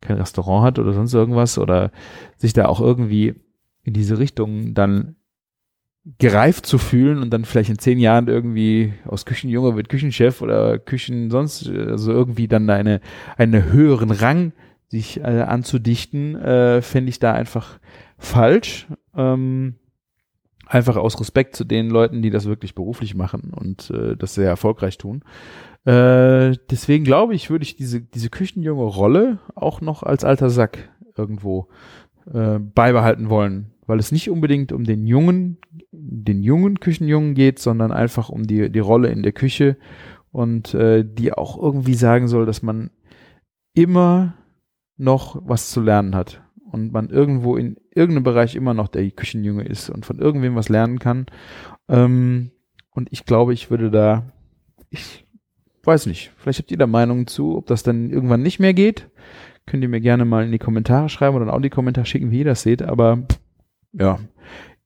kein 0.00 0.16
Restaurant 0.16 0.64
hat 0.64 0.78
oder 0.78 0.94
sonst 0.94 1.12
irgendwas 1.12 1.58
oder 1.58 1.92
sich 2.36 2.54
da 2.54 2.66
auch 2.66 2.80
irgendwie 2.80 3.34
in 3.82 3.92
diese 3.92 4.18
Richtung 4.18 4.72
dann 4.72 5.16
gereift 6.18 6.64
zu 6.64 6.78
fühlen 6.78 7.18
und 7.18 7.30
dann 7.30 7.44
vielleicht 7.44 7.68
in 7.68 7.78
zehn 7.78 7.98
Jahren 7.98 8.28
irgendwie 8.28 8.94
aus 9.04 9.26
Küchenjunge 9.26 9.76
wird 9.76 9.90
Küchenchef 9.90 10.40
oder 10.40 10.78
Küchen 10.78 11.30
sonst, 11.30 11.68
also 11.68 12.10
irgendwie 12.10 12.48
dann 12.48 12.70
eine, 12.70 13.00
einen 13.36 13.70
höheren 13.70 14.10
Rang 14.10 14.52
sich 14.90 15.20
äh, 15.20 15.42
anzudichten, 15.42 16.36
äh, 16.36 16.82
fände 16.82 17.10
ich 17.10 17.18
da 17.18 17.32
einfach 17.32 17.78
falsch. 18.18 18.86
Ähm, 19.16 19.76
Einfach 20.70 20.94
aus 20.94 21.18
Respekt 21.18 21.56
zu 21.56 21.64
den 21.64 21.90
Leuten, 21.90 22.22
die 22.22 22.30
das 22.30 22.44
wirklich 22.46 22.76
beruflich 22.76 23.16
machen 23.16 23.52
und 23.52 23.90
äh, 23.90 24.16
das 24.16 24.34
sehr 24.34 24.48
erfolgreich 24.48 24.98
tun. 24.98 25.24
Äh, 25.84 26.52
deswegen 26.70 27.02
glaube 27.02 27.34
ich, 27.34 27.50
würde 27.50 27.64
ich 27.64 27.74
diese, 27.74 28.00
diese 28.00 28.30
küchenjunge 28.30 28.84
Rolle 28.84 29.40
auch 29.56 29.80
noch 29.80 30.04
als 30.04 30.24
alter 30.24 30.48
Sack 30.48 30.88
irgendwo 31.16 31.66
äh, 32.32 32.60
beibehalten 32.60 33.30
wollen, 33.30 33.72
weil 33.88 33.98
es 33.98 34.12
nicht 34.12 34.30
unbedingt 34.30 34.70
um 34.70 34.84
den 34.84 35.08
jungen, 35.08 35.58
den 35.90 36.40
jungen 36.44 36.78
Küchenjungen 36.78 37.34
geht, 37.34 37.58
sondern 37.58 37.90
einfach 37.90 38.28
um 38.28 38.46
die, 38.46 38.70
die 38.70 38.78
Rolle 38.78 39.08
in 39.08 39.24
der 39.24 39.32
Küche 39.32 39.76
und 40.30 40.72
äh, 40.74 41.04
die 41.04 41.32
auch 41.32 41.60
irgendwie 41.60 41.94
sagen 41.94 42.28
soll, 42.28 42.46
dass 42.46 42.62
man 42.62 42.90
immer 43.74 44.34
noch 45.00 45.40
was 45.44 45.70
zu 45.70 45.80
lernen 45.80 46.14
hat 46.14 46.42
und 46.70 46.92
man 46.92 47.08
irgendwo 47.08 47.56
in 47.56 47.76
irgendeinem 47.94 48.24
Bereich 48.24 48.54
immer 48.54 48.74
noch 48.74 48.88
der 48.88 49.10
Küchenjunge 49.10 49.64
ist 49.64 49.90
und 49.90 50.06
von 50.06 50.18
irgendwem 50.18 50.54
was 50.54 50.68
lernen 50.68 50.98
kann. 50.98 51.26
Ähm, 51.88 52.50
und 52.90 53.08
ich 53.10 53.24
glaube, 53.24 53.52
ich 53.54 53.70
würde 53.70 53.90
da, 53.90 54.30
ich 54.90 55.26
weiß 55.84 56.06
nicht, 56.06 56.32
vielleicht 56.36 56.60
habt 56.60 56.70
ihr 56.70 56.78
da 56.78 56.86
Meinungen 56.86 57.26
zu, 57.26 57.56
ob 57.56 57.66
das 57.66 57.82
dann 57.82 58.10
irgendwann 58.10 58.42
nicht 58.42 58.60
mehr 58.60 58.74
geht. 58.74 59.08
Könnt 59.66 59.82
ihr 59.82 59.88
mir 59.88 60.00
gerne 60.00 60.24
mal 60.24 60.44
in 60.44 60.52
die 60.52 60.58
Kommentare 60.58 61.08
schreiben 61.08 61.36
oder 61.36 61.52
auch 61.52 61.60
die 61.60 61.70
Kommentare 61.70 62.06
schicken, 62.06 62.30
wie 62.30 62.40
ihr 62.40 62.44
das 62.44 62.62
seht. 62.62 62.82
Aber 62.82 63.22
ja, 63.92 64.18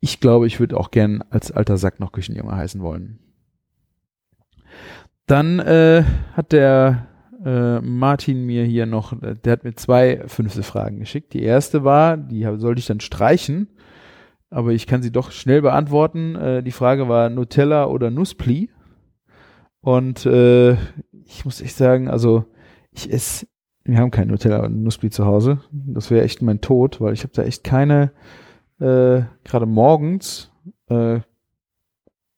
ich 0.00 0.20
glaube, 0.20 0.46
ich 0.46 0.60
würde 0.60 0.76
auch 0.76 0.90
gern 0.90 1.24
als 1.30 1.50
alter 1.50 1.76
Sack 1.76 1.98
noch 1.98 2.12
Küchenjunge 2.12 2.54
heißen 2.54 2.80
wollen. 2.80 3.18
Dann 5.26 5.58
äh, 5.58 6.04
hat 6.34 6.52
der 6.52 7.08
äh, 7.44 7.80
Martin 7.80 8.46
mir 8.46 8.64
hier 8.64 8.86
noch, 8.86 9.12
der 9.20 9.52
hat 9.52 9.64
mir 9.64 9.74
zwei 9.74 10.22
fünfte 10.26 10.62
Fragen 10.62 10.98
geschickt. 10.98 11.34
Die 11.34 11.42
erste 11.42 11.84
war, 11.84 12.16
die 12.16 12.42
sollte 12.56 12.78
ich 12.78 12.86
dann 12.86 13.00
streichen, 13.00 13.68
aber 14.50 14.72
ich 14.72 14.86
kann 14.86 15.02
sie 15.02 15.12
doch 15.12 15.30
schnell 15.30 15.60
beantworten. 15.60 16.36
Äh, 16.36 16.62
die 16.62 16.72
Frage 16.72 17.08
war 17.08 17.28
Nutella 17.28 17.86
oder 17.86 18.10
Nusspli. 18.10 18.70
Und 19.80 20.24
äh, 20.24 20.72
ich 21.26 21.44
muss 21.44 21.60
echt 21.60 21.76
sagen, 21.76 22.08
also 22.08 22.46
ich 22.90 23.12
esse, 23.12 23.46
wir 23.84 23.98
haben 23.98 24.10
kein 24.10 24.28
Nutella 24.28 24.64
und 24.64 24.82
Nusspli 24.82 25.10
zu 25.10 25.26
Hause. 25.26 25.60
Das 25.70 26.10
wäre 26.10 26.24
echt 26.24 26.40
mein 26.40 26.62
Tod, 26.62 27.02
weil 27.02 27.12
ich 27.12 27.24
habe 27.24 27.34
da 27.34 27.42
echt 27.42 27.64
keine, 27.64 28.12
äh, 28.80 29.22
gerade 29.44 29.66
morgens, 29.66 30.50
äh, 30.88 31.20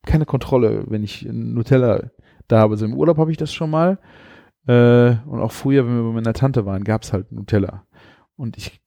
keine 0.04 0.26
Kontrolle, 0.26 0.84
wenn 0.88 1.04
ich 1.04 1.28
Nutella 1.30 2.11
da 2.48 2.59
habe. 2.59 2.74
Also 2.74 2.86
im 2.86 2.94
Urlaub 2.94 3.18
habe 3.18 3.30
ich 3.30 3.36
das 3.36 3.52
schon 3.52 3.70
mal 3.70 3.98
Äh, 4.67 5.17
und 5.27 5.41
auch 5.41 5.53
früher, 5.53 5.87
wenn 5.87 5.97
wir 5.97 6.03
bei 6.03 6.14
meiner 6.14 6.33
Tante 6.33 6.67
waren, 6.67 6.85
gab's 6.85 7.12
halt 7.12 7.33
Nutella. 7.33 7.85
Und 8.37 8.57
ich, 8.57 8.81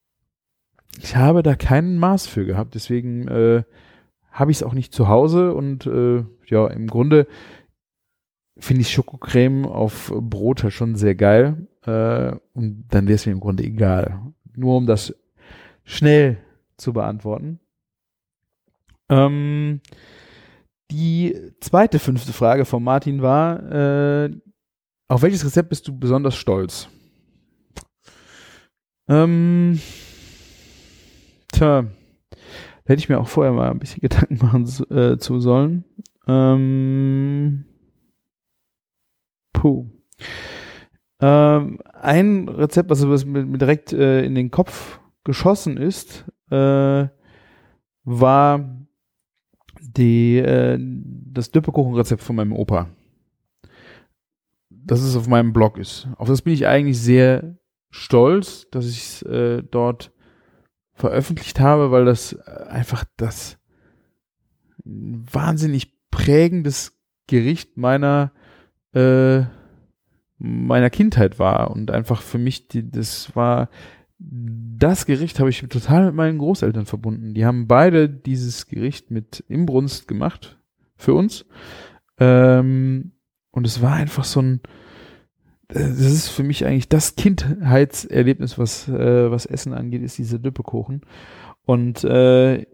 ich 1.02 1.16
habe 1.16 1.44
da 1.44 1.56
keinen 1.56 1.98
Maß 1.98 2.28
für 2.28 2.46
gehabt. 2.46 2.76
Deswegen 2.76 3.28
äh, 3.28 3.64
habe 4.32 4.52
ich 4.52 4.58
es 4.58 4.64
auch 4.64 4.74
nicht 4.74 4.94
zu 4.94 5.08
Hause. 5.08 5.54
Und 5.54 5.86
äh, 5.86 6.24
ja, 6.48 6.68
im 6.68 6.88
Grunde 6.88 7.28
finde 8.58 8.82
ich 8.82 8.92
Schokocreme 8.92 9.66
auf 9.66 10.14
Brot 10.16 10.64
halt 10.64 10.74
schon 10.74 10.96
sehr 10.96 11.16
geil. 11.16 11.68
Äh, 11.86 12.36
und 12.54 12.86
dann 12.90 13.08
wäre 13.08 13.16
es 13.16 13.26
mir 13.26 13.32
im 13.32 13.40
Grunde 13.40 13.64
egal. 13.64 14.22
Nur 14.56 14.76
um 14.76 14.86
das 14.86 15.16
schnell 15.86 16.38
zu 16.78 16.94
beantworten. 16.94 17.60
Ähm, 19.10 19.82
die 20.92 21.36
zweite 21.60 22.00
fünfte 22.00 22.34
Frage 22.34 22.66
von 22.66 22.84
Martin 22.84 23.22
war, 23.22 23.72
äh, 23.72 24.30
auf 25.10 25.24
welches 25.24 25.44
Rezept 25.44 25.70
bist 25.70 25.88
du 25.88 25.98
besonders 25.98 26.36
stolz? 26.36 26.88
Ähm, 29.10 29.80
tja, 31.52 31.86
hätte 32.86 33.00
ich 33.00 33.10
mir 33.10 33.20
auch 33.20 33.28
vorher 33.28 33.52
mal 33.52 33.72
ein 33.72 33.80
bisschen 33.80 34.02
Gedanken 34.02 34.38
machen 34.38 34.64
äh, 34.96 35.18
zu 35.18 35.40
sollen. 35.40 35.84
Ähm, 36.28 37.66
puh. 39.52 39.88
Ähm, 41.22 41.80
ein 41.94 42.48
Rezept, 42.48 42.90
was 42.92 43.26
mir 43.26 43.58
direkt 43.58 43.92
äh, 43.92 44.24
in 44.24 44.36
den 44.36 44.52
Kopf 44.52 45.00
geschossen 45.24 45.78
ist, 45.78 46.26
äh, 46.52 47.08
war 48.04 48.78
die, 49.82 50.38
äh, 50.38 50.78
das 50.80 51.52
Düppekuchenrezept 51.52 52.22
von 52.22 52.36
meinem 52.36 52.54
Opa. 52.54 52.90
Dass 54.90 55.02
es 55.02 55.16
auf 55.16 55.28
meinem 55.28 55.54
Blog 55.54 55.78
ist. 55.78 56.08
Auf 56.18 56.28
das 56.28 56.42
bin 56.42 56.54
ich 56.54 56.66
eigentlich 56.66 57.00
sehr 57.00 57.58
stolz, 57.92 58.68
dass 58.72 58.88
ich 58.88 58.98
es 58.98 59.22
äh, 59.22 59.62
dort 59.64 60.12
veröffentlicht 60.94 61.60
habe, 61.60 61.92
weil 61.92 62.06
das 62.06 62.34
äh, 62.34 62.66
einfach 62.70 63.04
das 63.18 63.60
wahnsinnig 64.84 65.94
prägendes 66.10 67.00
Gericht 67.28 67.78
meiner 67.78 68.32
äh, 68.94 69.44
meiner 70.40 70.90
Kindheit 70.90 71.38
war 71.38 71.70
und 71.70 71.92
einfach 71.92 72.22
für 72.22 72.40
mich 72.40 72.68
die, 72.68 72.90
das 72.90 73.36
war 73.36 73.70
das 74.20 75.06
Gericht 75.06 75.40
habe 75.40 75.50
ich 75.50 75.62
total 75.62 76.08
mit 76.08 76.16
meinen 76.16 76.40
Großeltern 76.40 76.86
verbunden. 76.86 77.34
Die 77.34 77.46
haben 77.46 77.68
beide 77.68 78.10
dieses 78.10 78.68
Gericht 78.68 79.12
mit 79.12 79.44
Imbrunst 79.48 80.10
gemacht 80.10 80.60
für 80.98 81.14
uns. 81.14 81.46
Ähm, 82.18 83.14
und 83.52 83.66
es 83.66 83.82
war 83.82 83.94
einfach 83.94 84.26
so 84.26 84.42
ein, 84.42 84.60
das 85.70 86.00
ist 86.00 86.30
für 86.30 86.44
mich 86.44 86.66
eigentlich 86.66 86.90
das 86.90 87.16
Kindheitserlebnis, 87.16 88.58
was, 88.58 88.88
äh, 88.90 89.30
was 89.30 89.46
Essen 89.46 89.74
angeht, 89.74 90.02
ist 90.02 90.18
diese 90.18 90.40
Düppekuchen. 90.40 91.02
Und 91.64 92.04
äh, 92.04 92.66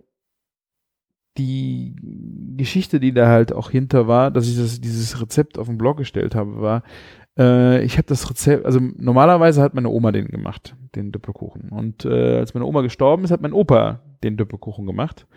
die 1.38 1.96
Geschichte, 2.56 3.02
die 3.02 3.14
da 3.14 3.28
halt 3.28 3.52
auch 3.52 3.70
hinter 3.70 4.08
war, 4.08 4.32
dass 4.32 4.48
ich 4.48 4.58
das, 4.58 4.80
dieses 4.80 5.22
Rezept 5.22 5.60
auf 5.60 5.68
den 5.68 5.78
Blog 5.78 5.98
gestellt 5.98 6.36
habe, 6.36 6.62
war, 6.62 6.84
äh, 7.38 7.84
ich 7.84 7.98
habe 7.98 8.08
das 8.08 8.30
Rezept, 8.30 8.66
also 8.66 8.80
normalerweise 8.80 9.62
hat 9.62 9.74
meine 9.74 9.90
Oma 9.90 10.14
den 10.14 10.30
gemacht, 10.30 10.78
den 10.96 11.12
Düppelkuchen. 11.12 11.70
Und 11.70 12.06
äh, 12.06 12.38
als 12.38 12.54
meine 12.54 12.66
Oma 12.66 12.82
gestorben 12.82 13.26
ist, 13.26 13.32
hat 13.32 13.42
mein 13.42 13.52
Opa 13.52 14.00
den 14.24 14.38
Düppelkuchen 14.38 14.86
gemacht. 14.86 15.28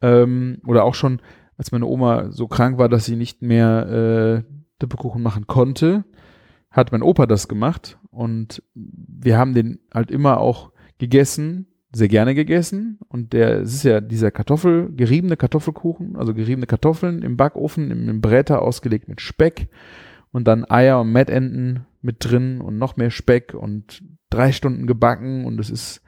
Ähm, 0.00 0.58
oder 0.64 0.84
auch 0.84 0.94
schon, 0.94 1.20
als 1.56 1.72
meine 1.72 1.86
Oma 1.86 2.30
so 2.30 2.46
krank 2.46 2.78
war, 2.78 2.88
dass 2.88 3.06
sie 3.06 3.16
nicht 3.16 3.42
mehr 3.42 4.44
äh, 4.46 4.52
Düppelkuchen 4.80 5.22
machen 5.22 5.48
konnte, 5.48 6.04
hat 6.76 6.92
mein 6.92 7.02
Opa 7.02 7.26
das 7.26 7.48
gemacht. 7.48 7.98
Und 8.10 8.62
wir 8.74 9.38
haben 9.38 9.54
den 9.54 9.80
halt 9.92 10.10
immer 10.10 10.38
auch 10.38 10.72
gegessen, 10.98 11.66
sehr 11.92 12.08
gerne 12.08 12.34
gegessen. 12.34 12.98
Und 13.08 13.32
der, 13.32 13.62
es 13.62 13.74
ist 13.74 13.82
ja 13.84 14.00
dieser 14.00 14.30
Kartoffel, 14.30 14.92
geriebene 14.94 15.36
Kartoffelkuchen, 15.36 16.16
also 16.16 16.34
geriebene 16.34 16.66
Kartoffeln 16.66 17.22
im 17.22 17.36
Backofen, 17.36 17.90
im, 17.90 18.08
im 18.08 18.20
Bräter 18.20 18.62
ausgelegt 18.62 19.08
mit 19.08 19.20
Speck 19.20 19.68
und 20.30 20.46
dann 20.46 20.68
Eier 20.68 21.00
und 21.00 21.10
Mettenten 21.10 21.86
mit 22.02 22.16
drin 22.20 22.60
und 22.60 22.78
noch 22.78 22.96
mehr 22.96 23.10
Speck 23.10 23.54
und 23.54 24.02
drei 24.28 24.52
Stunden 24.52 24.86
gebacken 24.86 25.44
und 25.44 25.58
es 25.58 25.70
ist 25.70 26.02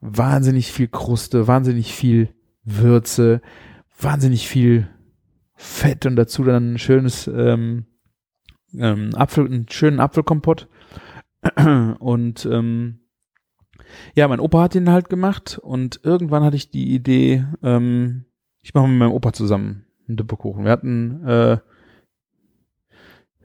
wahnsinnig 0.00 0.70
viel 0.70 0.88
Kruste, 0.88 1.48
wahnsinnig 1.48 1.94
viel 1.94 2.28
Würze, 2.64 3.40
wahnsinnig 3.98 4.48
viel 4.48 4.88
Fett 5.54 6.04
und 6.04 6.16
dazu 6.16 6.44
dann 6.44 6.74
ein 6.74 6.78
schönes 6.78 7.26
ähm, 7.26 7.86
ähm, 8.78 9.10
Apfel, 9.14 9.46
einen 9.46 9.68
schönen 9.68 10.00
Apfelkompott 10.00 10.68
und 11.98 12.46
ähm, 12.46 13.00
ja, 14.14 14.28
mein 14.28 14.40
Opa 14.40 14.62
hat 14.62 14.74
den 14.74 14.90
halt 14.90 15.08
gemacht 15.08 15.58
und 15.62 16.00
irgendwann 16.02 16.42
hatte 16.42 16.56
ich 16.56 16.70
die 16.70 16.94
Idee, 16.94 17.44
ähm, 17.62 18.24
ich 18.62 18.74
mache 18.74 18.88
mit 18.88 18.98
meinem 18.98 19.12
Opa 19.12 19.32
zusammen 19.32 19.84
einen 20.08 20.16
Düppekuchen. 20.16 20.64
Wir 20.64 20.72
hatten 20.72 21.24
äh, 21.26 21.58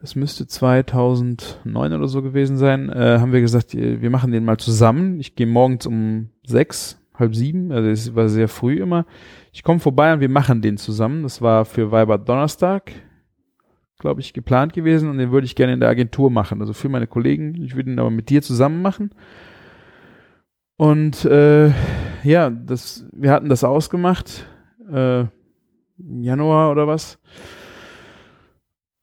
das 0.01 0.15
müsste 0.15 0.47
2009 0.47 1.93
oder 1.93 2.07
so 2.07 2.21
gewesen 2.21 2.57
sein, 2.57 2.89
äh, 2.89 3.17
haben 3.19 3.33
wir 3.33 3.41
gesagt, 3.41 3.73
äh, 3.73 4.01
wir 4.01 4.09
machen 4.09 4.31
den 4.31 4.45
mal 4.45 4.57
zusammen. 4.57 5.19
Ich 5.19 5.35
gehe 5.35 5.47
morgens 5.47 5.85
um 5.85 6.29
sechs, 6.45 7.01
halb 7.13 7.35
sieben, 7.35 7.71
also 7.71 7.89
es 7.89 8.15
war 8.15 8.29
sehr 8.29 8.47
früh 8.47 8.81
immer. 8.81 9.05
Ich 9.51 9.63
komme 9.63 9.79
vorbei 9.79 10.13
und 10.13 10.21
wir 10.21 10.29
machen 10.29 10.61
den 10.61 10.77
zusammen. 10.77 11.23
Das 11.23 11.41
war 11.41 11.65
für 11.65 11.91
Weiber 11.91 12.17
Donnerstag, 12.17 12.93
glaube 13.99 14.21
ich, 14.21 14.33
geplant 14.33 14.73
gewesen 14.73 15.09
und 15.09 15.17
den 15.17 15.31
würde 15.31 15.45
ich 15.45 15.55
gerne 15.55 15.73
in 15.73 15.79
der 15.79 15.89
Agentur 15.89 16.31
machen. 16.31 16.61
Also 16.61 16.73
für 16.73 16.89
meine 16.89 17.05
Kollegen. 17.05 17.61
Ich 17.61 17.75
würde 17.75 17.91
ihn 17.91 17.99
aber 17.99 18.09
mit 18.09 18.29
dir 18.29 18.41
zusammen 18.41 18.81
machen. 18.81 19.11
Und 20.77 21.25
äh, 21.25 21.71
ja, 22.23 22.49
das, 22.49 23.05
wir 23.11 23.31
hatten 23.31 23.49
das 23.49 23.65
ausgemacht, 23.65 24.47
äh, 24.89 25.25
Januar 25.97 26.71
oder 26.71 26.87
was. 26.87 27.19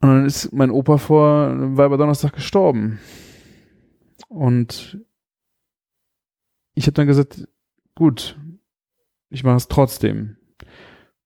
Und 0.00 0.08
dann 0.08 0.26
ist 0.26 0.52
mein 0.52 0.70
Opa 0.70 0.96
vor 0.96 1.54
Donnerstag 1.54 2.32
gestorben. 2.32 2.98
Und 4.28 4.98
ich 6.74 6.86
habe 6.86 6.94
dann 6.94 7.06
gesagt, 7.06 7.46
gut, 7.94 8.38
ich 9.28 9.44
mache 9.44 9.56
es 9.56 9.68
trotzdem. 9.68 10.36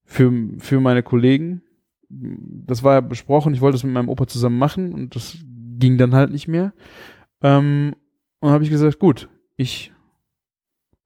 Für, 0.05 0.33
für 0.59 0.81
meine 0.81 1.05
Kollegen. 1.05 1.63
Das 2.11 2.83
war 2.83 2.95
ja 2.95 3.01
besprochen, 3.01 3.55
ich 3.55 3.61
wollte 3.61 3.77
es 3.77 3.85
mit 3.85 3.93
meinem 3.93 4.09
Opa 4.09 4.27
zusammen 4.27 4.59
machen 4.59 4.93
und 4.93 5.15
das 5.15 5.39
ging 5.79 5.97
dann 5.97 6.15
halt 6.15 6.33
nicht 6.33 6.49
mehr. 6.49 6.73
Ähm, 7.43 7.95
und 8.41 8.51
habe 8.51 8.65
ich 8.65 8.71
gesagt, 8.71 8.99
gut, 8.99 9.29
ich 9.57 9.93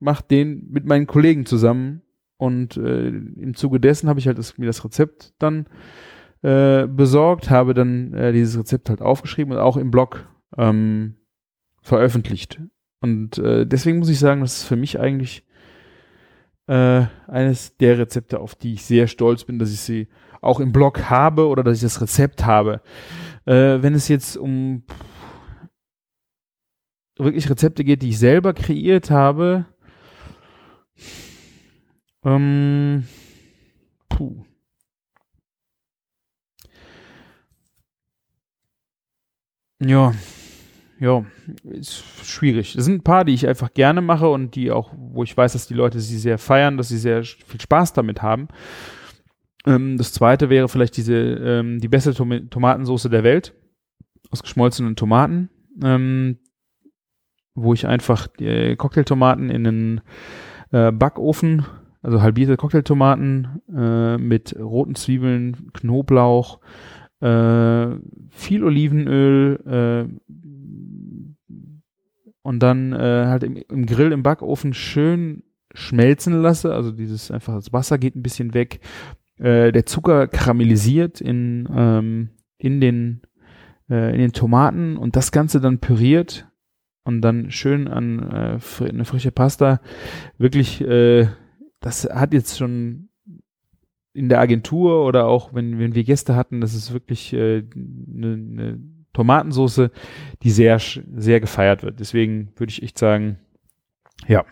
mache 0.01 0.25
den 0.29 0.69
mit 0.71 0.87
meinen 0.87 1.07
Kollegen 1.07 1.47
zusammen 1.47 2.03
und 2.37 2.77
äh, 2.77 3.09
im 3.09 3.55
Zuge 3.55 3.81
dessen 3.81 4.09
habe 4.09 4.19
ich 4.19 4.27
halt 4.27 4.39
das, 4.39 4.59
mir 4.59 4.67
das 4.67 4.85
Rezept 4.85 5.35
dann 5.39 5.67
äh, 6.43 6.87
besorgt, 6.87 7.51
habe 7.51 7.75
dann 7.75 8.13
äh, 8.13 8.33
dieses 8.33 8.59
Rezept 8.59 8.91
halt 8.91 9.01
aufgeschrieben 9.01 9.53
und 9.53 9.59
auch 9.59 9.77
im 9.77 9.91
Blog 9.91 10.29
ähm, 10.57 11.15
veröffentlicht. 11.81 12.61
Und 13.01 13.39
äh, 13.39 13.67
deswegen 13.67 13.99
muss 13.99 14.09
ich 14.09 14.19
sagen, 14.19 14.41
das 14.41 14.59
ist 14.59 14.65
für 14.65 14.77
mich 14.77 14.99
eigentlich 14.99 15.45
äh, 16.67 17.05
eines 17.27 17.77
der 17.77 17.99
Rezepte, 17.99 18.41
auf 18.41 18.55
die 18.55 18.75
ich 18.75 18.85
sehr 18.85 19.07
stolz 19.07 19.45
bin, 19.45 19.59
dass 19.59 19.73
ich 19.73 19.81
sie 19.81 20.09
auch 20.45 20.61
im 20.61 20.73
Blog 20.73 21.11
habe 21.11 21.47
oder 21.49 21.63
dass 21.63 21.77
ich 21.77 21.83
das 21.83 22.01
Rezept 22.01 22.45
habe. 22.45 22.81
Äh, 23.47 23.83
wenn 23.83 23.95
es 23.95 24.09
jetzt 24.09 24.37
um 24.37 24.85
wirklich 27.17 27.49
Rezepte 27.49 27.85
geht, 27.85 28.03
die 28.03 28.11
ich 28.11 28.19
selber 28.19 28.53
kreiert 28.55 29.11
habe, 29.11 29.67
ähm, 32.25 33.07
puh. 34.09 34.45
Ja, 39.81 40.15
ja, 41.01 41.25
ist 41.65 42.05
schwierig. 42.25 42.77
Es 42.77 42.85
sind 42.85 42.95
ein 42.95 43.03
paar, 43.03 43.25
die 43.25 43.35
ich 43.35 43.47
einfach 43.47 43.75
gerne 43.75 44.01
mache 44.01 44.29
und 44.29 44.55
die 44.55 44.71
auch, 44.71 44.93
wo 44.97 45.23
ich 45.23 45.37
weiß, 45.37 45.53
dass 45.53 45.67
die 45.67 45.75
Leute 45.75 46.01
sie 46.01 46.19
sehr 46.19 46.39
feiern, 46.39 46.77
dass 46.79 46.89
sie 46.89 46.99
sehr 46.99 47.25
viel 47.25 47.61
Spaß 47.61 47.93
damit 47.93 48.23
haben. 48.23 48.49
Ähm, 49.67 49.97
das 49.97 50.12
zweite 50.12 50.51
wäre 50.51 50.69
vielleicht 50.69 50.97
diese, 50.97 51.15
ähm, 51.15 51.81
die 51.81 51.89
beste 51.89 52.15
Tom 52.15 52.51
Tomatensauce 52.51 53.09
der 53.11 53.25
Welt 53.25 53.55
aus 54.31 54.43
geschmolzenen 54.43 54.97
Tomaten, 54.97 55.51
ähm, 55.83 56.39
wo 57.55 57.73
ich 57.73 57.87
einfach 57.87 58.27
die 58.27 58.77
Cocktailtomaten 58.77 59.51
in 59.51 59.67
einen 59.67 60.01
äh, 60.73 60.93
Backofen, 60.93 61.65
also 62.03 62.21
halbierte 62.21 62.57
Cocktailtomaten 62.57 63.62
äh, 63.75 64.19
mit 64.19 64.55
roten 64.59 64.95
Zwiebeln, 64.95 65.71
Knoblauch, 65.73 66.61
äh, 67.21 67.87
viel 68.31 68.65
Olivenöl 68.65 69.61
äh, 69.67 70.35
und 72.43 72.62
dann 72.62 72.93
äh, 72.93 73.27
halt 73.27 73.43
im, 73.43 73.57
im, 73.57 73.87
Grill 73.87 74.12
im 74.12 74.23
Backofen 74.23 74.75
schön 74.75 75.45
schmelzen 75.73 76.43
lasse. 76.43 76.75
Also 76.75 76.93
dieses 76.93 77.31
einfach 77.31 77.55
das 77.55 77.73
Wasser 77.73 77.97
geht 77.99 78.17
ein 78.17 78.23
bisschen 78.23 78.53
weg. 78.53 78.81
Äh, 79.39 79.72
der 79.72 79.87
Zucker 79.87 80.28
karamellisiert 80.28 81.20
in, 81.20 81.68
ähm, 81.74 82.30
in 82.59 82.80
den 82.80 83.22
äh, 83.91 84.12
in 84.12 84.18
den 84.18 84.32
Tomaten 84.32 84.97
und 84.97 85.16
das 85.16 85.32
Ganze 85.32 85.61
dann 85.61 85.78
püriert 85.78 86.49
und 87.05 87.20
dann 87.20 87.51
schön 87.51 87.89
an 87.89 88.30
äh, 88.30 88.59
fr 88.59 88.87
eine 88.87 89.05
frische 89.05 89.30
Pasta. 89.30 89.80
Wirklich, 90.39 90.80
äh, 90.80 91.28
das 91.80 92.05
hat 92.05 92.32
jetzt 92.32 92.59
schon 92.59 93.09
in 94.14 94.28
der 94.28 94.41
Agentur 94.41 95.05
oder 95.05 95.26
auch 95.26 95.53
wenn, 95.53 95.78
wenn 95.78 95.95
wir 95.95 96.05
Gäste 96.05 96.37
hatten, 96.37 96.61
das 96.61 96.74
ist 96.74 96.93
wirklich 96.93 97.35
eine 97.35 97.43
äh, 97.43 97.64
ne, 97.74 98.37
ne 98.37 98.80
Tomatensauce, 99.12 99.91
die 100.43 100.51
sehr, 100.51 100.78
sehr 100.78 101.41
gefeiert 101.41 101.82
wird. 101.82 102.01
Deswegen 102.01 102.53
würde 102.57 102.70
ich 102.70 102.82
echt 102.82 102.99
sagen, 102.99 103.39
ja, 104.26 104.45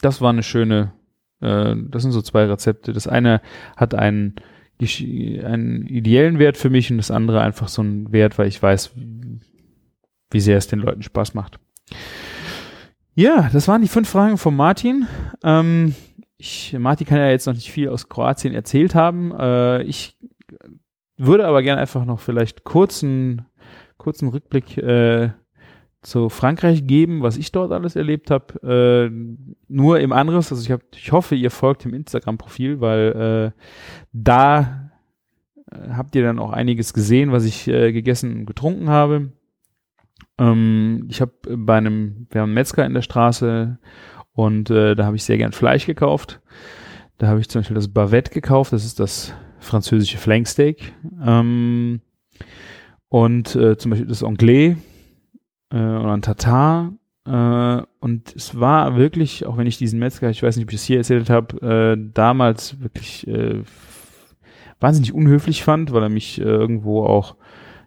das 0.00 0.20
war 0.20 0.30
eine 0.30 0.42
schöne, 0.42 0.92
äh, 1.40 1.74
das 1.76 2.02
sind 2.02 2.12
so 2.12 2.22
zwei 2.22 2.44
Rezepte. 2.44 2.92
Das 2.92 3.06
eine 3.06 3.40
hat 3.76 3.94
einen, 3.94 4.36
einen 4.80 5.86
ideellen 5.86 6.38
Wert 6.38 6.56
für 6.56 6.70
mich 6.70 6.90
und 6.90 6.98
das 6.98 7.10
andere 7.10 7.40
einfach 7.40 7.68
so 7.68 7.82
einen 7.82 8.12
Wert, 8.12 8.38
weil 8.38 8.48
ich 8.48 8.62
weiß, 8.62 8.92
wie 10.30 10.40
sehr 10.40 10.58
es 10.58 10.68
den 10.68 10.80
Leuten 10.80 11.02
Spaß 11.02 11.34
macht. 11.34 11.58
Ja, 13.14 13.48
das 13.52 13.66
waren 13.68 13.80
die 13.80 13.88
fünf 13.88 14.08
Fragen 14.08 14.36
von 14.36 14.54
Martin. 14.54 15.06
Ähm, 15.42 15.94
ich, 16.36 16.76
Martin 16.78 17.06
kann 17.06 17.18
ja 17.18 17.30
jetzt 17.30 17.46
noch 17.46 17.54
nicht 17.54 17.70
viel 17.70 17.88
aus 17.88 18.08
Kroatien 18.08 18.52
erzählt 18.52 18.94
haben. 18.94 19.32
Äh, 19.32 19.82
ich 19.84 20.18
würde 21.16 21.46
aber 21.46 21.62
gerne 21.62 21.80
einfach 21.80 22.04
noch 22.04 22.20
vielleicht 22.20 22.64
kurzen, 22.64 23.46
kurzen 23.96 24.28
Rückblick 24.28 24.76
äh, 24.76 25.30
zu 26.02 26.28
Frankreich 26.28 26.86
geben, 26.86 27.22
was 27.22 27.36
ich 27.36 27.52
dort 27.52 27.72
alles 27.72 27.96
erlebt 27.96 28.30
habe. 28.30 29.10
Äh, 29.10 29.44
nur 29.68 30.00
im 30.00 30.12
Anderes, 30.12 30.52
also 30.52 30.62
ich, 30.62 30.70
hab, 30.70 30.80
ich 30.94 31.12
hoffe, 31.12 31.34
ihr 31.34 31.50
folgt 31.50 31.84
dem 31.84 31.94
Instagram-Profil, 31.94 32.80
weil 32.80 33.52
äh, 33.56 33.60
da 34.12 34.90
äh, 35.70 35.90
habt 35.90 36.14
ihr 36.14 36.22
dann 36.22 36.38
auch 36.38 36.52
einiges 36.52 36.94
gesehen, 36.94 37.32
was 37.32 37.44
ich 37.44 37.66
äh, 37.66 37.92
gegessen 37.92 38.40
und 38.40 38.46
getrunken 38.46 38.88
habe. 38.88 39.32
Ähm, 40.38 41.06
ich 41.10 41.20
habe 41.20 41.32
bei 41.56 41.76
einem, 41.76 42.26
wir 42.30 42.40
haben 42.40 42.50
einen 42.50 42.54
Metzger 42.54 42.86
in 42.86 42.94
der 42.94 43.02
Straße 43.02 43.78
und 44.32 44.70
äh, 44.70 44.94
da 44.94 45.06
habe 45.06 45.16
ich 45.16 45.24
sehr 45.24 45.38
gern 45.38 45.52
Fleisch 45.52 45.86
gekauft. 45.86 46.40
Da 47.18 47.28
habe 47.28 47.40
ich 47.40 47.48
zum 47.48 47.60
Beispiel 47.60 47.76
das 47.76 47.88
Bavette 47.88 48.30
gekauft, 48.30 48.72
das 48.72 48.84
ist 48.84 49.00
das 49.00 49.34
französische 49.58 50.18
Flanksteak. 50.18 50.92
Ähm, 51.24 52.00
und 53.08 53.56
äh, 53.56 53.76
zum 53.78 53.90
Beispiel 53.90 54.08
das 54.08 54.22
Anglais 54.22 54.76
äh, 55.72 55.76
oder 55.76 56.12
ein 56.12 56.22
Tatar. 56.22 56.92
Äh, 57.26 57.82
und 58.00 58.34
es 58.34 58.58
war 58.58 58.96
wirklich, 58.96 59.46
auch 59.46 59.56
wenn 59.56 59.66
ich 59.66 59.78
diesen 59.78 59.98
Metzger, 59.98 60.30
ich 60.30 60.42
weiß 60.42 60.56
nicht, 60.56 60.66
ob 60.66 60.70
ich 60.70 60.76
es 60.76 60.84
hier 60.84 60.98
erzählt 60.98 61.30
habe, 61.30 61.96
äh, 61.96 62.10
damals 62.14 62.80
wirklich 62.80 63.26
äh, 63.26 63.62
wahnsinnig 64.80 65.12
unhöflich 65.12 65.64
fand, 65.64 65.92
weil 65.92 66.02
er 66.02 66.08
mich 66.08 66.40
äh, 66.40 66.44
irgendwo 66.44 67.04
auch 67.04 67.36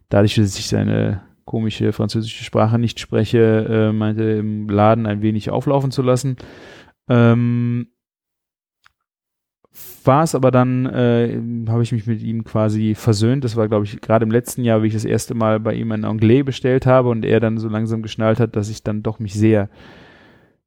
dadurch, 0.09 0.35
dass 0.35 0.57
ich 0.57 0.67
seine 0.67 1.21
komische 1.45 1.93
französische 1.93 2.43
Sprache 2.43 2.77
nicht 2.77 2.99
spreche, 2.99 3.89
äh, 3.89 3.91
meinte 3.91 4.23
im 4.23 4.69
Laden 4.69 5.05
ein 5.05 5.21
wenig 5.21 5.49
auflaufen 5.49 5.91
zu 5.91 6.01
lassen. 6.01 6.37
Ähm, 7.07 7.87
es 10.23 10.35
aber 10.35 10.51
dann, 10.51 10.85
äh, 10.85 11.39
habe 11.67 11.83
ich 11.83 11.91
mich 11.91 12.07
mit 12.07 12.21
ihm 12.21 12.43
quasi 12.43 12.95
versöhnt. 12.95 13.43
Das 13.43 13.55
war, 13.55 13.67
glaube 13.67 13.85
ich, 13.85 14.01
gerade 14.01 14.23
im 14.23 14.31
letzten 14.31 14.63
Jahr, 14.63 14.83
wie 14.83 14.87
ich 14.87 14.93
das 14.93 15.05
erste 15.05 15.35
Mal 15.35 15.59
bei 15.59 15.73
ihm 15.73 15.91
ein 15.91 16.05
Anglais 16.05 16.43
bestellt 16.43 16.85
habe 16.85 17.09
und 17.09 17.25
er 17.25 17.39
dann 17.39 17.57
so 17.57 17.69
langsam 17.69 18.01
geschnallt 18.01 18.39
hat, 18.39 18.55
dass 18.55 18.69
ich 18.69 18.83
dann 18.83 19.03
doch 19.03 19.19
mich 19.19 19.33
sehr 19.33 19.69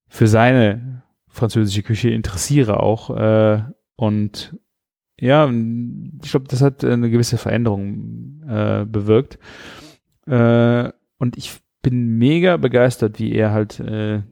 für 0.09 0.27
seine 0.27 1.03
französische 1.29 1.83
Küche 1.83 2.11
interessiere 2.11 2.81
auch. 2.81 3.11
Äh, 3.17 3.63
und 3.97 4.57
ja, 5.19 5.49
ich 5.49 6.31
glaube, 6.31 6.49
das 6.49 6.63
hat 6.63 6.85
eine 6.85 7.11
gewisse 7.11 7.39
Veränderung 7.39 8.43
äh, 8.47 8.85
bewirkt. 8.85 9.39
Äh, 10.27 10.91
und 11.19 11.37
ich 11.37 11.59
bin 11.83 12.19
mega 12.19 12.57
begeistert, 12.57 13.19
wie 13.19 13.33
er 13.33 13.53
halt 13.53 13.81
äh, 13.81 14.23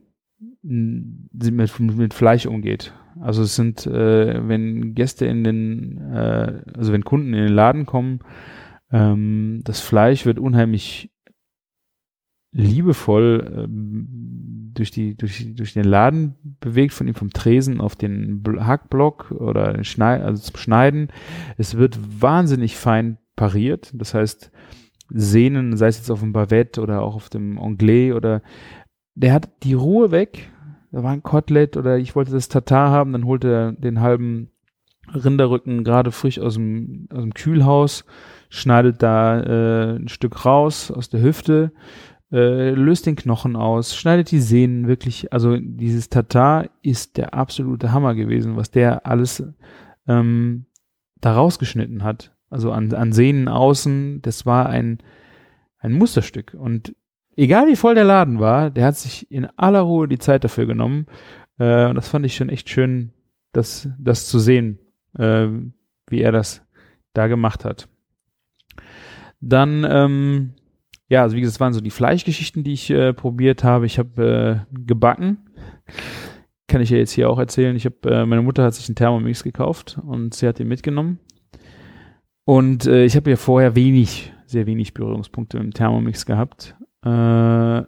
mit, 0.61 1.79
mit 1.79 2.13
Fleisch 2.13 2.45
umgeht. 2.45 2.93
Also 3.19 3.43
es 3.43 3.55
sind, 3.55 3.85
äh, 3.85 4.47
wenn 4.47 4.95
Gäste 4.95 5.25
in 5.25 5.43
den, 5.43 5.97
äh, 6.11 6.61
also 6.75 6.93
wenn 6.93 7.03
Kunden 7.03 7.33
in 7.33 7.43
den 7.43 7.53
Laden 7.53 7.85
kommen, 7.85 8.19
ähm, 8.91 9.61
das 9.63 9.79
Fleisch 9.79 10.25
wird 10.25 10.39
unheimlich 10.39 11.11
liebevoll 12.53 13.65
ähm, 13.65 14.71
durch 14.73 14.91
die 14.91 15.15
durch 15.15 15.53
durch 15.55 15.73
den 15.73 15.85
Laden 15.85 16.35
bewegt 16.59 16.93
von 16.93 17.07
ihm 17.07 17.13
vom 17.13 17.29
Tresen 17.29 17.79
auf 17.79 17.95
den 17.95 18.43
Hackblock 18.59 19.31
oder 19.31 19.83
Schneid, 19.83 20.21
also 20.21 20.41
zum 20.43 20.57
Schneiden. 20.57 21.09
Es 21.57 21.77
wird 21.77 21.99
wahnsinnig 22.21 22.75
fein 22.75 23.17
pariert. 23.35 23.91
Das 23.93 24.13
heißt, 24.13 24.51
Sehnen, 25.09 25.75
sei 25.77 25.87
es 25.87 25.97
jetzt 25.97 26.11
auf 26.11 26.21
dem 26.21 26.33
Bavette 26.33 26.81
oder 26.81 27.01
auch 27.01 27.15
auf 27.15 27.29
dem 27.29 27.57
Anglais 27.57 28.13
oder 28.13 28.41
der 29.15 29.33
hat 29.33 29.63
die 29.63 29.73
Ruhe 29.73 30.11
weg. 30.11 30.51
Da 30.91 31.03
war 31.03 31.11
ein 31.11 31.23
Kotelett 31.23 31.77
oder 31.77 31.97
ich 31.97 32.15
wollte 32.15 32.31
das 32.31 32.49
Tatar 32.49 32.91
haben, 32.91 33.13
dann 33.13 33.25
holte 33.25 33.51
er 33.51 33.71
den 33.71 34.01
halben 34.01 34.49
Rinderrücken 35.13 35.83
gerade 35.83 36.11
frisch 36.11 36.39
aus 36.39 36.55
dem, 36.55 37.07
aus 37.11 37.21
dem 37.21 37.33
Kühlhaus, 37.33 38.05
schneidet 38.49 39.01
da 39.01 39.39
äh, 39.41 39.95
ein 39.95 40.07
Stück 40.09 40.45
raus 40.45 40.91
aus 40.91 41.09
der 41.09 41.21
Hüfte, 41.21 41.71
äh, 42.31 42.71
löst 42.71 43.05
den 43.05 43.15
Knochen 43.15 43.55
aus, 43.55 43.95
schneidet 43.95 44.31
die 44.31 44.39
Sehnen 44.39 44.87
wirklich, 44.87 45.33
also 45.33 45.57
dieses 45.57 46.09
Tatar 46.09 46.69
ist 46.81 47.17
der 47.17 47.33
absolute 47.33 47.91
Hammer 47.91 48.15
gewesen, 48.15 48.57
was 48.57 48.71
der 48.71 49.05
alles 49.05 49.43
ähm, 50.07 50.65
da 51.19 51.33
rausgeschnitten 51.33 52.03
hat 52.03 52.33
also 52.51 52.71
an, 52.71 52.93
an 52.93 53.13
Sehnen 53.13 53.47
außen, 53.47 54.21
das 54.21 54.45
war 54.45 54.67
ein, 54.69 54.99
ein 55.79 55.93
Musterstück. 55.93 56.53
Und 56.53 56.93
egal 57.35 57.67
wie 57.67 57.75
voll 57.75 57.95
der 57.95 58.03
Laden 58.03 58.39
war, 58.39 58.69
der 58.69 58.85
hat 58.85 58.97
sich 58.97 59.29
in 59.31 59.45
aller 59.57 59.81
Ruhe 59.81 60.07
die 60.07 60.19
Zeit 60.19 60.43
dafür 60.43 60.65
genommen. 60.65 61.05
Äh, 61.59 61.87
und 61.87 61.95
das 61.95 62.09
fand 62.09 62.25
ich 62.25 62.35
schon 62.35 62.49
echt 62.49 62.69
schön, 62.69 63.13
das, 63.51 63.89
das 63.99 64.27
zu 64.27 64.39
sehen, 64.39 64.79
äh, 65.17 65.47
wie 66.07 66.21
er 66.21 66.31
das 66.31 66.65
da 67.13 67.27
gemacht 67.27 67.65
hat. 67.65 67.87
Dann, 69.41 69.85
ähm, 69.89 70.53
ja, 71.09 71.23
also 71.23 71.35
wie 71.35 71.41
gesagt, 71.41 71.55
das 71.55 71.59
waren 71.59 71.73
so 71.73 71.81
die 71.81 71.89
Fleischgeschichten, 71.89 72.63
die 72.63 72.73
ich 72.73 72.89
äh, 72.89 73.13
probiert 73.13 73.63
habe. 73.63 73.85
Ich 73.85 73.99
habe 73.99 74.65
äh, 74.71 74.75
gebacken. 74.85 75.49
Kann 76.67 76.81
ich 76.81 76.89
ja 76.89 76.97
jetzt 76.97 77.11
hier 77.11 77.29
auch 77.29 77.39
erzählen. 77.39 77.75
Ich 77.75 77.85
habe, 77.85 77.97
äh, 78.09 78.25
meine 78.25 78.43
Mutter 78.43 78.63
hat 78.63 78.75
sich 78.75 78.87
einen 78.87 78.95
Thermomix 78.95 79.43
gekauft 79.43 79.99
und 80.05 80.33
sie 80.33 80.47
hat 80.47 80.59
ihn 80.59 80.67
mitgenommen. 80.67 81.19
Und 82.45 82.85
äh, 82.85 83.03
ich 83.03 83.15
habe 83.15 83.29
ja 83.29 83.35
vorher 83.35 83.75
wenig, 83.75 84.31
sehr 84.45 84.67
wenig 84.67 84.93
Berührungspunkte 84.93 85.57
im 85.57 85.73
Thermomix 85.73 86.25
gehabt. 86.25 86.75
Äh, 87.03 87.83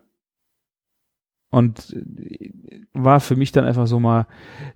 und 1.54 1.94
äh, 1.94 2.52
war 2.94 3.20
für 3.20 3.36
mich 3.36 3.52
dann 3.52 3.66
einfach 3.66 3.86
so 3.86 4.00
mal 4.00 4.26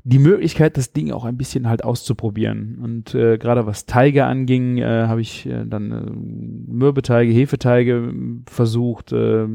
die 0.04 0.20
Möglichkeit, 0.20 0.78
das 0.78 0.94
Ding 0.94 1.12
auch 1.12 1.26
ein 1.26 1.38
bisschen 1.38 1.68
halt 1.68 1.84
auszuprobieren. 1.84 2.78
Und 2.82 3.16
äh, 3.16 3.38
gerade 3.40 3.66
was 3.66 3.88
Teige 3.88 4.26
anging, 4.26 4.78
äh, 4.78 5.08
habe 5.08 5.22
ich 5.22 5.48
äh, 5.48 5.66
dann 5.66 5.92
äh, 5.92 6.72
Mürbeteige, 6.72 7.32
Hefeteige 7.32 8.14
versucht, 8.48 9.12
äh, 9.12 9.48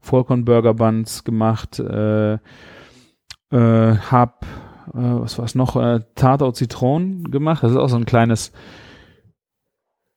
Vollkornburger 0.00 0.74
Buns 0.74 1.22
gemacht, 1.22 1.78
äh, 1.78 2.34
äh, 2.34 2.38
hab, 3.50 4.44
äh, 4.88 4.98
was 4.98 5.38
war 5.38 5.44
es 5.44 5.54
noch, 5.54 5.76
äh, 5.76 6.00
Tartar 6.16 6.52
Zitronen 6.52 7.30
gemacht. 7.30 7.62
Das 7.62 7.70
ist 7.70 7.78
auch 7.78 7.88
so 7.88 7.96
ein 7.96 8.06
kleines 8.06 8.52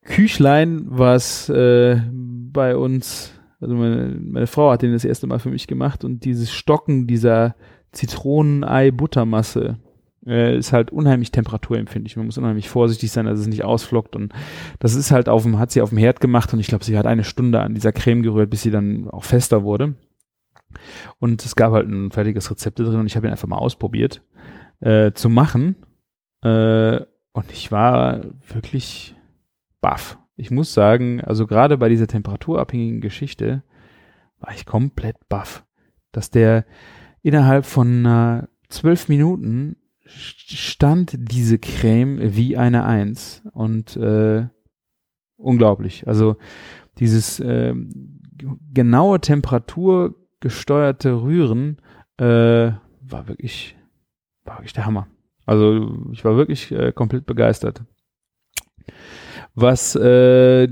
Küchlein, 0.04 0.82
was 0.86 1.48
äh, 1.48 2.00
bei 2.12 2.76
uns, 2.76 3.39
also 3.60 3.74
meine, 3.74 4.18
meine 4.20 4.46
Frau 4.46 4.70
hat 4.70 4.82
den 4.82 4.92
das 4.92 5.04
erste 5.04 5.26
Mal 5.26 5.38
für 5.38 5.50
mich 5.50 5.66
gemacht 5.66 6.04
und 6.04 6.24
dieses 6.24 6.50
Stocken 6.50 7.06
dieser 7.06 7.54
Zitronenei-Buttermasse 7.92 9.78
äh, 10.26 10.56
ist 10.56 10.72
halt 10.72 10.90
unheimlich 10.90 11.30
temperaturempfindlich. 11.30 12.16
Man 12.16 12.26
muss 12.26 12.38
unheimlich 12.38 12.68
vorsichtig 12.68 13.10
sein, 13.10 13.26
dass 13.26 13.38
es 13.38 13.46
nicht 13.46 13.64
ausflockt 13.64 14.16
und 14.16 14.32
das 14.78 14.94
ist 14.94 15.10
halt 15.10 15.28
auf 15.28 15.42
dem, 15.42 15.58
hat 15.58 15.70
sie 15.70 15.82
auf 15.82 15.90
dem 15.90 15.98
Herd 15.98 16.20
gemacht 16.20 16.52
und 16.52 16.60
ich 16.60 16.68
glaube, 16.68 16.84
sie 16.84 16.96
hat 16.96 17.06
eine 17.06 17.24
Stunde 17.24 17.60
an 17.60 17.74
dieser 17.74 17.92
Creme 17.92 18.22
gerührt, 18.22 18.50
bis 18.50 18.62
sie 18.62 18.70
dann 18.70 19.08
auch 19.10 19.24
fester 19.24 19.62
wurde. 19.62 19.94
Und 21.18 21.44
es 21.44 21.56
gab 21.56 21.72
halt 21.72 21.88
ein 21.88 22.10
fertiges 22.10 22.50
Rezept 22.50 22.78
drin 22.78 22.94
und 22.94 23.06
ich 23.06 23.16
habe 23.16 23.26
ihn 23.26 23.32
einfach 23.32 23.48
mal 23.48 23.58
ausprobiert 23.58 24.22
äh, 24.80 25.12
zu 25.12 25.28
machen. 25.28 25.76
Äh, 26.42 27.00
und 27.32 27.52
ich 27.52 27.70
war 27.72 28.22
wirklich 28.52 29.14
baff. 29.80 30.19
Ich 30.40 30.50
muss 30.50 30.72
sagen, 30.72 31.20
also 31.20 31.46
gerade 31.46 31.76
bei 31.76 31.90
dieser 31.90 32.06
temperaturabhängigen 32.06 33.02
Geschichte 33.02 33.62
war 34.38 34.54
ich 34.54 34.64
komplett 34.64 35.28
baff, 35.28 35.66
dass 36.12 36.30
der 36.30 36.64
innerhalb 37.20 37.66
von 37.66 38.06
äh, 38.06 38.46
zwölf 38.70 39.10
Minuten 39.10 39.76
stand 40.06 41.14
diese 41.14 41.58
Creme 41.58 42.34
wie 42.34 42.56
eine 42.56 42.86
Eins 42.86 43.42
und 43.52 43.98
äh, 43.98 44.48
unglaublich. 45.36 46.08
Also 46.08 46.38
dieses 46.98 47.38
äh, 47.40 47.74
genaue 48.72 49.20
Temperatur 49.20 50.14
gesteuerte 50.40 51.20
Rühren 51.20 51.82
äh, 52.16 52.24
war 53.02 53.28
wirklich 53.28 53.76
war 54.44 54.56
wirklich 54.56 54.72
der 54.72 54.86
Hammer. 54.86 55.06
Also 55.44 56.02
ich 56.12 56.24
war 56.24 56.38
wirklich 56.38 56.72
äh, 56.72 56.92
komplett 56.92 57.26
begeistert. 57.26 57.84
Was 59.60 59.94
äh, 59.94 60.68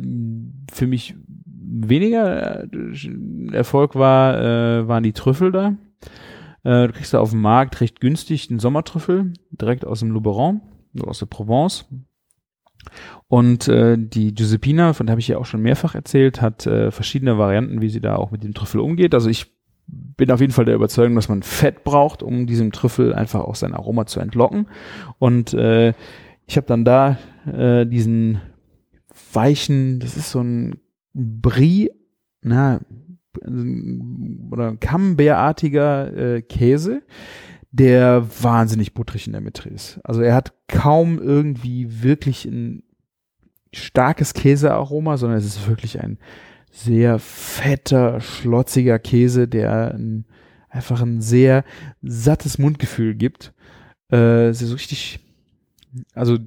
für 0.72 0.86
mich 0.86 1.14
weniger 1.44 2.64
äh, 2.64 3.52
Erfolg 3.52 3.94
war, 3.94 4.40
äh, 4.40 4.88
waren 4.88 5.02
die 5.02 5.12
Trüffel 5.12 5.52
da. 5.52 5.74
Äh, 6.64 6.86
du 6.86 6.92
kriegst 6.92 7.12
da 7.12 7.20
auf 7.20 7.30
dem 7.30 7.40
Markt 7.42 7.80
recht 7.80 8.00
günstig 8.00 8.48
einen 8.50 8.60
Sommertrüffel, 8.60 9.32
direkt 9.50 9.84
aus 9.84 10.00
dem 10.00 10.10
Luberon, 10.10 10.62
aus 11.04 11.18
der 11.18 11.26
Provence. 11.26 11.86
Und 13.26 13.68
äh, 13.68 13.98
die 13.98 14.34
Giuseppina, 14.34 14.94
von 14.94 15.06
der 15.06 15.12
habe 15.12 15.20
ich 15.20 15.28
ja 15.28 15.38
auch 15.38 15.44
schon 15.44 15.60
mehrfach 15.60 15.94
erzählt, 15.94 16.40
hat 16.40 16.66
äh, 16.66 16.90
verschiedene 16.90 17.36
Varianten, 17.36 17.82
wie 17.82 17.90
sie 17.90 18.00
da 18.00 18.16
auch 18.16 18.30
mit 18.30 18.42
dem 18.42 18.54
Trüffel 18.54 18.80
umgeht. 18.80 19.14
Also 19.14 19.28
ich 19.28 19.52
bin 19.86 20.30
auf 20.30 20.40
jeden 20.40 20.52
Fall 20.52 20.64
der 20.64 20.74
Überzeugung, 20.74 21.14
dass 21.14 21.28
man 21.28 21.42
Fett 21.42 21.84
braucht, 21.84 22.22
um 22.22 22.46
diesem 22.46 22.72
Trüffel 22.72 23.14
einfach 23.14 23.40
auch 23.40 23.54
sein 23.54 23.74
Aroma 23.74 24.06
zu 24.06 24.20
entlocken. 24.20 24.66
Und 25.18 25.54
äh, 25.54 25.92
ich 26.46 26.56
habe 26.56 26.66
dann 26.66 26.84
da 26.84 27.18
äh, 27.46 27.84
diesen 27.86 28.40
weichen, 29.32 30.00
das 30.00 30.16
ist 30.16 30.30
so 30.30 30.40
ein 30.40 30.76
Brie, 31.14 31.90
na, 32.42 32.80
oder 34.50 34.76
Camembert-artiger 34.76 36.16
äh, 36.16 36.42
Käse, 36.42 37.02
der 37.70 38.26
wahnsinnig 38.42 38.94
butterig 38.94 39.26
in 39.26 39.32
der 39.32 39.42
Mitte 39.42 39.68
ist. 39.68 40.00
Also 40.04 40.22
er 40.22 40.34
hat 40.34 40.54
kaum 40.66 41.18
irgendwie 41.18 42.02
wirklich 42.02 42.44
ein 42.46 42.82
starkes 43.72 44.34
Käsearoma, 44.34 45.16
sondern 45.16 45.38
es 45.38 45.44
ist 45.44 45.68
wirklich 45.68 46.00
ein 46.00 46.18
sehr 46.70 47.18
fetter, 47.18 48.20
schlotziger 48.20 48.98
Käse, 48.98 49.48
der 49.48 49.94
ein, 49.94 50.24
einfach 50.68 51.02
ein 51.02 51.20
sehr 51.20 51.64
sattes 52.02 52.58
Mundgefühl 52.58 53.14
gibt. 53.14 53.52
Äh, 54.10 54.52
so 54.52 54.72
richtig, 54.74 55.20
also 56.14 56.38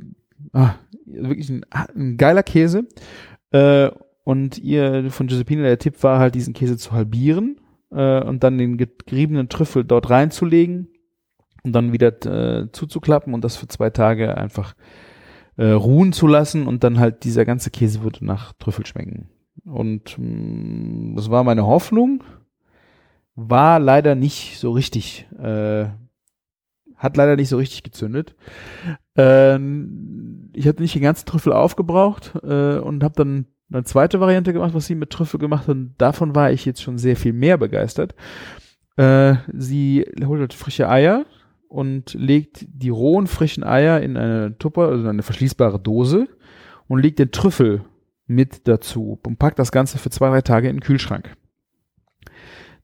ah, 0.54 0.76
wirklich 1.14 1.50
ein, 1.50 1.66
ein, 1.72 2.18
geiler 2.18 2.44
Käse. 2.44 2.88
Äh, 3.52 3.90
und 4.24 4.58
ihr 4.58 5.10
von 5.12 5.28
Giuseppina 5.28 5.64
der 5.64 5.80
Tipp 5.80 6.02
war 6.04 6.20
halt, 6.20 6.36
diesen 6.36 6.54
Käse 6.54 6.78
zu 6.78 6.92
halbieren 6.92 7.60
äh, 7.92 8.24
und 8.24 8.44
dann 8.44 8.58
den 8.58 8.78
geriebenen 8.78 9.50
Trüffel 9.50 9.84
dort 9.84 10.10
reinzulegen 10.10 10.88
und 11.64 11.74
dann 11.74 11.92
wieder 11.92 12.26
äh, 12.26 12.72
zuzuklappen 12.72 13.34
und 13.34 13.44
das 13.44 13.58
für 13.58 13.68
zwei 13.68 13.90
Tage 13.90 14.38
einfach 14.38 14.76
äh, 15.58 15.72
ruhen 15.72 16.14
zu 16.14 16.28
lassen 16.28 16.68
und 16.68 16.84
dann 16.84 17.00
halt 17.00 17.24
dieser 17.24 17.46
ganze 17.46 17.72
Käse 17.72 18.04
würde 18.04 18.26
nach 18.26 18.54
Trüffel 18.54 18.86
schmecken. 18.86 19.30
Und 19.66 20.18
mh, 20.18 20.26
mm, 20.26 21.16
das 21.16 21.30
war 21.30 21.44
meine 21.44 21.66
Hoffnung. 21.66 22.24
War 23.36 23.80
leider 23.80 24.16
nicht 24.16 24.58
so 24.58 24.72
richtig, 24.72 25.28
äh, 25.38 25.86
hat 26.96 27.18
leider 27.18 27.36
nicht 27.36 27.50
so 27.50 27.58
richtig 27.58 27.84
gezündet. 27.84 28.36
Ähm, 29.16 30.50
ich 30.54 30.68
hatte 30.68 30.82
nicht 30.82 30.96
den 30.96 31.02
ganzen 31.02 31.26
Trüffel 31.26 31.54
aufgebraucht 31.54 32.34
äh, 32.44 32.78
und 32.78 33.04
habe 33.04 33.16
dann 33.16 33.46
eine 33.72 33.84
zweite 33.84 34.20
Variante 34.20 34.54
gemacht, 34.54 34.74
was 34.74 34.86
sie 34.86 34.96
mit 34.96 35.10
Trüffel 35.10 35.40
gemacht 35.40 35.68
hat. 35.68 35.78
Davon 35.98 36.36
war 36.36 36.52
ich 36.52 36.66
jetzt 36.66 36.82
schon 36.82 36.98
sehr 36.98 37.16
viel 37.16 37.34
mehr 37.34 37.58
begeistert. 37.58 38.16
Äh, 38.98 39.36
sie 39.54 40.06
holt 40.24 40.42
halt 40.42 40.54
frische 40.54 40.90
Eier 40.90 41.26
und 41.68 42.14
legt 42.14 42.66
die 42.68 42.90
rohen 42.90 43.28
frischen 43.28 43.64
Eier 43.64 44.02
in 44.02 44.18
eine 44.18 44.58
Tupper, 44.58 44.90
also 44.90 45.08
eine 45.08 45.24
verschließbare 45.24 45.80
Dose 45.80 46.28
und 46.88 47.02
legt 47.02 47.20
den 47.20 47.32
Trüffel 47.32 47.86
mit 48.28 48.68
dazu 48.68 49.20
und 49.26 49.40
packt 49.40 49.60
das 49.60 49.72
Ganze 49.72 49.98
für 49.98 50.10
zwei, 50.10 50.30
drei 50.30 50.42
Tage 50.42 50.70
in 50.70 50.78
den 50.78 50.82
Kühlschrank. 50.82 51.36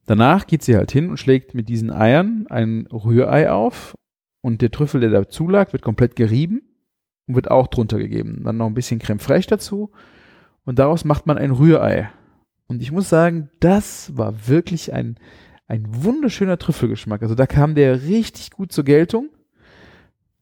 Danach 0.06 0.48
geht 0.48 0.64
sie 0.64 0.78
halt 0.78 0.92
hin 0.92 1.10
und 1.10 1.18
schlägt 1.18 1.54
mit 1.54 1.68
diesen 1.68 1.92
Eiern 1.92 2.46
ein 2.50 2.88
Rührei 2.88 3.52
auf 3.52 3.96
und 4.42 4.62
der 4.62 4.72
Trüffel, 4.72 5.02
der 5.02 5.10
dazu 5.10 5.48
lag, 5.48 5.74
wird 5.74 5.84
komplett 5.84 6.16
gerieben 6.16 6.62
und 7.28 7.36
wird 7.36 7.52
auch 7.52 7.68
drunter 7.68 7.98
gegeben. 7.98 8.42
Dann 8.44 8.58
noch 8.58 8.68
ein 8.68 8.74
bisschen 8.74 9.00
Creme 9.00 9.20
fraiche 9.20 9.50
dazu 9.50 9.92
und 10.66 10.80
daraus 10.80 11.06
macht 11.06 11.26
man 11.26 11.38
ein 11.38 11.52
Rührei. 11.52 12.10
Und 12.68 12.82
ich 12.82 12.92
muss 12.92 13.10
sagen, 13.10 13.50
das 13.60 14.16
war 14.18 14.48
wirklich 14.48 14.94
ein, 14.94 15.18
ein 15.68 15.86
wunderschöner 15.88 16.58
Trüffelgeschmack. 16.58 17.22
Also 17.22 17.36
da 17.36 17.46
kam 17.48 17.76
der 17.76 18.04
richtig 18.04 18.52
gut 18.52 18.72
zur 18.72 18.84
Geltung. 18.84 19.30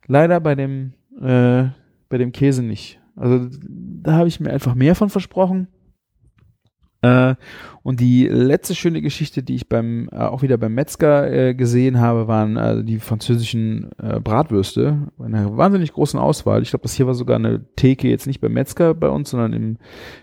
Leider 0.07 0.39
bei 0.39 0.55
dem, 0.55 0.93
äh, 1.21 1.65
bei 2.09 2.17
dem 2.17 2.31
Käse 2.31 2.63
nicht. 2.63 2.99
Also 3.15 3.47
da 3.67 4.13
habe 4.13 4.27
ich 4.27 4.39
mir 4.39 4.51
einfach 4.51 4.75
mehr 4.75 4.95
von 4.95 5.09
versprochen. 5.09 5.67
Äh, 7.05 7.35
und 7.83 7.99
die 7.99 8.27
letzte 8.27 8.73
schöne 8.73 9.01
Geschichte, 9.01 9.43
die 9.43 9.53
ich 9.53 9.69
beim 9.69 10.09
äh, 10.11 10.17
auch 10.17 10.41
wieder 10.41 10.57
beim 10.57 10.73
Metzger 10.73 11.31
äh, 11.31 11.53
gesehen 11.53 11.99
habe, 11.99 12.27
waren 12.27 12.57
äh, 12.57 12.83
die 12.83 12.97
französischen 12.97 13.91
äh, 14.01 14.19
Bratwürste. 14.19 15.11
Eine 15.19 15.55
wahnsinnig 15.55 15.93
großen 15.93 16.19
Auswahl. 16.19 16.63
Ich 16.63 16.71
glaube, 16.71 16.83
das 16.83 16.95
hier 16.95 17.05
war 17.05 17.13
sogar 17.13 17.35
eine 17.35 17.63
Theke 17.75 18.07
jetzt 18.07 18.25
nicht 18.25 18.41
beim 18.41 18.53
Metzger 18.53 18.95
bei 18.95 19.09
uns, 19.09 19.29
sondern 19.29 19.53
im, 19.53 19.77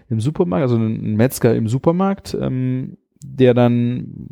im 0.09 0.21
Supermarkt, 0.21 0.63
also 0.63 0.77
ein 0.77 1.15
Metzger 1.15 1.55
im 1.55 1.69
Supermarkt, 1.69 2.37
ähm, 2.41 2.97
der 3.25 3.55
dann 3.55 4.29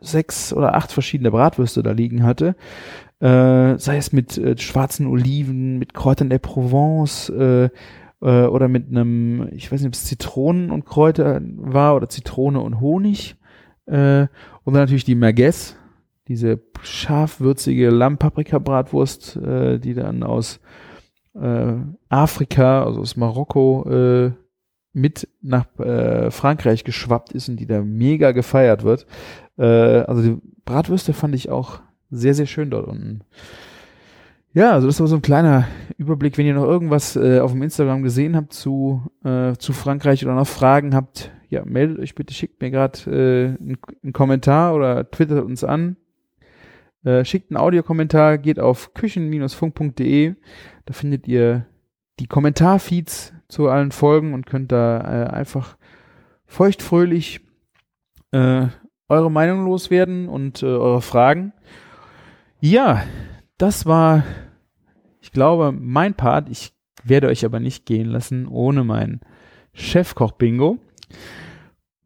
sechs 0.00 0.52
oder 0.52 0.76
acht 0.76 0.92
verschiedene 0.92 1.30
Bratwürste 1.30 1.82
da 1.82 1.92
liegen 1.92 2.22
hatte 2.24 2.56
sei 3.18 3.96
es 3.96 4.12
mit 4.12 4.38
schwarzen 4.60 5.06
Oliven, 5.06 5.78
mit 5.78 5.94
Kräutern 5.94 6.28
der 6.28 6.38
Provence 6.38 7.32
äh, 8.26 8.46
oder 8.46 8.66
mit 8.66 8.88
einem, 8.88 9.48
ich 9.52 9.70
weiß 9.70 9.80
nicht, 9.80 9.88
ob 9.88 9.94
es 9.94 10.04
Zitronen 10.04 10.70
und 10.72 10.84
Kräuter 10.84 11.40
war 11.56 11.94
oder 11.94 12.08
Zitrone 12.08 12.60
und 12.60 12.80
Honig. 12.80 13.36
Äh, 13.86 14.26
und 14.64 14.74
dann 14.74 14.82
natürlich 14.82 15.04
die 15.04 15.14
Merguez, 15.14 15.76
diese 16.26 16.60
scharfwürzige 16.82 17.88
Lammpaprika-Bratwurst, 17.90 19.36
äh, 19.36 19.78
die 19.78 19.94
dann 19.94 20.24
aus 20.24 20.58
äh, 21.40 21.74
Afrika, 22.08 22.84
also 22.84 23.00
aus 23.00 23.16
Marokko, 23.16 23.88
äh, 23.88 24.32
mit 24.92 25.28
nach 25.40 25.66
äh, 25.78 26.30
Frankreich 26.32 26.82
geschwappt 26.82 27.32
ist 27.32 27.48
und 27.48 27.60
die 27.60 27.66
da 27.66 27.82
mega 27.82 28.32
gefeiert 28.32 28.82
wird. 28.82 29.06
Äh, 29.56 29.64
also 29.64 30.22
die 30.22 30.40
Bratwürste 30.64 31.12
fand 31.12 31.34
ich 31.36 31.48
auch 31.50 31.80
sehr, 32.10 32.34
sehr 32.34 32.46
schön 32.46 32.70
dort 32.70 32.88
unten. 32.88 33.20
Ja, 34.56 34.72
also 34.72 34.86
das 34.86 34.98
war 35.00 35.06
so 35.06 35.16
ein 35.16 35.22
kleiner 35.22 35.68
Überblick. 35.98 36.38
Wenn 36.38 36.46
ihr 36.46 36.54
noch 36.54 36.64
irgendwas 36.64 37.14
äh, 37.14 37.40
auf 37.40 37.52
dem 37.52 37.60
Instagram 37.60 38.02
gesehen 38.02 38.34
habt 38.34 38.54
zu, 38.54 39.02
äh, 39.22 39.52
zu 39.58 39.74
Frankreich 39.74 40.24
oder 40.24 40.34
noch 40.34 40.46
Fragen 40.46 40.94
habt, 40.94 41.30
ja, 41.50 41.62
meldet 41.66 41.98
euch 41.98 42.14
bitte, 42.14 42.32
schickt 42.32 42.62
mir 42.62 42.70
gerade 42.70 42.98
äh, 43.10 43.62
einen, 43.62 43.76
einen 44.02 44.12
Kommentar 44.14 44.74
oder 44.74 45.10
twittert 45.10 45.44
uns 45.44 45.62
an. 45.62 45.98
Äh, 47.04 47.26
schickt 47.26 47.50
einen 47.50 47.58
Audiokommentar, 47.58 48.38
geht 48.38 48.58
auf 48.58 48.94
küchen-funk.de. 48.94 50.36
Da 50.86 50.94
findet 50.94 51.28
ihr 51.28 51.66
die 52.18 52.26
Kommentarfeeds 52.26 53.34
zu 53.48 53.68
allen 53.68 53.92
Folgen 53.92 54.32
und 54.32 54.46
könnt 54.46 54.72
da 54.72 55.00
äh, 55.00 55.26
einfach 55.34 55.76
feuchtfröhlich 56.46 57.42
äh, 58.30 58.68
eure 59.10 59.30
Meinung 59.30 59.66
loswerden 59.66 60.30
und 60.30 60.62
eure 60.62 61.02
Fragen. 61.02 61.52
Ja, 62.58 63.02
das 63.58 63.84
war, 63.84 64.22
ich 65.26 65.32
glaube, 65.32 65.72
mein 65.72 66.14
Part. 66.14 66.48
Ich 66.50 66.72
werde 67.02 67.26
euch 67.26 67.44
aber 67.44 67.58
nicht 67.58 67.84
gehen 67.84 68.06
lassen 68.06 68.46
ohne 68.46 68.84
mein 68.84 69.20
Chefkoch-Bingo. 69.72 70.78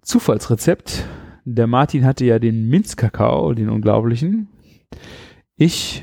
Zufallsrezept. 0.01 1.05
Der 1.45 1.67
Martin 1.67 2.07
hatte 2.07 2.25
ja 2.25 2.39
den 2.39 2.71
Minzkakao, 2.71 3.53
den 3.53 3.69
unglaublichen. 3.69 4.49
Ich 5.57 6.03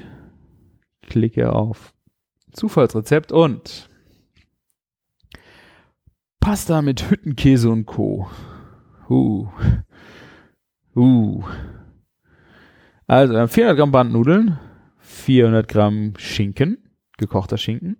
klicke 1.01 1.53
auf 1.53 1.91
Zufallsrezept 2.53 3.31
und 3.31 3.89
Pasta 6.39 6.83
mit 6.83 7.09
Hüttenkäse 7.09 7.71
und 7.71 7.87
Co. 7.87 8.29
Uh. 9.09 9.47
Uh. 10.95 11.43
Also 13.07 13.47
400 13.47 13.75
Gramm 13.75 13.91
Bandnudeln, 13.91 14.59
400 14.99 15.67
Gramm 15.67 16.13
Schinken, 16.17 16.77
gekochter 17.17 17.57
Schinken, 17.57 17.97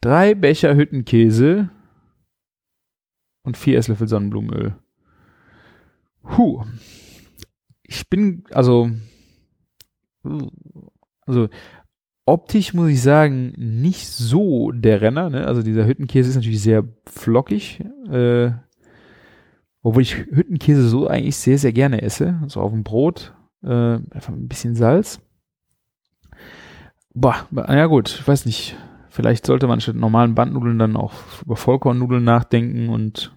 drei 0.00 0.34
Becher 0.34 0.74
Hüttenkäse 0.74 1.70
und 3.44 3.56
vier 3.56 3.78
Esslöffel 3.78 4.08
Sonnenblumenöl. 4.08 4.76
Huh. 6.36 6.64
Ich 7.82 8.08
bin, 8.08 8.44
also, 8.50 8.90
also, 11.26 11.48
optisch 12.24 12.74
muss 12.74 12.90
ich 12.90 13.02
sagen, 13.02 13.52
nicht 13.56 14.06
so 14.06 14.70
der 14.72 15.00
Renner, 15.00 15.30
ne? 15.30 15.46
Also 15.46 15.62
dieser 15.62 15.86
Hüttenkäse 15.86 16.30
ist 16.30 16.36
natürlich 16.36 16.62
sehr 16.62 16.84
flockig, 17.06 17.80
äh, 18.10 18.52
obwohl 19.82 20.02
ich 20.02 20.16
Hüttenkäse 20.16 20.88
so 20.88 21.08
eigentlich 21.08 21.36
sehr, 21.36 21.58
sehr 21.58 21.72
gerne 21.72 22.02
esse. 22.02 22.40
So 22.46 22.60
auf 22.60 22.70
dem 22.70 22.84
Brot 22.84 23.34
äh, 23.62 23.68
einfach 23.68 24.28
ein 24.28 24.48
bisschen 24.48 24.76
Salz. 24.76 25.20
Boah, 27.14 27.46
ja 27.68 27.86
gut, 27.86 28.18
ich 28.20 28.26
weiß 28.26 28.46
nicht. 28.46 28.76
Vielleicht 29.08 29.44
sollte 29.44 29.66
man 29.66 29.80
statt 29.80 29.96
normalen 29.96 30.34
Bandnudeln 30.34 30.78
dann 30.78 30.96
auch 30.96 31.12
über 31.44 31.56
Vollkornnudeln 31.56 32.24
nachdenken 32.24 32.88
und 32.88 33.36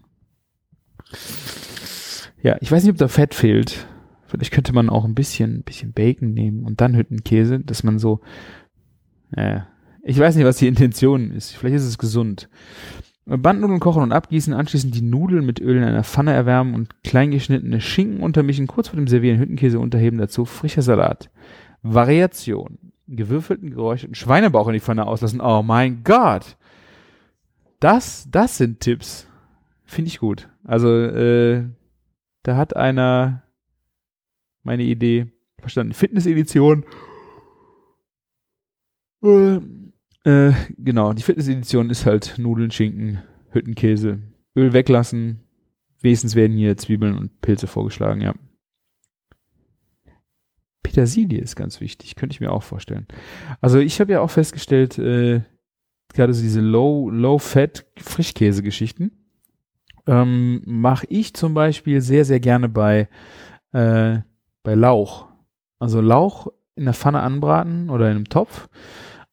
ja, 2.41 2.55
ich 2.61 2.71
weiß 2.71 2.83
nicht, 2.83 2.91
ob 2.91 2.97
da 2.97 3.09
Fett 3.09 3.33
fehlt. 3.33 3.85
Vielleicht 4.27 4.51
könnte 4.51 4.71
man 4.71 4.89
auch 4.89 5.03
ein 5.03 5.15
bisschen, 5.15 5.63
bisschen 5.63 5.91
Bacon 5.91 6.33
nehmen 6.33 6.63
und 6.63 6.79
dann 6.79 6.95
Hüttenkäse, 6.95 7.59
dass 7.59 7.83
man 7.83 7.99
so, 7.99 8.21
äh, 9.35 9.59
ich 10.03 10.17
weiß 10.17 10.35
nicht, 10.35 10.45
was 10.45 10.57
die 10.57 10.67
Intention 10.67 11.31
ist. 11.31 11.51
Vielleicht 11.51 11.75
ist 11.75 11.85
es 11.85 11.97
gesund. 11.97 12.49
Bandnudeln 13.25 13.79
kochen 13.79 14.03
und 14.03 14.11
abgießen, 14.11 14.53
anschließend 14.53 14.95
die 14.95 15.01
Nudeln 15.01 15.45
mit 15.45 15.59
Öl 15.59 15.77
in 15.77 15.83
einer 15.83 16.03
Pfanne 16.03 16.31
erwärmen 16.31 16.75
und 16.75 17.03
kleingeschnittene 17.03 17.81
Schinken 17.81 18.21
untermischen, 18.21 18.67
kurz 18.67 18.89
vor 18.89 18.97
dem 18.97 19.07
Servieren 19.07 19.39
Hüttenkäse 19.39 19.79
unterheben, 19.79 20.19
dazu 20.19 20.45
frischer 20.45 20.83
Salat. 20.83 21.29
Variation. 21.81 22.84
Gewürfelten, 23.07 23.71
geräucherten 23.71 24.15
Schweinebauch 24.15 24.67
in 24.67 24.73
die 24.73 24.79
Pfanne 24.79 25.05
auslassen. 25.05 25.41
Oh 25.41 25.61
mein 25.61 26.03
Gott! 26.03 26.57
Das, 27.79 28.27
das 28.31 28.57
sind 28.57 28.79
Tipps. 28.79 29.27
Finde 29.83 30.07
ich 30.07 30.19
gut. 30.19 30.49
Also, 30.63 30.89
äh, 30.89 31.65
da 32.43 32.57
hat 32.57 32.75
einer 32.75 33.43
meine 34.63 34.83
Idee 34.83 35.27
verstanden. 35.59 35.93
Fitness-Edition. 35.93 36.85
Äh, 39.23 39.59
äh, 40.25 40.53
genau, 40.77 41.13
die 41.13 41.21
Fitness-Edition 41.21 41.89
ist 41.89 42.05
halt 42.05 42.35
Nudeln, 42.37 42.71
Schinken, 42.71 43.21
Hüttenkäse, 43.51 44.19
Öl 44.55 44.73
weglassen. 44.73 45.41
Wenigstens 46.01 46.35
werden 46.35 46.57
hier 46.57 46.77
Zwiebeln 46.77 47.17
und 47.17 47.41
Pilze 47.41 47.67
vorgeschlagen, 47.67 48.21
ja. 48.21 48.33
Petersilie 50.85 51.39
ist 51.39 51.55
ganz 51.55 51.81
wichtig, 51.81 52.15
könnte 52.15 52.33
ich 52.33 52.41
mir 52.41 52.51
auch 52.51 52.61
vorstellen. 52.61 53.07
Also 53.59 53.79
ich 53.79 53.99
habe 53.99 54.11
ja 54.11 54.21
auch 54.21 54.29
festgestellt, 54.29 54.99
äh, 54.99 55.41
gerade 56.13 56.31
so 56.31 56.43
diese 56.43 56.61
Low, 56.61 57.09
Low-Fat 57.09 57.85
Frischkäse-Geschichten 57.97 59.11
ähm, 60.05 60.61
mache 60.65 61.07
ich 61.09 61.33
zum 61.33 61.55
Beispiel 61.55 62.01
sehr, 62.01 62.23
sehr 62.23 62.39
gerne 62.39 62.69
bei, 62.69 63.09
äh, 63.71 64.19
bei 64.61 64.75
Lauch. 64.75 65.27
Also 65.79 66.01
Lauch 66.01 66.47
in 66.75 66.85
der 66.85 66.93
Pfanne 66.93 67.21
anbraten 67.21 67.89
oder 67.89 68.05
in 68.11 68.17
einem 68.17 68.29
Topf. 68.29 68.67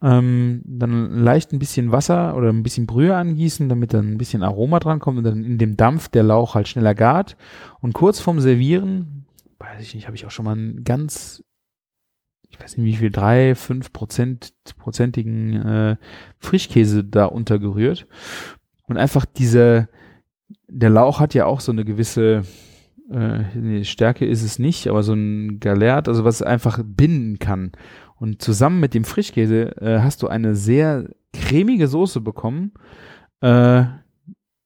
Ähm, 0.03 0.63
dann 0.65 1.23
leicht 1.23 1.53
ein 1.53 1.59
bisschen 1.59 1.93
Wasser 1.93 2.35
oder 2.35 2.49
ein 2.49 2.63
bisschen 2.63 2.87
Brühe 2.87 3.15
angießen, 3.15 3.69
damit 3.69 3.93
dann 3.93 4.11
ein 4.11 4.19
bisschen 4.19 4.43
Aroma 4.43 4.81
dran 4.81 5.01
kommt 5.01 5.19
und 5.19 5.25
dann 5.25 5.45
in 5.45 5.59
dem 5.59 5.77
Dampf 5.77 6.09
der 6.09 6.23
Lauch 6.23 6.55
halt 6.55 6.67
schneller 6.67 6.95
gart. 6.95 7.37
Und 7.81 7.93
kurz 7.93 8.21
vorm 8.21 8.41
Servieren, 8.41 9.22
weiß 9.63 9.83
ich 9.83 9.95
nicht, 9.95 10.07
habe 10.07 10.17
ich 10.17 10.27
auch 10.27 10.31
schon 10.31 10.45
mal 10.45 10.53
einen 10.53 10.85
ganz, 10.85 11.45
ich 12.49 12.61
weiß 12.61 12.77
nicht 12.77 12.87
wie 12.87 12.97
viel, 12.97 13.11
drei, 13.11 13.55
fünf 13.55 13.93
Prozent, 13.93 14.55
prozentigen 14.77 15.55
äh, 15.57 15.97
Frischkäse 16.39 17.05
da 17.05 17.27
untergerührt. 17.27 18.07
Und 18.87 18.97
einfach 18.99 19.25
diese, 19.25 19.89
der 20.69 20.91
Lauch 20.91 21.21
hat 21.21 21.35
ja 21.35 21.47
auch 21.47 21.61
so 21.61 21.73
eine 21.73 21.85
gewisse 21.85 22.43
äh, 23.11 23.85
Stärke 23.85 24.27
ist 24.27 24.43
es 24.43 24.59
nicht, 24.59 24.89
aber 24.89 25.03
so 25.03 25.13
ein 25.13 25.61
Galert, 25.61 26.09
also 26.09 26.25
was 26.25 26.43
einfach 26.43 26.83
binden 26.85 27.39
kann. 27.39 27.73
Und 28.17 28.43
zusammen 28.43 28.81
mit 28.81 28.95
dem 28.95 29.05
Frischkäse 29.05 29.77
äh, 29.81 30.01
hast 30.01 30.23
du 30.23 30.29
eine 30.29 30.55
sehr 30.55 31.09
cremige 31.33 31.89
Soße 31.89 32.21
bekommen, 32.21 32.73
äh, 33.41 33.85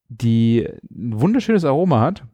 die 0.08 0.68
ein 0.90 1.20
wunderschönes 1.20 1.64
Aroma 1.64 2.00
hat. 2.00 2.24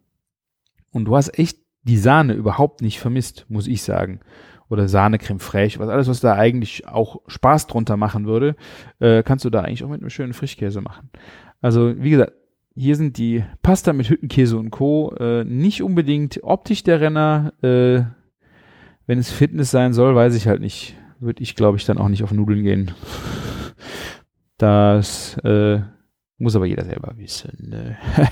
Und 0.90 1.06
du 1.06 1.16
hast 1.16 1.38
echt 1.38 1.58
die 1.82 1.98
Sahne 1.98 2.34
überhaupt 2.34 2.82
nicht 2.82 3.00
vermisst, 3.00 3.46
muss 3.48 3.66
ich 3.66 3.82
sagen. 3.82 4.20
Oder 4.68 4.88
Sahne 4.88 5.18
Creme 5.18 5.40
fraiche, 5.40 5.78
was 5.78 5.88
alles, 5.88 6.08
was 6.08 6.20
da 6.20 6.34
eigentlich 6.34 6.88
auch 6.88 7.20
Spaß 7.26 7.66
drunter 7.66 7.96
machen 7.96 8.26
würde, 8.26 8.56
äh, 9.00 9.22
kannst 9.22 9.44
du 9.44 9.50
da 9.50 9.60
eigentlich 9.60 9.84
auch 9.84 9.88
mit 9.88 10.00
einem 10.00 10.10
schönen 10.10 10.32
Frischkäse 10.32 10.80
machen. 10.80 11.10
Also, 11.60 11.94
wie 12.02 12.10
gesagt, 12.10 12.32
hier 12.74 12.96
sind 12.96 13.18
die 13.18 13.44
Pasta 13.62 13.92
mit 13.92 14.08
Hüttenkäse 14.08 14.56
und 14.56 14.70
Co. 14.70 15.14
Äh, 15.18 15.44
nicht 15.44 15.82
unbedingt 15.82 16.40
optisch 16.42 16.82
der 16.82 17.00
Renner. 17.00 17.52
Äh, 17.62 18.04
wenn 19.06 19.18
es 19.18 19.30
Fitness 19.30 19.70
sein 19.70 19.92
soll, 19.92 20.14
weiß 20.14 20.34
ich 20.34 20.46
halt 20.46 20.60
nicht. 20.60 20.96
Würde 21.20 21.42
ich, 21.42 21.54
glaube 21.54 21.76
ich, 21.76 21.84
dann 21.84 21.98
auch 21.98 22.08
nicht 22.08 22.22
auf 22.22 22.32
Nudeln 22.32 22.62
gehen. 22.62 22.92
Das 24.56 25.36
äh, 25.44 25.80
muss 26.38 26.56
aber 26.56 26.66
jeder 26.66 26.84
selber 26.84 27.14
wissen. 27.16 27.70
Ne? 27.70 27.96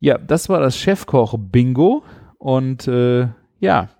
ja, 0.00 0.18
das 0.18 0.48
war 0.48 0.60
das 0.60 0.76
Chefkoch-Bingo. 0.76 2.02
Und 2.40 2.88
äh, 2.88 3.28
ja, 3.58 3.90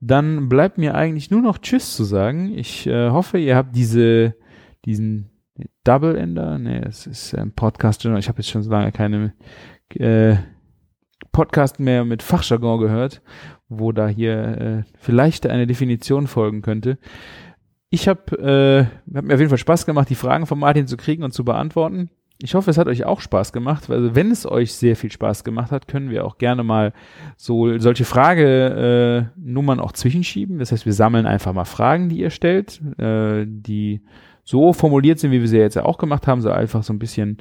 dann 0.00 0.48
bleibt 0.48 0.78
mir 0.78 0.94
eigentlich 0.94 1.30
nur 1.30 1.42
noch 1.42 1.58
Tschüss 1.58 1.94
zu 1.94 2.04
sagen. 2.04 2.56
Ich 2.56 2.86
äh, 2.86 3.10
hoffe, 3.10 3.38
ihr 3.38 3.54
habt 3.54 3.76
diese, 3.76 4.34
diesen 4.86 5.30
Double 5.84 6.16
Ender? 6.16 6.58
Nee, 6.58 6.80
es 6.86 7.06
ist 7.06 7.34
ein 7.34 7.52
Podcast. 7.52 8.02
Ich 8.02 8.28
habe 8.28 8.38
jetzt 8.38 8.48
schon 8.48 8.62
so 8.62 8.70
lange 8.70 8.92
keine 8.92 9.34
äh, 9.94 10.36
Podcast 11.32 11.80
mehr 11.80 12.06
mit 12.06 12.22
Fachjargon 12.22 12.80
gehört, 12.80 13.20
wo 13.68 13.92
da 13.92 14.08
hier 14.08 14.36
äh, 14.58 14.82
vielleicht 14.98 15.46
eine 15.46 15.66
Definition 15.66 16.26
folgen 16.26 16.62
könnte. 16.62 16.96
Ich 17.90 18.08
habe 18.08 18.38
äh, 18.38 19.14
hab 19.14 19.24
mir 19.24 19.34
auf 19.34 19.40
jeden 19.40 19.50
Fall 19.50 19.58
Spaß 19.58 19.84
gemacht, 19.84 20.08
die 20.08 20.14
Fragen 20.14 20.46
von 20.46 20.58
Martin 20.58 20.86
zu 20.86 20.96
kriegen 20.96 21.24
und 21.24 21.34
zu 21.34 21.44
beantworten. 21.44 22.08
Ich 22.38 22.54
hoffe, 22.54 22.70
es 22.70 22.78
hat 22.78 22.88
euch 22.88 23.04
auch 23.04 23.20
Spaß 23.20 23.52
gemacht. 23.52 23.88
Also 23.88 24.14
wenn 24.14 24.30
es 24.30 24.44
euch 24.44 24.72
sehr 24.72 24.96
viel 24.96 25.10
Spaß 25.10 25.44
gemacht 25.44 25.70
hat, 25.70 25.86
können 25.86 26.10
wir 26.10 26.24
auch 26.24 26.36
gerne 26.36 26.64
mal 26.64 26.92
so 27.36 27.78
solche 27.78 28.04
Fragenummern 28.04 29.78
äh, 29.78 29.82
auch 29.82 29.92
zwischenschieben. 29.92 30.58
Das 30.58 30.72
heißt, 30.72 30.84
wir 30.84 30.92
sammeln 30.92 31.26
einfach 31.26 31.52
mal 31.52 31.64
Fragen, 31.64 32.08
die 32.08 32.18
ihr 32.18 32.30
stellt, 32.30 32.80
äh, 32.98 33.46
die 33.46 34.02
so 34.42 34.72
formuliert 34.72 35.20
sind, 35.20 35.30
wie 35.30 35.40
wir 35.40 35.48
sie 35.48 35.58
jetzt 35.58 35.76
ja 35.76 35.84
auch 35.84 35.96
gemacht 35.96 36.26
haben, 36.26 36.40
so 36.40 36.50
einfach 36.50 36.82
so 36.82 36.92
ein 36.92 36.98
bisschen 36.98 37.38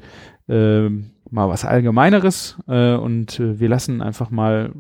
äh, 0.47 0.89
mal 0.89 1.49
was 1.49 1.65
Allgemeineres 1.65 2.57
äh, 2.67 2.93
und 2.93 3.39
äh, 3.39 3.59
wir 3.59 3.69
lassen 3.69 4.01
einfach 4.01 4.29
mal 4.29 4.71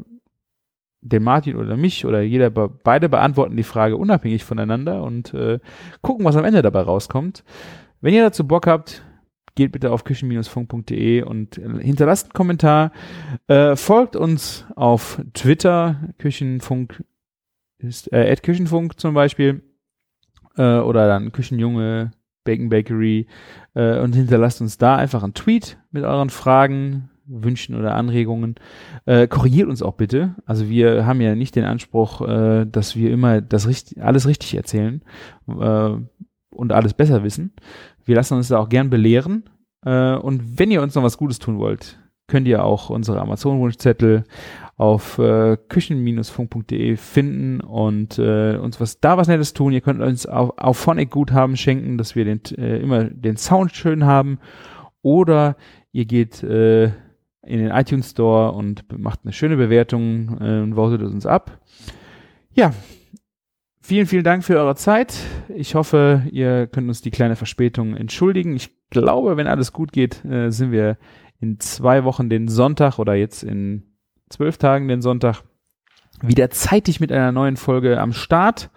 den 1.01 1.23
Martin 1.23 1.57
oder 1.57 1.75
mich 1.75 2.05
oder 2.05 2.21
jeder 2.21 2.49
beide 2.49 3.09
beantworten 3.09 3.57
die 3.57 3.63
Frage 3.63 3.97
unabhängig 3.97 4.45
voneinander 4.45 5.03
und 5.03 5.33
äh, 5.33 5.59
gucken, 6.01 6.23
was 6.23 6.37
am 6.37 6.45
Ende 6.45 6.61
dabei 6.61 6.81
rauskommt. 6.81 7.43
Wenn 7.99 8.13
ihr 8.13 8.23
dazu 8.23 8.47
Bock 8.47 8.67
habt, 8.67 9.03
geht 9.55 9.71
bitte 9.71 9.91
auf 9.91 10.03
küchen-funk.de 10.03 11.23
und 11.23 11.55
hinterlasst 11.55 12.27
einen 12.27 12.33
Kommentar. 12.33 12.91
Äh, 13.47 13.75
folgt 13.75 14.15
uns 14.15 14.65
auf 14.75 15.21
Twitter, 15.33 16.13
Küchenfunk 16.17 17.03
ist 17.83 18.11
äh, 18.13 18.35
Küchenfunk 18.35 18.99
zum 18.99 19.13
Beispiel 19.13 19.61
äh, 20.57 20.77
oder 20.79 21.07
dann 21.07 21.31
Küchenjunge, 21.31 22.11
Bacon 22.43 22.69
Bakery 22.69 23.27
äh, 23.75 23.99
und 23.99 24.13
hinterlasst 24.15 24.61
uns 24.61 24.77
da 24.77 24.95
einfach 24.95 25.23
einen 25.23 25.33
Tweet 25.33 25.77
mit 25.91 26.03
euren 26.03 26.29
Fragen, 26.29 27.09
Wünschen 27.25 27.75
oder 27.75 27.95
Anregungen. 27.95 28.55
Äh, 29.05 29.27
korrigiert 29.27 29.69
uns 29.69 29.81
auch 29.81 29.93
bitte. 29.93 30.35
Also 30.45 30.69
wir 30.69 31.05
haben 31.05 31.21
ja 31.21 31.35
nicht 31.35 31.55
den 31.55 31.63
Anspruch, 31.63 32.21
äh, 32.21 32.65
dass 32.65 32.95
wir 32.95 33.11
immer 33.11 33.41
das 33.41 33.67
richtig, 33.67 34.01
alles 34.03 34.27
richtig 34.27 34.55
erzählen 34.55 35.01
äh, 35.47 35.89
und 36.49 36.71
alles 36.71 36.93
besser 36.93 37.23
wissen. 37.23 37.53
Wir 38.05 38.15
lassen 38.15 38.35
uns 38.35 38.49
da 38.49 38.59
auch 38.59 38.69
gern 38.69 38.89
belehren. 38.89 39.49
Äh, 39.85 40.15
und 40.15 40.59
wenn 40.59 40.71
ihr 40.71 40.81
uns 40.81 40.95
noch 40.95 41.03
was 41.03 41.17
Gutes 41.17 41.39
tun 41.39 41.59
wollt, 41.59 41.99
könnt 42.27 42.47
ihr 42.47 42.63
auch 42.63 42.89
unsere 42.89 43.21
Amazon-Wunschzettel 43.21 44.23
auf 44.75 45.19
äh, 45.19 45.57
küchen-funk.de 45.69 46.97
finden 46.97 47.61
und 47.61 48.17
äh, 48.17 48.57
uns 48.57 48.79
was 48.79 48.99
da 48.99 49.17
was 49.17 49.27
Nettes 49.27 49.53
tun. 49.53 49.71
Ihr 49.71 49.81
könnt 49.81 50.01
uns 50.01 50.25
auf, 50.25 50.57
auf 50.57 50.77
Phonic 50.77 51.11
Guthaben 51.11 51.57
schenken, 51.57 51.97
dass 51.97 52.15
wir 52.15 52.25
den, 52.25 52.41
äh, 52.57 52.79
immer 52.79 53.03
den 53.05 53.37
Sound 53.37 53.75
schön 53.75 54.05
haben. 54.05 54.39
Oder 55.01 55.57
ihr 55.91 56.05
geht 56.05 56.41
äh, 56.43 56.85
in 57.45 57.59
den 57.59 57.71
iTunes 57.71 58.11
Store 58.11 58.53
und 58.53 58.85
macht 58.97 59.19
eine 59.23 59.33
schöne 59.33 59.57
Bewertung 59.57 60.37
äh, 60.39 60.61
und 60.61 60.75
votet 60.75 61.01
uns 61.01 61.25
ab. 61.25 61.59
Ja, 62.53 62.73
vielen, 63.83 64.07
vielen 64.07 64.23
Dank 64.23 64.43
für 64.43 64.57
eure 64.57 64.75
Zeit. 64.75 65.15
Ich 65.49 65.75
hoffe, 65.75 66.23
ihr 66.31 66.67
könnt 66.67 66.87
uns 66.87 67.01
die 67.01 67.11
kleine 67.11 67.35
Verspätung 67.35 67.95
entschuldigen. 67.95 68.55
Ich 68.55 68.69
glaube, 68.89 69.37
wenn 69.37 69.47
alles 69.47 69.73
gut 69.73 69.91
geht, 69.91 70.23
äh, 70.25 70.49
sind 70.49 70.71
wir 70.71 70.97
in 71.39 71.59
zwei 71.59 72.05
Wochen 72.05 72.29
den 72.29 72.47
Sonntag 72.47 72.97
oder 72.97 73.13
jetzt 73.13 73.43
in 73.43 73.83
zwölf 74.29 74.57
Tagen 74.57 74.87
den 74.87 75.01
Sonntag 75.01 75.43
wieder 76.21 76.49
zeitig 76.49 77.01
mit 77.01 77.11
einer 77.11 77.31
neuen 77.33 77.57
Folge 77.57 77.99
am 77.99 78.13
Start. 78.13 78.71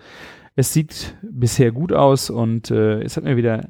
Es 0.57 0.73
sieht 0.73 1.17
bisher 1.23 1.71
gut 1.71 1.93
aus 1.93 2.29
und 2.29 2.71
äh, 2.71 3.01
es 3.03 3.17
hat 3.17 3.25
mir 3.25 3.37
wieder 3.37 3.69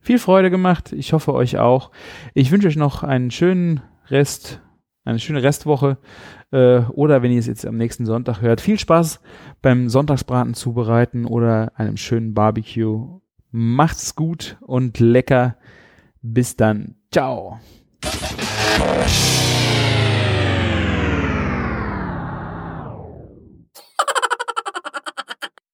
viel 0.00 0.18
Freude 0.18 0.50
gemacht. 0.50 0.92
Ich 0.92 1.12
hoffe 1.12 1.34
euch 1.34 1.58
auch. 1.58 1.90
Ich 2.34 2.52
wünsche 2.52 2.68
euch 2.68 2.76
noch 2.76 3.02
einen 3.02 3.30
schönen 3.32 3.82
Rest, 4.08 4.60
eine 5.04 5.18
schöne 5.18 5.42
Restwoche. 5.42 5.98
Äh, 6.50 6.80
oder 6.92 7.22
wenn 7.22 7.32
ihr 7.32 7.38
es 7.38 7.46
jetzt 7.46 7.66
am 7.66 7.76
nächsten 7.76 8.06
Sonntag 8.06 8.40
hört, 8.40 8.60
viel 8.60 8.78
Spaß 8.78 9.20
beim 9.62 9.88
Sonntagsbraten 9.88 10.54
zubereiten 10.54 11.24
oder 11.26 11.72
einem 11.76 11.96
schönen 11.96 12.34
Barbecue. 12.34 13.20
Macht's 13.50 14.14
gut 14.14 14.56
und 14.60 14.98
lecker. 15.00 15.56
Bis 16.22 16.56
dann. 16.56 16.96
Ciao. 17.10 17.58